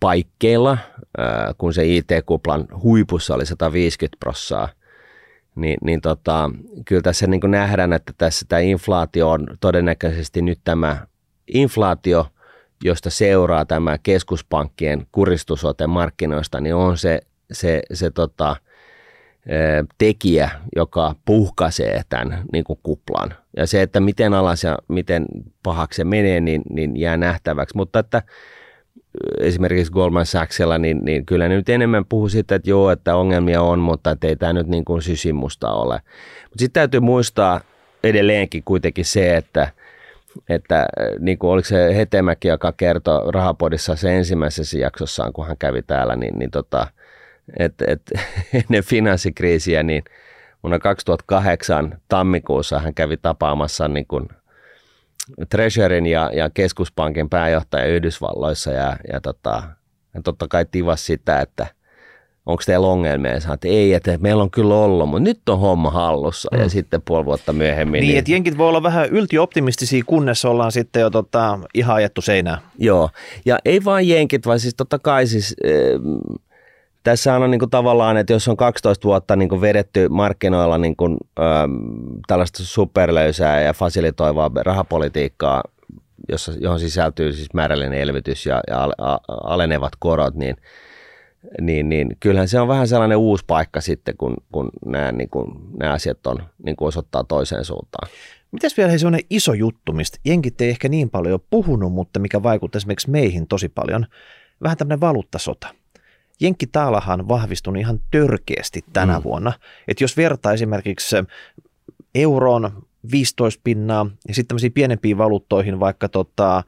paikkeilla, 0.00 0.78
kun 1.58 1.74
se 1.74 1.84
IT-kuplan 1.86 2.68
huipussa 2.82 3.34
oli 3.34 3.46
150 3.46 4.16
prossaa– 4.20 4.68
niin, 5.54 5.76
niin 5.84 6.00
tota, 6.00 6.50
kyllä 6.84 7.02
tässä 7.02 7.26
niin 7.26 7.40
nähdään, 7.46 7.92
että 7.92 8.12
tässä 8.18 8.46
tämä 8.48 8.60
inflaatio 8.60 9.30
on 9.30 9.46
todennäköisesti 9.60 10.42
nyt 10.42 10.58
tämä 10.64 11.06
inflaatio, 11.54 12.26
josta 12.84 13.10
seuraa 13.10 13.64
tämä 13.64 13.98
keskuspankkien 14.02 15.06
kuristusote 15.12 15.86
markkinoista, 15.86 16.60
niin 16.60 16.74
on 16.74 16.98
se, 16.98 17.20
se, 17.52 17.82
se 17.92 18.10
tota, 18.10 18.56
tekijä, 19.98 20.50
joka 20.76 21.14
puhkaisee 21.24 22.02
tämän 22.08 22.44
niin 22.52 22.64
kuin 22.64 22.78
kuplan. 22.82 23.34
Ja 23.56 23.66
se, 23.66 23.82
että 23.82 24.00
miten 24.00 24.34
alas 24.34 24.64
ja 24.64 24.78
miten 24.88 25.26
pahaksi 25.62 25.96
se 25.96 26.04
menee, 26.04 26.40
niin, 26.40 26.62
niin 26.70 26.96
jää 26.96 27.16
nähtäväksi. 27.16 27.76
Mutta 27.76 27.98
että 27.98 28.22
esimerkiksi 29.40 29.92
Goldman 29.92 30.26
Sachsilla, 30.26 30.78
niin, 30.78 31.04
niin 31.04 31.26
kyllä 31.26 31.48
ne 31.48 31.56
nyt 31.56 31.68
enemmän 31.68 32.04
puhuu 32.04 32.28
siitä, 32.28 32.54
että 32.54 32.70
joo, 32.70 32.90
että 32.90 33.16
ongelmia 33.16 33.62
on, 33.62 33.78
mutta 33.78 34.10
että 34.10 34.26
ei 34.26 34.36
tämä 34.36 34.52
nyt 34.52 34.66
niin 34.66 34.84
kuin 34.84 35.02
sysimusta 35.02 35.70
ole. 35.70 35.94
Mutta 36.42 36.58
sitten 36.58 36.80
täytyy 36.80 37.00
muistaa 37.00 37.60
edelleenkin 38.04 38.62
kuitenkin 38.64 39.04
se, 39.04 39.36
että, 39.36 39.72
että 40.48 40.86
niin 41.18 41.38
kuin 41.38 41.50
oliko 41.50 41.68
se 41.68 41.96
Hetemäki, 41.96 42.48
joka 42.48 42.72
kertoi 42.72 43.32
Rahapodissa 43.32 43.96
se 43.96 44.16
ensimmäisessä 44.16 44.78
jaksossaan, 44.78 45.32
kun 45.32 45.46
hän 45.46 45.56
kävi 45.56 45.82
täällä, 45.82 46.16
niin, 46.16 46.38
niin 46.38 46.50
tota, 46.50 46.86
että 47.58 47.84
et, 47.88 48.02
ennen 48.68 48.84
finanssikriisiä, 48.84 49.82
niin 49.82 50.04
vuonna 50.62 50.78
2008 50.78 51.98
tammikuussa 52.08 52.78
hän 52.78 52.94
kävi 52.94 53.16
tapaamassa 53.16 53.88
niin 53.88 54.06
kuin 54.06 54.28
Treasurin 55.48 56.06
ja, 56.06 56.30
ja 56.34 56.50
keskuspankin 56.50 57.30
pääjohtaja 57.30 57.86
Yhdysvalloissa 57.86 58.70
ja, 58.70 58.96
ja 59.12 59.20
tota, 59.20 59.62
hän 60.14 60.22
totta 60.22 60.48
kai 60.48 60.66
tivas 60.70 61.06
sitä, 61.06 61.40
että 61.40 61.66
onko 62.46 62.62
teillä 62.66 62.86
ongelmia 62.86 63.30
ja 63.30 63.36
että 63.36 63.68
ei, 63.68 63.94
että 63.94 64.18
meillä 64.20 64.42
on 64.42 64.50
kyllä 64.50 64.74
ollut, 64.74 65.08
mutta 65.08 65.22
nyt 65.22 65.48
on 65.48 65.58
homma 65.58 65.90
hallussa 65.90 66.48
mm. 66.52 66.60
ja 66.60 66.68
sitten 66.68 67.02
puoli 67.02 67.24
vuotta 67.24 67.52
myöhemmin. 67.52 68.00
Niin, 68.00 68.08
niin 68.08 68.18
että 68.18 68.30
jenkit 68.30 68.58
voi 68.58 68.68
olla 68.68 68.82
vähän 68.82 69.08
yltioptimistisia, 69.08 70.02
kunnes 70.06 70.44
ollaan 70.44 70.72
sitten 70.72 71.00
jo 71.00 71.10
tota, 71.10 71.58
ihan 71.74 71.96
ajettu 71.96 72.20
seinään. 72.20 72.58
Joo, 72.78 73.10
ja 73.44 73.58
ei 73.64 73.84
vain 73.84 74.08
jenkit, 74.08 74.46
vaan 74.46 74.60
siis 74.60 74.74
totta 74.74 74.98
kai 74.98 75.26
siis... 75.26 75.56
Äh, 75.64 76.40
tässä 77.04 77.34
on 77.34 77.50
niin 77.50 77.58
kuin 77.58 77.70
tavallaan, 77.70 78.16
että 78.16 78.32
jos 78.32 78.48
on 78.48 78.56
12 78.56 79.04
vuotta 79.08 79.36
niin 79.36 79.48
kuin 79.48 79.60
vedetty 79.60 80.08
markkinoilla 80.08 80.78
niin 80.78 80.96
kuin, 80.96 81.16
ähm, 81.40 81.72
tällaista 82.26 82.64
superlöysää 82.64 83.60
ja 83.60 83.72
fasilitoivaa 83.72 84.50
rahapolitiikkaa, 84.56 85.62
jossa, 86.28 86.52
johon 86.60 86.80
sisältyy 86.80 87.32
siis 87.32 87.54
määrällinen 87.54 88.00
elvytys 88.00 88.46
ja, 88.46 88.60
ja 88.68 88.88
alenevat 89.28 89.92
korot, 89.98 90.34
niin, 90.34 90.56
niin, 91.60 91.88
niin 91.88 92.16
kyllähän 92.20 92.48
se 92.48 92.60
on 92.60 92.68
vähän 92.68 92.88
sellainen 92.88 93.18
uusi 93.18 93.44
paikka 93.46 93.80
sitten, 93.80 94.16
kun, 94.16 94.36
kun 94.52 94.70
nämä, 94.86 95.12
niin 95.12 95.30
kuin, 95.30 95.52
nämä 95.78 95.92
asiat 95.92 96.26
on, 96.26 96.42
niin 96.64 96.76
kuin 96.76 96.88
osoittaa 96.88 97.24
toiseen 97.24 97.64
suuntaan. 97.64 98.08
Mitäs 98.52 98.76
vielä 98.76 98.98
sellainen 98.98 99.26
iso 99.30 99.52
juttu, 99.52 99.92
mistä 99.92 100.18
jenkit 100.24 100.60
ei 100.60 100.70
ehkä 100.70 100.88
niin 100.88 101.10
paljon 101.10 101.40
puhunut, 101.50 101.92
mutta 101.92 102.20
mikä 102.20 102.42
vaikuttaa 102.42 102.78
esimerkiksi 102.78 103.10
meihin 103.10 103.46
tosi 103.46 103.68
paljon, 103.68 104.06
vähän 104.62 104.76
tämmöinen 104.76 105.00
valuuttasota– 105.00 105.68
Jenkkitaalahan 106.40 107.20
on 107.20 107.28
vahvistunut 107.28 107.80
ihan 107.80 108.00
törkeästi 108.10 108.84
tänä 108.92 109.18
mm. 109.18 109.24
vuonna. 109.24 109.52
Että 109.88 110.04
jos 110.04 110.16
vertaa 110.16 110.52
esimerkiksi 110.52 111.16
euroon 112.14 112.86
15 113.12 113.60
pinnaa 113.64 114.06
ja 114.28 114.34
sitten 114.34 114.48
tämmöisiin 114.48 114.72
pienempiin 114.72 115.18
valuuttoihin, 115.18 115.80
vaikka 115.80 116.08
tota 116.08 116.62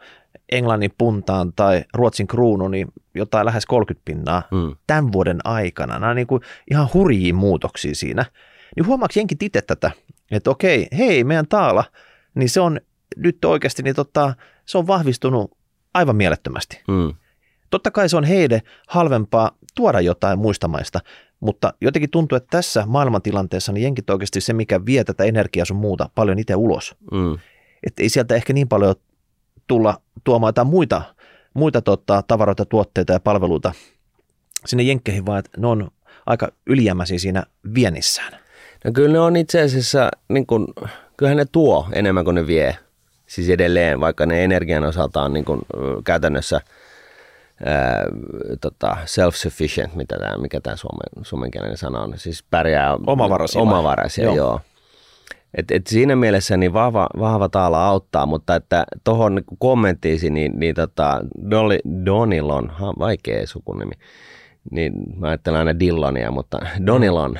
Englannin 0.52 0.94
puntaan 0.98 1.52
tai 1.52 1.84
Ruotsin 1.94 2.26
kruunu, 2.26 2.68
niin 2.68 2.88
jotain 3.14 3.46
lähes 3.46 3.66
30 3.66 4.04
pinnaa 4.04 4.42
mm. 4.50 4.76
tämän 4.86 5.12
vuoden 5.12 5.38
aikana. 5.44 5.98
Nämä 5.98 6.10
on 6.10 6.16
niin 6.16 6.26
kuin 6.26 6.42
ihan 6.70 6.88
hurjia 6.94 7.34
muutoksia 7.34 7.94
siinä. 7.94 8.24
Niin 8.76 8.86
huomaako 8.86 9.12
jenkit 9.16 9.42
itse 9.42 9.62
tätä, 9.62 9.90
että 10.30 10.50
okei, 10.50 10.88
hei, 10.98 11.24
meidän 11.24 11.48
taala, 11.48 11.84
niin 12.34 12.48
se 12.48 12.60
on 12.60 12.80
nyt 13.16 13.44
oikeasti, 13.44 13.82
niin 13.82 13.96
tota, 13.96 14.34
se 14.66 14.78
on 14.78 14.86
vahvistunut 14.86 15.56
aivan 15.94 16.16
mielettömästi. 16.16 16.82
Mm. 16.88 17.14
Totta 17.70 17.90
kai 17.90 18.08
se 18.08 18.16
on 18.16 18.24
heille 18.24 18.62
halvempaa 18.88 19.50
tuoda 19.74 20.00
jotain 20.00 20.38
muista 20.38 20.68
maista, 20.68 21.00
mutta 21.40 21.74
jotenkin 21.80 22.10
tuntuu, 22.10 22.36
että 22.36 22.48
tässä 22.50 22.84
maailmantilanteessa 22.86 23.72
niin 23.72 23.82
jenkit 23.82 24.10
oikeasti 24.10 24.40
se, 24.40 24.52
mikä 24.52 24.86
vie 24.86 25.04
tätä 25.04 25.24
energiaa 25.24 25.64
sun 25.64 25.76
muuta 25.76 26.10
paljon 26.14 26.38
itse 26.38 26.54
ulos. 26.54 26.94
Mm. 27.12 27.38
Että 27.86 28.02
ei 28.02 28.08
sieltä 28.08 28.34
ehkä 28.34 28.52
niin 28.52 28.68
paljon 28.68 28.94
tulla 29.66 30.00
tuomaan 30.24 30.48
jotain 30.48 30.66
muita, 30.66 31.02
muita 31.54 31.82
tota, 31.82 32.22
tavaroita, 32.28 32.64
tuotteita 32.64 33.12
ja 33.12 33.20
palveluita 33.20 33.72
sinne 34.66 34.82
jenkkeihin, 34.82 35.26
vaan 35.26 35.38
että 35.38 35.60
ne 35.60 35.66
on 35.66 35.90
aika 36.26 36.48
ylijäämäisiä 36.66 37.18
siinä 37.18 37.44
viennissään. 37.74 38.32
No 38.84 38.92
kyllä 38.92 39.12
ne 39.12 39.18
on 39.18 39.36
itse 39.36 39.62
asiassa, 39.62 40.08
niin 40.28 40.46
kun, 40.46 40.68
kyllähän 41.16 41.36
ne 41.36 41.44
tuo 41.52 41.88
enemmän 41.92 42.24
kuin 42.24 42.34
ne 42.34 42.46
vie. 42.46 42.76
Siis 43.26 43.48
edelleen, 43.48 44.00
vaikka 44.00 44.26
ne 44.26 44.44
energian 44.44 44.84
osalta 44.84 45.22
on 45.22 45.32
niin 45.32 45.44
kun, 45.44 45.62
käytännössä– 46.04 46.60
ää, 47.64 48.04
tota, 48.60 48.96
self-sufficient, 49.04 49.94
mitä 49.94 50.16
tämä, 50.18 50.38
mikä 50.38 50.60
tämä 50.60 50.76
suomen, 50.76 51.24
suomenkielinen 51.24 51.76
sana 51.76 52.00
on, 52.00 52.12
siis 52.16 52.44
pärjää 52.50 52.96
omavaraisia, 53.06 53.60
omavaraisia 53.60 54.24
joo. 54.24 54.36
joo. 54.36 54.60
Et, 55.54 55.70
et 55.70 55.86
siinä 55.86 56.16
mielessä 56.16 56.56
niin 56.56 56.72
vahva, 56.72 57.06
vahva 57.18 57.48
taala 57.48 57.86
auttaa, 57.86 58.26
mutta 58.26 58.56
että 58.56 58.84
tuohon 59.04 59.42
kommenttiisi, 59.58 60.30
niin, 60.30 60.52
niin 60.56 60.74
tota, 60.74 61.20
Dolly, 61.50 61.78
Donilon, 62.04 62.70
ha, 62.70 62.92
vaikea 62.98 63.46
sukunimi, 63.46 63.92
niin 64.70 64.92
mä 65.16 65.28
ajattelen 65.28 65.58
aina 65.58 65.78
Dillonia, 65.78 66.30
mutta 66.30 66.58
Donilon, 66.86 67.38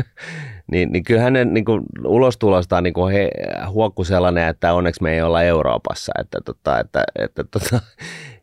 niin, 0.72 0.92
niin 0.92 1.04
kyllähän 1.04 1.32
ne 1.32 1.44
niin 1.44 1.64
kuin, 1.64 1.82
ulostulostaan 2.04 2.82
niin 2.82 2.94
kuin 2.94 3.12
he, 3.12 3.30
huokku 3.68 4.04
sellainen, 4.04 4.48
että 4.48 4.74
onneksi 4.74 5.02
me 5.02 5.14
ei 5.14 5.22
olla 5.22 5.42
Euroopassa, 5.42 6.12
että, 6.20 6.38
tota, 6.44 6.80
että, 6.80 7.04
että 7.18 7.44
tota, 7.44 7.80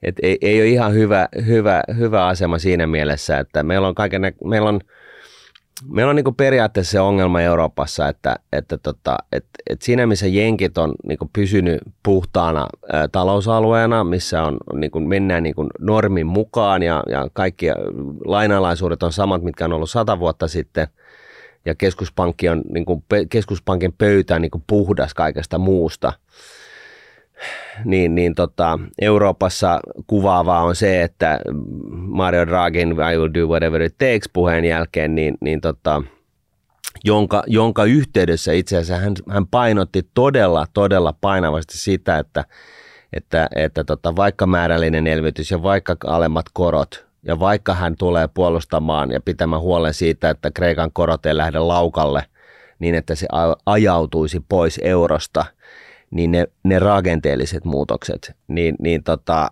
et 0.06 0.16
ei, 0.22 0.38
ei 0.42 0.62
ole 0.62 0.68
ihan 0.68 0.94
hyvä, 0.94 1.28
hyvä, 1.46 1.82
hyvä 1.98 2.26
asema 2.26 2.60
siinä 2.60 2.88
mielessä, 2.88 3.40
että 3.40 3.64
meillä 3.64 3.88
on, 3.88 3.96
kaiken, 3.96 4.22
meillä 4.44 4.70
on, 4.70 4.80
meillä 5.90 6.10
on 6.10 6.16
niin 6.16 6.36
periaatteessa 6.36 6.92
se 6.92 7.00
ongelma 7.00 7.42
Euroopassa, 7.42 8.08
että, 8.08 8.36
että 8.54 8.78
tota, 8.78 9.18
et, 9.32 9.46
et 9.70 9.82
siinä 9.82 10.08
missä 10.08 10.28
jenkit 10.28 10.78
on 10.78 10.94
niin 11.04 11.20
pysynyt 11.34 11.82
puhtaana 12.04 12.68
ä, 12.94 13.08
talousalueena, 13.08 14.04
missä 14.04 14.44
on, 14.44 14.58
niin 14.74 15.08
mennään 15.08 15.44
niin 15.44 15.56
normin 15.80 16.28
mukaan 16.28 16.84
ja, 16.84 17.04
ja 17.10 17.28
kaikki 17.34 17.68
lainalaisuudet 18.26 19.04
on 19.04 19.14
samat, 19.14 19.44
mitkä 19.44 19.66
on 19.66 19.74
ollut 19.74 19.90
sata 19.90 20.20
vuotta 20.20 20.48
sitten– 20.48 20.88
ja 21.66 21.76
keskuspankki 21.76 22.50
on, 22.50 22.62
niin 22.74 22.86
kuin, 22.86 23.04
keskuspankin 23.30 23.94
pöytä 23.94 24.36
on 24.36 24.42
niin 24.42 24.52
kuin 24.52 24.64
puhdas 24.68 25.14
kaikesta 25.14 25.58
muusta, 25.58 26.14
niin, 27.86 28.16
niin 28.16 28.36
tota, 28.36 28.80
Euroopassa 29.02 29.80
kuvaavaa 30.08 30.64
on 30.64 30.76
se, 30.76 31.02
että 31.02 31.40
Mario 31.92 32.48
Draghin 32.48 32.92
I 32.92 33.18
will 33.18 33.34
do 33.34 33.48
whatever 33.48 33.82
it 33.82 33.98
takes 33.98 34.30
puheen 34.34 34.66
jälkeen, 34.66 35.16
niin, 35.16 35.38
niin 35.42 35.62
tota, 35.62 36.02
jonka, 37.04 37.44
jonka 37.48 37.84
yhteydessä 37.84 38.52
itse 38.54 38.78
asiassa 38.78 39.04
hän, 39.04 39.14
hän 39.30 39.48
painotti 39.48 40.08
todella, 40.14 40.66
todella 40.74 41.14
painavasti 41.22 41.78
sitä, 41.78 42.20
että, 42.20 42.46
että, 43.14 43.50
että 43.56 43.84
tota, 43.84 44.16
vaikka 44.16 44.46
määrällinen 44.46 45.08
elvytys 45.08 45.52
ja 45.52 45.64
vaikka 45.64 45.96
alemmat 46.06 46.46
korot, 46.54 47.06
ja 47.24 47.40
vaikka 47.40 47.74
hän 47.74 47.96
tulee 48.00 48.28
puolustamaan 48.28 49.12
ja 49.12 49.20
pitämään 49.22 49.62
huolen 49.62 49.94
siitä, 49.94 50.30
että 50.30 50.52
Kreikan 50.52 50.92
korot 50.94 51.26
ei 51.26 51.38
lähde 51.38 51.60
laukalle 51.60 52.24
niin, 52.80 52.96
että 52.96 53.16
se 53.16 53.28
ajautuisi 53.66 54.46
pois 54.50 54.80
eurosta, 54.84 55.46
niin 56.12 56.32
ne, 56.32 56.48
ne 56.64 56.80
rakenteelliset 56.80 57.66
muutokset, 57.66 58.36
niin, 58.48 58.76
niin 58.80 59.04
tota, 59.04 59.52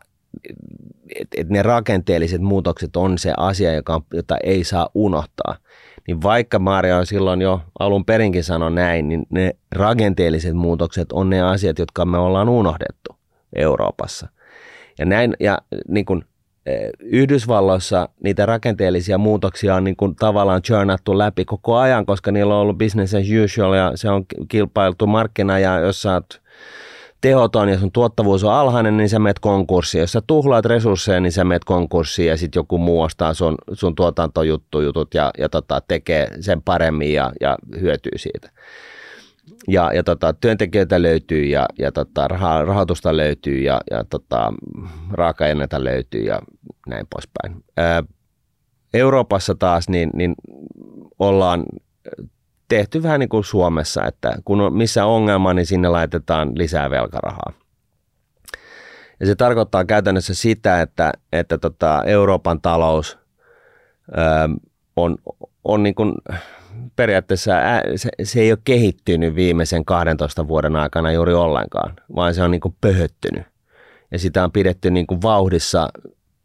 et, 1.16 1.28
et 1.38 1.49
ne 1.49 1.64
rakenteelliset 1.64 2.41
muutokset 2.41 2.95
on 2.95 3.18
se 3.18 3.34
asia, 3.38 3.74
joka, 3.74 4.01
jota 4.14 4.38
ei 4.43 4.64
saa 4.64 4.89
unohtaa. 4.93 5.56
Niin 6.08 6.22
vaikka 6.22 6.60
Mario 6.60 7.06
silloin 7.06 7.41
jo 7.41 7.62
alun 7.80 8.06
perinkin 8.06 8.43
sanoi 8.43 8.72
näin, 8.72 9.08
niin 9.08 9.26
ne 9.30 9.56
rakenteelliset 9.72 10.54
muutokset 10.54 11.12
on 11.12 11.30
ne 11.30 11.41
asiat, 11.41 11.80
jotka 11.80 12.06
me 12.06 12.18
ollaan 12.18 12.49
unohdettu 12.49 13.16
Euroopassa. 13.56 14.28
Ja 14.99 15.06
näin, 15.06 15.34
ja 15.39 15.58
niin 15.88 16.06
kuin 16.06 16.26
Eh, 16.66 16.89
Yhdysvalloissa 16.99 18.10
niitä 18.24 18.45
rakenteellisia 18.45 19.18
muutoksia 19.18 19.76
on 19.76 19.84
niin 19.84 19.95
kuin 19.95 20.16
tavallaan 20.16 20.62
churnattu 20.62 21.18
läpi 21.18 21.45
koko 21.45 21.78
ajan, 21.78 22.06
koska 22.06 22.32
niillä 22.32 22.56
on 22.56 22.62
ollut 22.62 22.78
business 22.78 23.14
as 23.14 23.26
usual 23.43 23.74
ja 23.74 23.91
se 23.95 24.10
on 24.10 24.26
kilpailtu 24.47 25.08
markkina 25.08 25.60
ja 25.60 25.80
jos 25.80 26.01
sä 26.01 26.14
oot 26.14 26.41
tehoton 27.24 27.69
ja 27.69 27.80
sun 27.80 27.91
tuottavuus 27.91 28.43
on 28.43 28.53
alhainen, 28.53 28.97
niin 28.97 29.09
sä 29.09 29.19
meet 29.19 29.39
konkurssiin. 29.39 29.99
Jos 29.99 30.11
sä 30.11 30.21
tuhlaat 30.28 30.65
resursseja, 30.65 31.19
niin 31.19 31.32
sä 31.32 31.43
meet 31.43 31.63
konkurssiin 31.63 32.30
ja 32.30 32.38
sitten 32.38 32.59
joku 32.59 32.78
muu 32.78 33.01
ostaa 33.01 33.34
sun, 33.34 33.55
sun 33.74 33.95
tuotantojutut 33.95 35.13
ja, 35.13 35.32
ja 35.38 35.49
tota, 35.49 35.82
tekee 35.88 36.28
sen 36.39 36.61
paremmin 36.61 37.13
ja, 37.13 37.32
ja 37.41 37.57
hyötyy 37.82 38.11
siitä 38.15 38.49
ja, 39.67 39.91
ja 39.93 40.03
tota, 40.03 40.34
työntekijöitä 40.34 41.01
löytyy 41.01 41.43
ja, 41.43 41.65
ja 41.80 41.91
tota, 41.91 42.28
rahoitusta 42.65 43.17
löytyy 43.17 43.59
ja, 43.59 43.82
ja 43.91 44.03
tota, 44.03 44.53
raaka-aineita 45.11 45.84
löytyy 45.84 46.21
ja 46.21 46.41
näin 46.88 47.07
poispäin. 47.09 47.63
Ää, 47.78 48.03
Euroopassa 48.93 49.55
taas 49.55 49.89
niin, 49.89 50.09
niin 50.13 50.36
ollaan 51.19 51.63
tehty 52.68 53.03
vähän 53.03 53.20
niin 53.20 53.30
kuin 53.30 53.43
Suomessa, 53.43 54.05
että 54.05 54.36
kun 54.45 54.61
on 54.61 54.74
missä 54.74 55.05
ongelma, 55.05 55.53
niin 55.53 55.66
sinne 55.66 55.89
laitetaan 55.89 56.51
lisää 56.55 56.89
velkarahaa. 56.89 57.53
Ja 59.20 59.26
se 59.26 59.36
tarkoittaa 59.36 59.86
käytännössä 59.86 60.34
sitä, 60.34 60.82
että, 60.82 61.14
että 61.34 61.57
tota 61.57 62.03
Euroopan 62.05 62.61
talous 62.61 63.18
ää, 64.16 64.49
on, 64.95 65.18
on 65.64 65.84
niin 65.84 65.95
kuin 65.95 66.14
periaatteessa 66.95 67.51
se, 67.95 68.09
se 68.24 68.39
ei 68.39 68.51
ole 68.51 68.59
kehittynyt 68.64 69.36
viimeisen 69.36 69.86
12 69.86 70.47
vuoden 70.47 70.76
aikana 70.76 71.11
juuri 71.11 71.34
ollenkaan, 71.34 71.95
vaan 72.16 72.34
se 72.34 72.43
on 72.43 72.51
niin 72.51 72.61
kuin 72.61 72.76
pöhöttynyt. 72.82 73.43
Ja 74.11 74.20
sitä 74.20 74.43
on 74.43 74.51
pidetty 74.51 74.91
niin 74.91 75.07
kuin 75.07 75.22
vauhdissa 75.22 75.89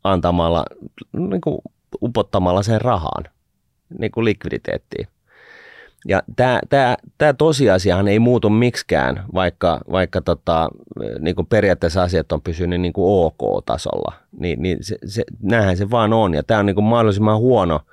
antamalla, 0.05 0.65
niin 1.13 1.41
kuin 1.41 1.59
upottamalla 2.03 2.63
sen 2.63 2.81
rahaan, 2.81 3.25
niin 3.99 4.11
kuin 4.11 4.25
likviditeettiin. 4.25 5.09
Ja 6.07 6.23
tämä, 6.37 6.61
tämä, 6.69 6.97
tämä 7.19 7.33
tosiasiahan 7.33 8.09
ei 8.09 8.19
muutu 8.19 8.51
miksikään, 8.51 9.25
vaikka, 9.35 9.81
vaikka 9.93 10.21
tota, 10.21 10.69
niin 11.21 11.37
kuin 11.37 11.47
periaatteessa 11.47 12.03
asiat 12.03 12.33
on 12.33 12.43
pysynyt 12.43 12.81
niin 12.81 12.93
kuin 12.93 13.27
OK-tasolla. 13.27 14.13
Niin, 14.39 14.63
niin 14.63 14.79
se, 14.81 14.99
se, 15.07 15.25
näinhän 15.43 15.77
se 15.77 15.91
vaan 15.91 16.13
on. 16.13 16.35
Ja 16.35 16.43
tämä 16.43 16.61
on 16.61 16.67
niin 16.67 16.75
kuin 16.75 16.85
mahdollisimman 16.85 17.39
huono– 17.39 17.81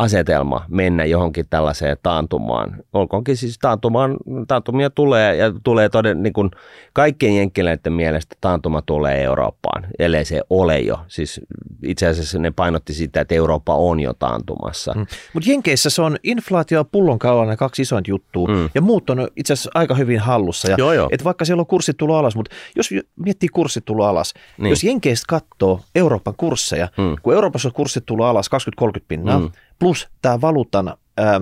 asetelma 0.00 0.64
mennä 0.68 1.04
johonkin 1.04 1.46
tällaiseen 1.50 1.96
taantumaan. 2.02 2.76
Olkoonkin 2.92 3.36
siis 3.36 3.58
taantumaan, 3.58 4.16
taantumia 4.48 4.90
tulee 4.90 5.36
ja 5.36 5.52
tulee 5.64 5.88
toden, 5.88 6.22
niin 6.22 6.32
kuin 6.32 6.50
kaikkien 6.92 7.36
jenkkiläiden 7.36 7.92
mielestä 7.92 8.36
taantuma 8.40 8.82
tulee 8.82 9.22
Eurooppaan, 9.22 9.86
ellei 9.98 10.24
se 10.24 10.42
ole 10.50 10.80
jo. 10.80 10.98
Siis 11.08 11.40
itse 11.82 12.06
asiassa 12.06 12.38
ne 12.38 12.50
painotti 12.50 12.94
sitä, 12.94 13.20
että 13.20 13.34
Eurooppa 13.34 13.74
on 13.74 14.00
jo 14.00 14.14
taantumassa. 14.14 14.92
Mm. 14.96 15.06
Mutta 15.32 15.50
Jenkeissä 15.50 15.90
se 15.90 16.02
on 16.02 16.16
inflaatio 16.22 16.78
ja 16.78 16.84
pullonkaulana 16.84 17.56
kaksi 17.56 17.82
isointa 17.82 18.10
juttua 18.10 18.48
mm. 18.48 18.68
ja 18.74 18.80
muut 18.80 19.10
on 19.10 19.28
itse 19.36 19.52
asiassa 19.52 19.70
aika 19.74 19.94
hyvin 19.94 20.20
hallussa. 20.20 20.70
Ja 20.70 20.74
joo, 20.78 20.92
joo. 20.92 21.08
Et 21.12 21.24
vaikka 21.24 21.44
siellä 21.44 21.60
on 21.60 21.66
kurssit 21.66 21.96
tullut 21.96 22.16
alas, 22.16 22.36
mutta 22.36 22.54
jos 22.76 22.90
miettii 23.16 23.48
kurssit 23.48 23.84
tullut 23.84 24.04
alas, 24.04 24.34
niin. 24.58 24.70
jos 24.70 24.84
Jenkeistä 24.84 25.24
katsoo 25.28 25.80
Euroopan 25.94 26.34
kursseja, 26.36 26.88
mm. 26.98 27.16
kun 27.22 27.34
Euroopassa 27.34 27.68
on 27.68 27.72
kurssit 27.72 28.06
tullut 28.06 28.26
alas 28.26 28.50
20-30 28.84 29.00
pinnaa, 29.08 29.38
mm 29.38 29.50
plus 29.78 30.08
tämä 30.22 30.40
valuutan 30.40 30.94
ää, 31.16 31.40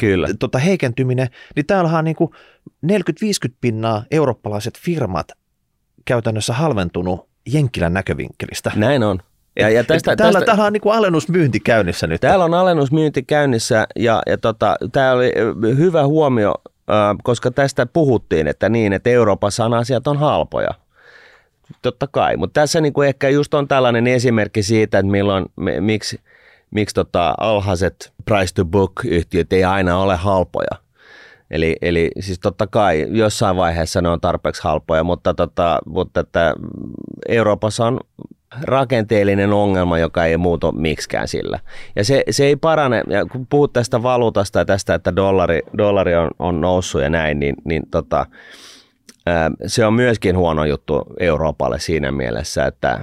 Kyllä. 0.00 0.28
Tota, 0.38 0.58
heikentyminen, 0.58 1.28
niin 1.56 1.66
täällä 1.66 1.98
on 1.98 2.04
niin 2.04 2.16
40-50 3.50 3.54
pinnaa 3.60 4.04
eurooppalaiset 4.10 4.78
firmat 4.78 5.28
käytännössä 6.04 6.52
halventunut 6.52 7.28
Jenkkilän 7.52 7.94
näkövinkkelistä. 7.94 8.72
Näin 8.76 9.02
on. 9.02 9.18
Ja, 9.56 9.68
ja 9.68 9.84
tästä, 9.84 10.16
täällä, 10.16 10.32
tästä, 10.32 10.46
täällä 10.46 10.64
on 10.64 10.72
niin 10.72 10.80
kuin 10.80 10.94
alennusmyynti 10.94 11.60
käynnissä 11.60 12.06
nyt. 12.06 12.20
Täällä 12.20 12.44
on 12.44 12.54
alennusmyynti 12.54 13.22
käynnissä 13.22 13.86
ja, 13.96 14.22
ja 14.26 14.38
tota, 14.38 14.76
tämä 14.92 15.12
oli 15.12 15.32
hyvä 15.76 16.06
huomio, 16.06 16.54
koska 17.22 17.50
tästä 17.50 17.86
puhuttiin, 17.86 18.46
että 18.46 18.68
niin, 18.68 18.92
että 18.92 19.10
Euroopassa 19.10 19.64
on 19.64 19.74
asiat 19.74 20.06
on 20.06 20.18
halpoja. 20.18 20.70
Totta 21.82 22.06
kai, 22.06 22.36
mutta 22.36 22.60
tässä 22.60 22.80
niin 22.80 22.92
kuin 22.92 23.08
ehkä 23.08 23.28
just 23.28 23.54
on 23.54 23.68
tällainen 23.68 24.06
esimerkki 24.06 24.62
siitä, 24.62 24.98
että 24.98 25.10
milloin, 25.10 25.46
miksi– 25.80 26.20
miksi 26.70 26.94
tota 26.94 27.34
alhaiset 27.40 28.12
price 28.24 28.54
to 28.54 28.64
book 28.64 28.92
yhtiöt 29.04 29.52
ei 29.52 29.64
aina 29.64 29.98
ole 29.98 30.16
halpoja. 30.16 30.90
Eli, 31.50 31.76
eli 31.82 32.10
siis 32.20 32.38
totta 32.38 32.66
kai 32.66 33.06
jossain 33.10 33.56
vaiheessa 33.56 34.00
ne 34.00 34.08
on 34.08 34.20
tarpeeksi 34.20 34.62
halpoja, 34.62 35.04
mutta, 35.04 35.34
tota, 35.34 35.78
mutta 35.86 36.20
että 36.20 36.54
Euroopassa 37.28 37.86
on 37.86 38.00
rakenteellinen 38.62 39.52
ongelma, 39.52 39.98
joka 39.98 40.24
ei 40.24 40.36
muutu 40.36 40.72
miksikään 40.72 41.28
sillä. 41.28 41.58
Ja 41.96 42.04
se, 42.04 42.24
se 42.30 42.44
ei 42.44 42.56
parane, 42.56 43.02
ja 43.08 43.26
kun 43.26 43.46
puhut 43.46 43.72
tästä 43.72 44.02
valuutasta 44.02 44.58
ja 44.58 44.64
tästä, 44.64 44.94
että 44.94 45.16
dollari, 45.16 45.60
dollari 45.78 46.14
on, 46.16 46.30
on 46.38 46.60
noussut 46.60 47.02
ja 47.02 47.10
näin, 47.10 47.40
niin, 47.40 47.54
niin 47.64 47.82
tota, 47.90 48.26
se 49.66 49.86
on 49.86 49.94
myöskin 49.94 50.36
huono 50.36 50.64
juttu 50.64 51.02
Euroopalle 51.20 51.78
siinä 51.78 52.10
mielessä, 52.10 52.66
että 52.66 53.00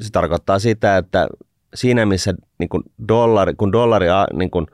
se 0.00 0.10
tarkoittaa 0.12 0.58
sitä, 0.58 0.96
että 0.96 1.26
siinä 1.74 2.06
missä 2.06 2.34
niin 2.58 2.68
kuin 2.68 2.82
dollari, 3.08 3.54
kun 3.54 3.72
dollari, 3.72 4.06
niin 4.32 4.50
kuin 4.50 4.66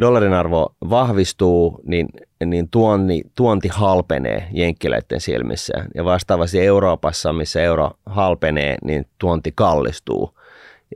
dollarin 0.00 0.32
arvo 0.32 0.74
vahvistuu, 0.90 1.80
niin, 1.84 2.08
niin 2.44 2.68
tuonti, 2.70 3.22
tuonti 3.34 3.68
halpenee 3.68 4.48
jenkkiläiden 4.52 5.20
silmissä. 5.20 5.72
Ja 5.94 6.04
vastaavasti 6.04 6.60
Euroopassa, 6.60 7.32
missä 7.32 7.62
euro 7.62 7.90
halpenee, 8.06 8.76
niin 8.84 9.06
tuonti 9.18 9.52
kallistuu. 9.54 10.38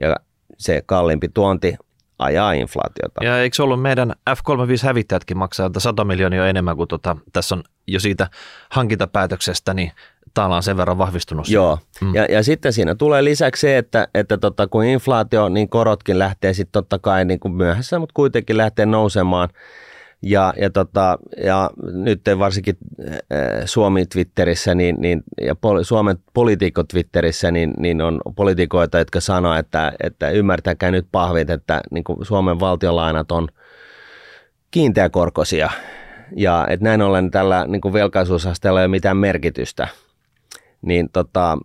Ja 0.01 0.15
se 0.57 0.83
kalliimpi 0.85 1.29
tuonti 1.29 1.75
ajaa 2.19 2.53
inflaatiota. 2.53 3.23
Ja 3.23 3.41
eikö 3.41 3.63
ollut 3.63 3.81
meidän 3.81 4.13
F-35-hävittäjätkin 4.29 5.37
maksaa 5.37 5.69
100 5.77 6.05
miljoonia 6.05 6.47
enemmän 6.47 6.77
kuin 6.77 6.87
tota, 6.87 7.17
tässä 7.33 7.55
on 7.55 7.63
jo 7.87 7.99
siitä 7.99 8.29
hankintapäätöksestä, 8.69 9.73
niin 9.73 9.91
taala 10.33 10.55
on 10.55 10.63
sen 10.63 10.77
verran 10.77 10.97
vahvistunut. 10.97 11.49
Joo, 11.49 11.77
mm. 12.01 12.15
ja, 12.15 12.25
ja 12.25 12.43
sitten 12.43 12.73
siinä 12.73 12.95
tulee 12.95 13.23
lisäksi 13.23 13.61
se, 13.61 13.77
että, 13.77 14.07
että 14.13 14.37
tota, 14.37 14.67
kun 14.67 14.83
inflaatio, 14.83 15.49
niin 15.49 15.69
korotkin 15.69 16.19
lähtee 16.19 16.53
sitten 16.53 16.71
totta 16.71 16.99
kai 16.99 17.25
niin 17.25 17.39
kuin 17.39 17.53
myöhässä, 17.53 17.99
mutta 17.99 18.13
kuitenkin 18.13 18.57
lähtee 18.57 18.85
nousemaan. 18.85 19.49
Ja, 20.23 20.53
ja, 20.57 20.69
tota, 20.69 21.17
ja 21.43 21.69
nyt 21.79 22.21
varsinkin 22.39 22.77
Suomi 23.65 24.05
Twitterissä 24.05 24.75
niin, 24.75 24.95
niin, 24.99 25.23
ja 25.41 25.55
Suomen 25.81 26.17
poliitikot 26.33 26.87
Twitterissä 26.87 27.51
niin, 27.51 27.73
niin 27.77 28.01
on 28.01 28.21
poliitikoita, 28.35 28.97
jotka 28.97 29.19
sanoo, 29.19 29.55
että, 29.55 29.91
että 30.03 30.29
ymmärtäkää 30.29 30.91
nyt 30.91 31.07
pahvit, 31.11 31.49
että 31.49 31.81
niin 31.91 32.03
kuin 32.03 32.25
Suomen 32.25 32.59
valtiolainat 32.59 33.31
on 33.31 33.47
kiinteäkorkoisia 34.71 35.69
ja 36.35 36.67
että 36.69 36.83
näin 36.83 37.01
ollen 37.01 37.31
tällä 37.31 37.65
niin 37.67 37.81
kuin 37.81 37.93
velkaisuusasteella 37.93 38.79
ei 38.79 38.85
ole 38.85 38.91
mitään 38.91 39.17
merkitystä 39.17 39.87
niin 40.81 41.09
tota, 41.13 41.57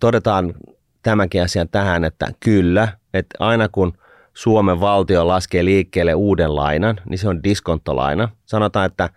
todetaan 0.00 0.54
tämänkin 1.02 1.42
asian 1.42 1.68
tähän, 1.68 2.04
että 2.04 2.26
kyllä, 2.40 2.88
että 3.14 3.36
aina 3.38 3.68
kun 3.68 3.92
Suomen 4.34 4.80
valtio 4.80 5.28
laskee 5.28 5.64
liikkeelle 5.64 6.14
uuden 6.14 6.56
lainan, 6.56 7.00
niin 7.08 7.18
se 7.18 7.28
on 7.28 7.42
diskontolaina. 7.42 8.28
Sanotaan, 8.46 8.86
että 8.86 9.10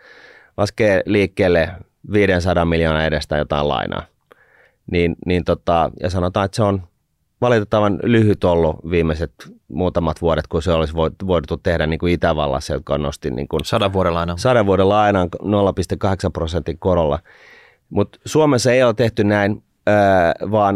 laskee 0.57 1.03
liikkeelle 1.05 1.69
500 2.11 2.65
miljoonaa 2.65 3.05
edestä 3.05 3.37
jotain 3.37 3.67
lainaa. 3.67 4.03
Niin, 4.91 5.15
niin 5.25 5.43
tota, 5.43 5.91
ja 5.99 6.09
sanotaan, 6.09 6.45
että 6.45 6.55
se 6.55 6.63
on 6.63 6.83
valitettavan 7.41 7.99
lyhyt 8.03 8.43
ollut 8.43 8.75
viimeiset 8.89 9.31
muutamat 9.67 10.21
vuodet, 10.21 10.47
kun 10.47 10.61
se 10.61 10.71
olisi 10.71 10.93
voitu 11.27 11.57
tehdä 11.57 11.87
niin 11.87 11.99
kuin 11.99 12.13
Itävallassa, 12.13 12.73
jotka 12.73 12.97
nosti 12.97 13.31
niin 13.31 13.47
kuin 13.47 13.65
sadan 13.65 13.93
vuoden 13.93 14.13
lainan. 14.13 14.37
Sadan 14.37 14.65
vuoden 14.65 14.89
lainan 14.89 15.29
0,8 15.43 16.31
prosentin 16.33 16.79
korolla. 16.79 17.19
Mutta 17.91 18.19
Suomessa 18.25 18.71
ei 18.71 18.83
ole 18.83 18.93
tehty 18.93 19.23
näin, 19.23 19.63
vaan 20.51 20.75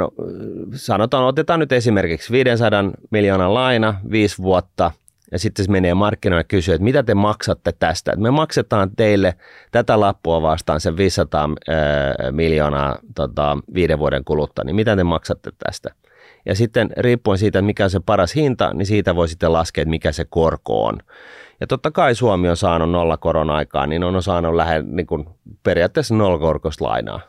sanotaan, 0.73 1.25
otetaan 1.25 1.59
nyt 1.59 1.71
esimerkiksi 1.71 2.31
500 2.33 2.83
miljoonan 3.11 3.53
laina, 3.53 3.95
viisi 4.11 4.37
vuotta, 4.37 4.91
ja 5.31 5.39
sitten 5.39 5.65
se 5.65 5.71
menee 5.71 5.93
markkinoille 5.93 6.39
ja 6.39 6.43
kysyy, 6.43 6.73
että 6.73 6.83
mitä 6.83 7.03
te 7.03 7.13
maksatte 7.13 7.71
tästä. 7.79 8.15
Me 8.15 8.31
maksetaan 8.31 8.91
teille 8.95 9.35
tätä 9.71 9.99
lappua 9.99 10.41
vastaan 10.41 10.81
sen 10.81 10.97
500 10.97 11.49
miljoonaa 12.31 12.97
tota, 13.15 13.57
viiden 13.73 13.99
vuoden 13.99 14.25
kuluttua, 14.25 14.63
niin 14.65 14.75
mitä 14.75 14.95
te 14.95 15.03
maksatte 15.03 15.51
tästä? 15.65 15.95
Ja 16.45 16.55
sitten 16.55 16.89
riippuen 16.97 17.37
siitä, 17.37 17.61
mikä 17.61 17.83
on 17.83 17.89
se 17.89 17.99
paras 18.05 18.35
hinta, 18.35 18.73
niin 18.73 18.85
siitä 18.85 19.15
voi 19.15 19.27
sitten 19.27 19.53
laskea, 19.53 19.81
että 19.81 19.89
mikä 19.89 20.11
se 20.11 20.25
korko 20.25 20.85
on. 20.85 20.97
Ja 21.59 21.67
totta 21.67 21.91
kai 21.91 22.15
Suomi 22.15 22.49
on 22.49 22.57
saanut 22.57 22.91
nolla 22.91 23.17
aikaa, 23.55 23.87
niin 23.87 24.03
on 24.03 24.23
saanut 24.23 24.55
lähde, 24.55 24.83
niin 24.87 25.07
kuin 25.07 25.27
periaatteessa 25.63 26.15
nollakorkoista 26.15 26.85
lainaa. 26.85 27.21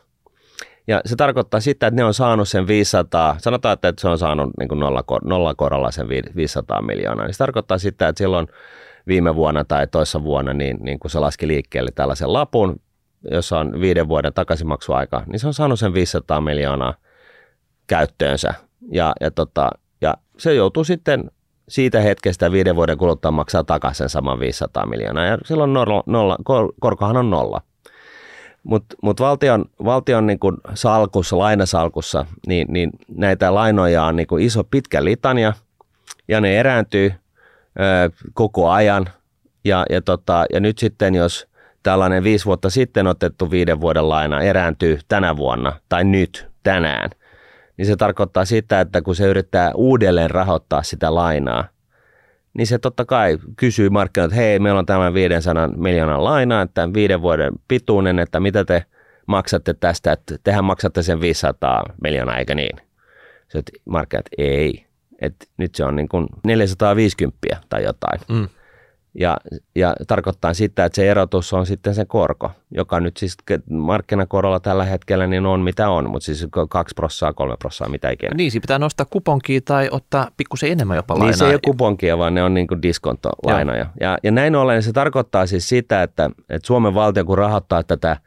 Ja 0.87 1.01
se 1.05 1.15
tarkoittaa 1.15 1.59
sitä, 1.59 1.87
että 1.87 1.95
ne 1.95 2.03
on 2.03 2.13
saanut 2.13 2.49
sen 2.49 2.67
500, 2.67 3.35
sanotaan, 3.39 3.73
että 3.73 3.93
se 3.97 4.07
on 4.07 4.17
saanut 4.17 4.49
niin 4.59 4.69
kuin 4.69 4.79
nolla, 4.79 5.03
nolla 5.23 5.55
korolla 5.55 5.91
sen 5.91 6.07
500 6.35 6.81
miljoonaa. 6.81 7.25
Niin 7.25 7.33
se 7.33 7.37
tarkoittaa 7.37 7.77
sitä, 7.77 8.07
että 8.07 8.17
silloin 8.17 8.47
viime 9.07 9.35
vuonna 9.35 9.65
tai 9.65 9.87
toissa 9.87 10.23
vuonna, 10.23 10.53
niin, 10.53 10.77
niin 10.81 10.99
kun 10.99 11.11
se 11.11 11.19
laski 11.19 11.47
liikkeelle 11.47 11.91
tällaisen 11.95 12.33
lapun, 12.33 12.79
jossa 13.31 13.59
on 13.59 13.81
viiden 13.81 14.07
vuoden 14.07 14.33
takaisinmaksuaika, 14.33 15.23
niin 15.25 15.39
se 15.39 15.47
on 15.47 15.53
saanut 15.53 15.79
sen 15.79 15.93
500 15.93 16.41
miljoonaa 16.41 16.93
käyttöönsä. 17.87 18.53
Ja, 18.91 19.13
ja, 19.21 19.31
tota, 19.31 19.69
ja 20.01 20.13
se 20.37 20.53
joutuu 20.53 20.83
sitten 20.83 21.31
siitä 21.69 22.01
hetkestä 22.01 22.51
viiden 22.51 22.75
vuoden 22.75 22.97
kuluttua 22.97 23.31
maksaa 23.31 23.63
takaisin 23.63 24.09
saman 24.09 24.39
500 24.39 24.85
miljoonaa 24.85 25.25
ja 25.25 25.37
silloin 25.45 25.73
nolla, 25.73 26.03
nolla, 26.05 26.37
korkohan 26.79 27.17
on 27.17 27.29
nolla. 27.29 27.61
Mutta 28.63 28.95
mut 29.01 29.19
valtion, 29.19 29.65
valtion 29.85 30.27
niin 30.27 30.39
kun 30.39 30.57
salkussa, 30.73 31.37
lainasalkussa, 31.37 32.25
niin, 32.47 32.67
niin 32.69 32.91
näitä 33.07 33.53
lainoja 33.53 34.03
on 34.03 34.15
niin 34.15 34.27
iso 34.39 34.63
pitkä 34.63 35.03
litania 35.03 35.53
ja 36.27 36.41
ne 36.41 36.59
erääntyy 36.59 37.13
ö, 37.79 38.09
koko 38.33 38.69
ajan. 38.69 39.09
Ja, 39.65 39.85
ja, 39.89 40.01
tota, 40.01 40.45
ja 40.53 40.59
nyt 40.59 40.77
sitten, 40.77 41.15
jos 41.15 41.47
tällainen 41.83 42.23
viisi 42.23 42.45
vuotta 42.45 42.69
sitten 42.69 43.07
otettu 43.07 43.51
viiden 43.51 43.81
vuoden 43.81 44.09
laina 44.09 44.41
erääntyy 44.41 44.99
tänä 45.07 45.37
vuonna 45.37 45.73
tai 45.89 46.03
nyt 46.03 46.47
tänään– 46.63 47.09
niin 47.77 47.85
se 47.85 47.95
tarkoittaa 47.95 48.45
sitä, 48.45 48.81
että 48.81 49.01
kun 49.01 49.15
se 49.15 49.27
yrittää 49.27 49.71
uudelleen 49.75 50.31
rahoittaa 50.31 50.83
sitä 50.83 51.15
lainaa, 51.15 51.67
niin 52.53 52.67
se 52.67 52.77
totta 52.77 53.05
kai 53.05 53.37
kysyy 53.57 53.89
markkinoilta, 53.89 54.35
että 54.35 54.43
hei, 54.43 54.59
meillä 54.59 54.79
on 54.79 54.85
tämä 54.85 55.13
500 55.13 55.67
miljoonan 55.67 56.23
laina, 56.23 56.61
että 56.61 56.93
viiden 56.93 57.21
vuoden 57.21 57.53
pituinen, 57.67 58.19
että 58.19 58.39
mitä 58.39 58.65
te 58.65 58.85
maksatte 59.25 59.73
tästä, 59.73 60.11
että 60.11 60.35
tehän 60.43 60.65
maksatte 60.65 61.03
sen 61.03 61.21
500 61.21 61.83
miljoonaa, 62.03 62.37
eikö 62.37 62.55
niin? 62.55 62.77
Se 63.47 63.61
markkinat, 63.85 64.25
ei, 64.37 64.85
että 65.21 65.45
nyt 65.57 65.75
se 65.75 65.85
on 65.85 65.95
niin 65.95 66.09
kuin 66.09 66.27
450 66.43 67.37
tai 67.69 67.83
jotain. 67.83 68.21
Mm. 68.29 68.47
Ja, 69.19 69.37
ja 69.75 69.95
tarkoittaa 70.07 70.53
sitä, 70.53 70.85
että 70.85 70.95
se 70.95 71.09
erotus 71.09 71.53
on 71.53 71.65
sitten 71.65 71.95
se 71.95 72.05
korko, 72.05 72.51
joka 72.71 72.99
nyt 72.99 73.17
siis 73.17 73.37
markkinakorolla 73.69 74.59
tällä 74.59 74.85
hetkellä 74.85 75.27
niin 75.27 75.45
on 75.45 75.59
mitä 75.59 75.89
on, 75.89 76.09
mutta 76.09 76.25
siis 76.25 76.47
kaksi 76.69 76.95
prossaa, 76.95 77.33
kolme 77.33 77.55
prossaa, 77.59 77.89
mitä 77.89 78.09
ikinä. 78.09 78.31
Niin, 78.35 78.51
siinä 78.51 78.61
pitää 78.61 78.79
nostaa 78.79 79.05
kuponkia 79.09 79.61
tai 79.65 79.89
ottaa 79.91 80.31
pikkusen 80.37 80.71
enemmän 80.71 80.95
jopa 80.95 81.13
lainaa. 81.13 81.27
Niin 81.27 81.37
se 81.37 81.45
ei 81.45 81.53
ole 81.53 81.59
kuponkia, 81.65 82.17
vaan 82.17 82.33
ne 82.33 82.43
on 82.43 82.53
niin 82.53 82.67
kuin 82.67 82.81
diskontolainoja. 82.81 83.85
Ja, 83.99 84.17
ja 84.23 84.31
näin 84.31 84.55
ollen 84.55 84.83
se 84.83 84.93
tarkoittaa 84.93 85.45
siis 85.45 85.69
sitä, 85.69 86.03
että, 86.03 86.29
että 86.49 86.67
Suomen 86.67 86.93
valtio 86.93 87.25
kun 87.25 87.37
rahoittaa 87.37 87.83
tätä 87.83 88.17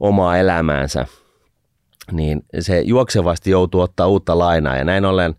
omaa 0.00 0.38
elämäänsä, 0.38 1.06
niin 2.12 2.44
se 2.60 2.80
juoksevasti 2.80 3.50
joutuu 3.50 3.80
ottaa 3.80 4.06
uutta 4.06 4.38
lainaa 4.38 4.76
ja 4.76 4.84
näin 4.84 5.04
ollen 5.04 5.34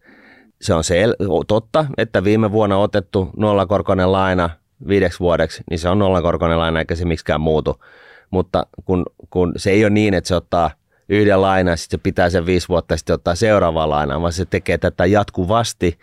se 0.62 0.74
on 0.74 0.84
se 0.84 1.04
totta, 1.48 1.86
että 1.98 2.24
viime 2.24 2.52
vuonna 2.52 2.78
otettu 2.78 3.30
nollakorkoinen 3.38 4.12
laina 4.12 4.50
viideksi 4.88 5.20
vuodeksi, 5.20 5.64
niin 5.70 5.80
se 5.80 5.90
on 5.90 6.00
nollakorkoinen 6.00 6.60
laina 6.60 6.80
eikä 6.80 6.96
se 6.96 7.06
miksikään 7.06 7.42
muutu. 7.42 7.84
Mutta 8.32 8.66
kun, 8.86 9.06
kun 9.30 9.54
se 9.58 9.72
ei 9.72 9.86
ole 9.86 9.90
niin, 9.90 10.14
että 10.14 10.28
se 10.28 10.36
ottaa 10.36 10.72
yhden 11.10 11.42
lainan 11.42 11.78
sitten 11.78 12.00
se 12.00 12.04
pitää 12.04 12.30
sen 12.30 12.46
viisi 12.46 12.70
vuotta 12.70 12.94
ja 12.94 12.98
sitten 12.98 13.14
ottaa 13.14 13.36
seuraavaa 13.36 13.90
lainaa, 13.90 14.22
vaan 14.22 14.34
se 14.34 14.46
tekee 14.46 14.78
tätä 14.78 15.06
jatkuvasti, 15.06 16.00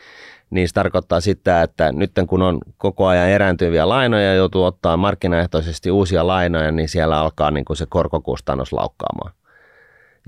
niin 0.51 0.69
se 0.69 0.75
tarkoittaa 0.75 1.21
sitä, 1.21 1.63
että 1.63 1.93
nyt 1.93 2.13
kun 2.29 2.43
on 2.43 2.59
koko 2.79 3.07
ajan 3.07 3.29
erääntyviä 3.29 3.89
lainoja 3.89 4.25
ja 4.25 4.35
joutuu 4.35 4.65
ottaa 4.65 4.97
markkinaehtoisesti 4.97 5.91
uusia 5.91 6.27
lainoja, 6.27 6.73
niin 6.73 6.89
siellä 6.89 7.21
alkaa 7.21 7.51
niin 7.51 7.65
kuin 7.65 7.77
se 7.77 7.87
korkokustannus 7.89 8.73
laukkaamaan. 8.73 9.33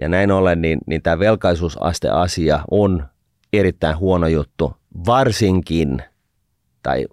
Ja 0.00 0.08
näin 0.08 0.32
ollen, 0.32 0.62
niin, 0.62 0.78
niin 0.86 1.02
tämä 1.02 1.18
velkaisuusaste-asia 1.18 2.60
on 2.70 3.04
erittäin 3.52 3.98
huono 3.98 4.26
juttu, 4.26 4.76
varsinkin, 5.06 6.02
tai, 6.84 7.06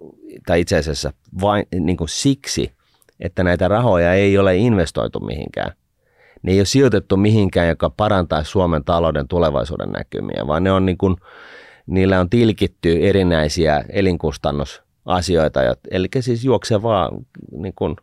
tai 0.46 0.60
itse 0.60 0.76
asiassa 0.76 1.12
vain 1.40 1.66
niin 1.80 1.96
kuin 1.96 2.08
siksi, 2.08 2.72
että 3.20 3.44
näitä 3.44 3.68
rahoja 3.68 4.14
ei 4.14 4.38
ole 4.38 4.56
investoitu 4.56 5.20
mihinkään. 5.20 5.72
Ne 6.42 6.52
ei 6.52 6.58
ole 6.58 6.66
sijoitettu 6.66 7.16
mihinkään, 7.16 7.68
joka 7.68 7.90
parantaisi 7.90 8.50
Suomen 8.50 8.84
talouden 8.84 9.28
tulevaisuuden 9.28 9.92
näkymiä, 9.92 10.44
vaan 10.46 10.64
ne 10.64 10.72
on 10.72 10.86
niin 10.86 10.98
kuin, 10.98 11.16
niillä 11.86 12.20
on 12.20 12.30
tilkitty 12.30 13.08
erinäisiä 13.08 13.84
elinkustannusasioita, 13.88 15.60
eli 15.90 16.08
siis 16.20 16.44
juoksevaa 16.44 17.10
niin 17.52 17.74
kuin, 17.76 17.96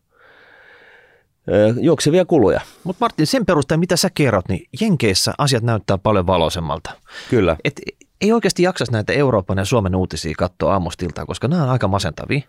juoksevia 1.81 2.25
kuluja. 2.25 2.61
Mutta 2.83 3.05
Martin, 3.05 3.27
sen 3.27 3.45
perusteella 3.45 3.79
mitä 3.79 3.95
sä 3.95 4.09
kerrot, 4.13 4.49
niin 4.49 4.67
Jenkeissä 4.81 5.33
asiat 5.37 5.63
näyttää 5.63 5.97
paljon 5.97 6.27
valoisemmalta. 6.27 6.91
Kyllä. 7.29 7.57
Et 7.63 7.81
ei 8.21 8.31
oikeasti 8.31 8.63
jaksas 8.63 8.91
näitä 8.91 9.13
Euroopan 9.13 9.57
ja 9.57 9.65
Suomen 9.65 9.95
uutisia 9.95 10.33
katsoa 10.37 10.73
aamustiltaan, 10.73 11.27
koska 11.27 11.47
nämä 11.47 11.63
on 11.63 11.69
aika 11.69 11.87
masentavia. 11.87 12.41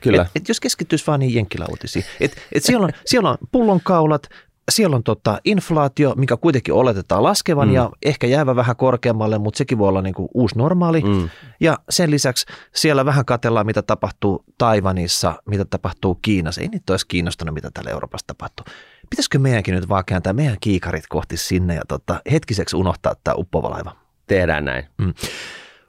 Kyllä. 0.00 0.22
Et, 0.22 0.28
et 0.34 0.48
jos 0.48 0.60
keskittyisi 0.60 1.06
vaan 1.06 1.20
niin 1.20 1.34
jenkkilä-uutisiin. 1.34 2.04
Et, 2.20 2.36
et 2.52 2.64
siellä, 2.64 2.84
on, 2.84 2.90
siellä 3.06 3.30
on 3.30 3.36
pullonkaulat, 3.52 4.28
siellä 4.70 4.96
on 4.96 5.02
tota 5.02 5.38
inflaatio, 5.44 6.14
mikä 6.16 6.36
kuitenkin 6.36 6.74
oletetaan 6.74 7.22
laskevan 7.22 7.68
mm. 7.68 7.74
ja 7.74 7.90
ehkä 8.02 8.26
jäävä 8.26 8.56
vähän 8.56 8.76
korkeammalle, 8.76 9.38
mutta 9.38 9.58
sekin 9.58 9.78
voi 9.78 9.88
olla 9.88 10.02
niin 10.02 10.14
kuin 10.14 10.28
uusi 10.34 10.58
normaali. 10.58 11.00
Mm. 11.00 11.28
Ja 11.60 11.78
sen 11.90 12.10
lisäksi 12.10 12.46
siellä 12.74 13.04
vähän 13.04 13.24
katellaan, 13.24 13.66
mitä 13.66 13.82
tapahtuu 13.82 14.44
Taivanissa, 14.58 15.42
mitä 15.48 15.64
tapahtuu 15.64 16.14
Kiinassa. 16.14 16.60
Ei 16.60 16.68
niitä 16.68 16.92
olisi 16.92 17.06
kiinnostanut, 17.06 17.54
mitä 17.54 17.70
täällä 17.74 17.90
Euroopassa 17.90 18.26
tapahtuu. 18.26 18.66
Pitäisikö 19.10 19.38
meidänkin 19.38 19.74
nyt 19.74 19.88
vaan 19.88 20.04
kääntää 20.04 20.32
meidän 20.32 20.56
kiikarit 20.60 21.04
kohti 21.08 21.36
sinne 21.36 21.74
ja 21.74 21.82
tota, 21.88 22.20
hetkiseksi 22.32 22.76
unohtaa 22.76 23.14
tämä 23.24 23.34
uppova 23.34 23.70
laiva? 23.70 24.05
Tehdään 24.26 24.64
näin. 24.64 24.84
Mm. 24.98 25.14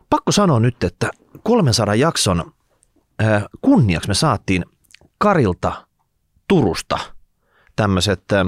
Pakko 0.09 0.31
sanoa 0.31 0.59
nyt, 0.59 0.83
että 0.83 1.09
300 1.43 1.95
jakson 1.95 2.51
äh, 3.23 3.45
kunniaksi 3.61 4.07
me 4.07 4.13
saatiin 4.13 4.65
Karilta 5.17 5.87
Turusta 6.47 6.99
tämmöiset 7.75 8.31
äh, 8.31 8.45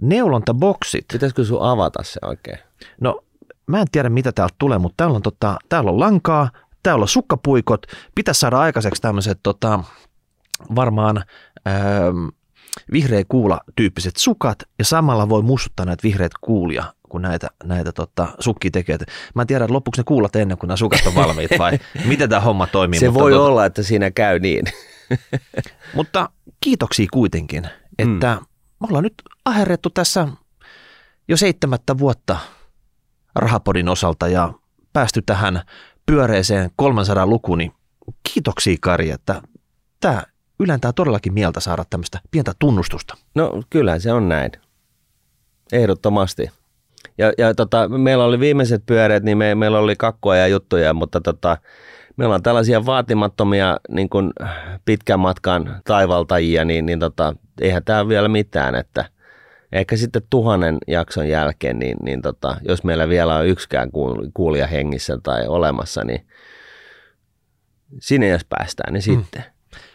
neulontaboksit. 0.00 1.04
Pitäisikö 1.12 1.44
sun 1.44 1.62
avata 1.62 2.02
se 2.02 2.20
oikein? 2.22 2.58
No 3.00 3.24
mä 3.66 3.80
en 3.80 3.86
tiedä 3.92 4.08
mitä 4.08 4.32
täältä 4.32 4.54
tulee, 4.58 4.78
mutta 4.78 4.96
täällä 4.96 5.16
on, 5.16 5.22
tota, 5.22 5.56
täällä 5.68 5.90
on 5.90 6.00
lankaa, 6.00 6.50
täällä 6.82 7.02
on 7.02 7.08
sukkapuikot. 7.08 7.86
Pitäisi 8.14 8.40
saada 8.40 8.58
aikaiseksi 8.58 9.02
tämmöiset 9.02 9.40
tota, 9.42 9.84
varmaan 10.74 11.16
äh, 11.68 11.74
vihreä 12.92 13.22
kuula 13.28 13.60
tyyppiset 13.76 14.16
sukat 14.16 14.58
ja 14.78 14.84
samalla 14.84 15.28
voi 15.28 15.42
muistuttaa 15.42 15.86
näitä 15.86 16.02
vihreät 16.02 16.32
kuulia 16.40 16.84
kun 17.10 17.22
näitä, 17.22 17.48
näitä 17.64 17.92
tota, 17.92 18.28
sukkia 18.38 18.70
tekee. 18.70 18.98
Mä 19.34 19.42
en 19.42 19.46
tiedä, 19.46 19.64
että 19.64 19.74
loppuksi 19.74 20.00
ne 20.00 20.04
kuulat 20.04 20.36
ennen 20.36 20.58
kuin 20.58 20.68
nämä 20.68 20.76
sukat 20.76 21.06
on 21.06 21.14
valmiit 21.14 21.50
vai 21.58 21.78
miten 22.04 22.28
tämä 22.28 22.40
homma 22.40 22.66
toimii. 22.66 23.00
Se 23.00 23.06
mutta 23.06 23.20
voi 23.20 23.32
tota, 23.32 23.44
olla, 23.44 23.66
että 23.66 23.82
siinä 23.82 24.10
käy 24.10 24.38
niin. 24.38 24.64
mutta 25.96 26.30
kiitoksia 26.60 27.06
kuitenkin, 27.12 27.68
että 27.98 28.34
mm. 28.34 28.46
me 28.80 28.86
ollaan 28.88 29.04
nyt 29.04 29.14
aherrettu 29.44 29.90
tässä 29.90 30.28
jo 31.28 31.36
seitsemättä 31.36 31.98
vuotta 31.98 32.36
rahapodin 33.34 33.88
osalta 33.88 34.28
ja 34.28 34.52
päästy 34.92 35.22
tähän 35.22 35.62
pyöreeseen 36.06 36.70
300 36.76 37.26
lukuun, 37.26 37.58
niin 37.58 37.72
kiitoksia 38.32 38.76
Kari, 38.80 39.10
että 39.10 39.42
tämä 40.00 40.22
ylentää 40.60 40.92
todellakin 40.92 41.34
mieltä 41.34 41.60
saada 41.60 41.84
tämmöistä 41.90 42.20
pientä 42.30 42.52
tunnustusta. 42.58 43.16
No 43.34 43.62
kyllä 43.70 43.98
se 43.98 44.12
on 44.12 44.28
näin. 44.28 44.52
Ehdottomasti. 45.72 46.50
Ja, 47.18 47.32
ja 47.38 47.54
tota, 47.54 47.88
meillä 47.88 48.24
oli 48.24 48.40
viimeiset 48.40 48.82
pyöreät, 48.86 49.22
niin 49.22 49.38
me, 49.38 49.54
meillä 49.54 49.78
oli 49.78 49.96
kakkoa 49.96 50.36
ja 50.36 50.46
juttuja, 50.46 50.94
mutta 50.94 51.20
tota, 51.20 51.56
meillä 52.16 52.34
on 52.34 52.42
tällaisia 52.42 52.86
vaatimattomia 52.86 53.76
niin 53.88 54.08
kuin 54.08 54.30
pitkän 54.84 55.20
matkan 55.20 55.80
taivaltajia, 55.84 56.64
niin, 56.64 56.86
niin 56.86 56.98
tota, 56.98 57.34
eihän 57.60 57.84
tämä 57.84 58.08
vielä 58.08 58.28
mitään, 58.28 58.74
että 58.74 59.04
ehkä 59.72 59.96
sitten 59.96 60.22
tuhannen 60.30 60.78
jakson 60.86 61.28
jälkeen, 61.28 61.78
niin, 61.78 61.96
niin 62.02 62.22
tota, 62.22 62.56
jos 62.68 62.84
meillä 62.84 63.08
vielä 63.08 63.36
on 63.36 63.46
yksikään 63.46 63.90
kuulija 64.34 64.66
hengissä 64.66 65.18
tai 65.22 65.46
olemassa, 65.46 66.04
niin 66.04 66.26
sinne 68.00 68.28
jos 68.28 68.44
päästään, 68.44 68.92
niin 68.92 69.02
mm. 69.06 69.20
sitten. 69.20 69.44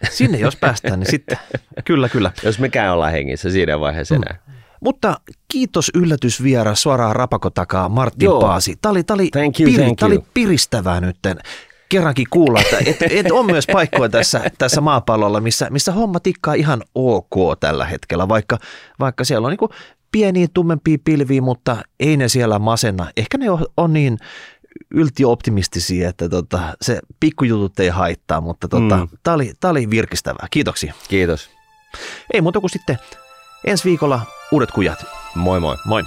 Sinne 0.09 0.37
jos 0.37 0.55
päästään, 0.55 0.99
niin 0.99 1.11
sitten. 1.11 1.37
Kyllä, 1.85 2.09
kyllä. 2.09 2.31
Jos 2.43 2.59
mekään 2.59 2.93
ollaan 2.93 3.11
hengissä 3.11 3.49
siinä 3.49 3.79
vaiheessa 3.79 4.15
mm. 4.15 4.21
enää. 4.23 4.37
Mutta 4.81 5.19
kiitos 5.51 5.91
yllätysvieras 5.93 6.81
suoraan 6.81 7.15
rapakotakaa 7.15 7.89
Martin 7.89 8.25
Joo. 8.25 8.41
Paasi. 8.41 8.75
Tämä 8.81 8.91
oli, 8.91 9.03
tämä 9.03 9.15
oli, 9.15 9.29
thank 9.31 9.59
you, 9.59 9.71
piri, 9.71 9.83
thank 9.83 9.99
tämä 9.99 10.07
oli 10.07 10.23
piristävää 10.33 11.01
nytten 11.01 11.37
kerrankin 11.89 12.27
kuulla, 12.29 12.61
että 12.61 12.77
et, 12.85 12.97
et 13.09 13.31
on 13.31 13.45
myös 13.45 13.67
paikkoja 13.71 14.09
tässä, 14.09 14.41
tässä 14.57 14.81
maapallolla, 14.81 15.41
missä, 15.41 15.67
missä 15.69 15.91
homma 15.91 16.19
tikkaa 16.19 16.53
ihan 16.53 16.81
ok 16.95 17.59
tällä 17.59 17.85
hetkellä, 17.85 18.27
vaikka, 18.27 18.57
vaikka 18.99 19.23
siellä 19.23 19.47
on 19.47 19.55
niin 19.59 19.69
pieniä 20.11 20.47
tummempia 20.53 20.97
pilviä, 21.03 21.41
mutta 21.41 21.77
ei 21.99 22.17
ne 22.17 22.27
siellä 22.27 22.59
masenna. 22.59 23.11
Ehkä 23.17 23.37
ne 23.37 23.45
on 23.77 23.93
niin 23.93 24.17
yltiöoptimistisia, 24.91 26.09
että 26.09 26.29
tota, 26.29 26.59
se 26.81 26.99
pikkujutut 27.19 27.79
ei 27.79 27.89
haittaa, 27.89 28.41
mutta 28.41 28.67
tota, 28.67 28.97
mm. 28.97 29.07
tämä 29.23 29.35
oli, 29.35 29.53
oli 29.63 29.89
virkistävää. 29.89 30.47
Kiitoksia. 30.51 30.93
Kiitos. 31.07 31.49
Ei 32.33 32.41
muuta 32.41 32.59
kuin 32.59 32.71
sitten 32.71 32.97
ensi 33.65 33.83
viikolla 33.83 34.21
uudet 34.51 34.71
kujat. 34.71 35.05
Moi 35.35 35.59
moi. 35.59 35.77
Moi. 35.85 36.03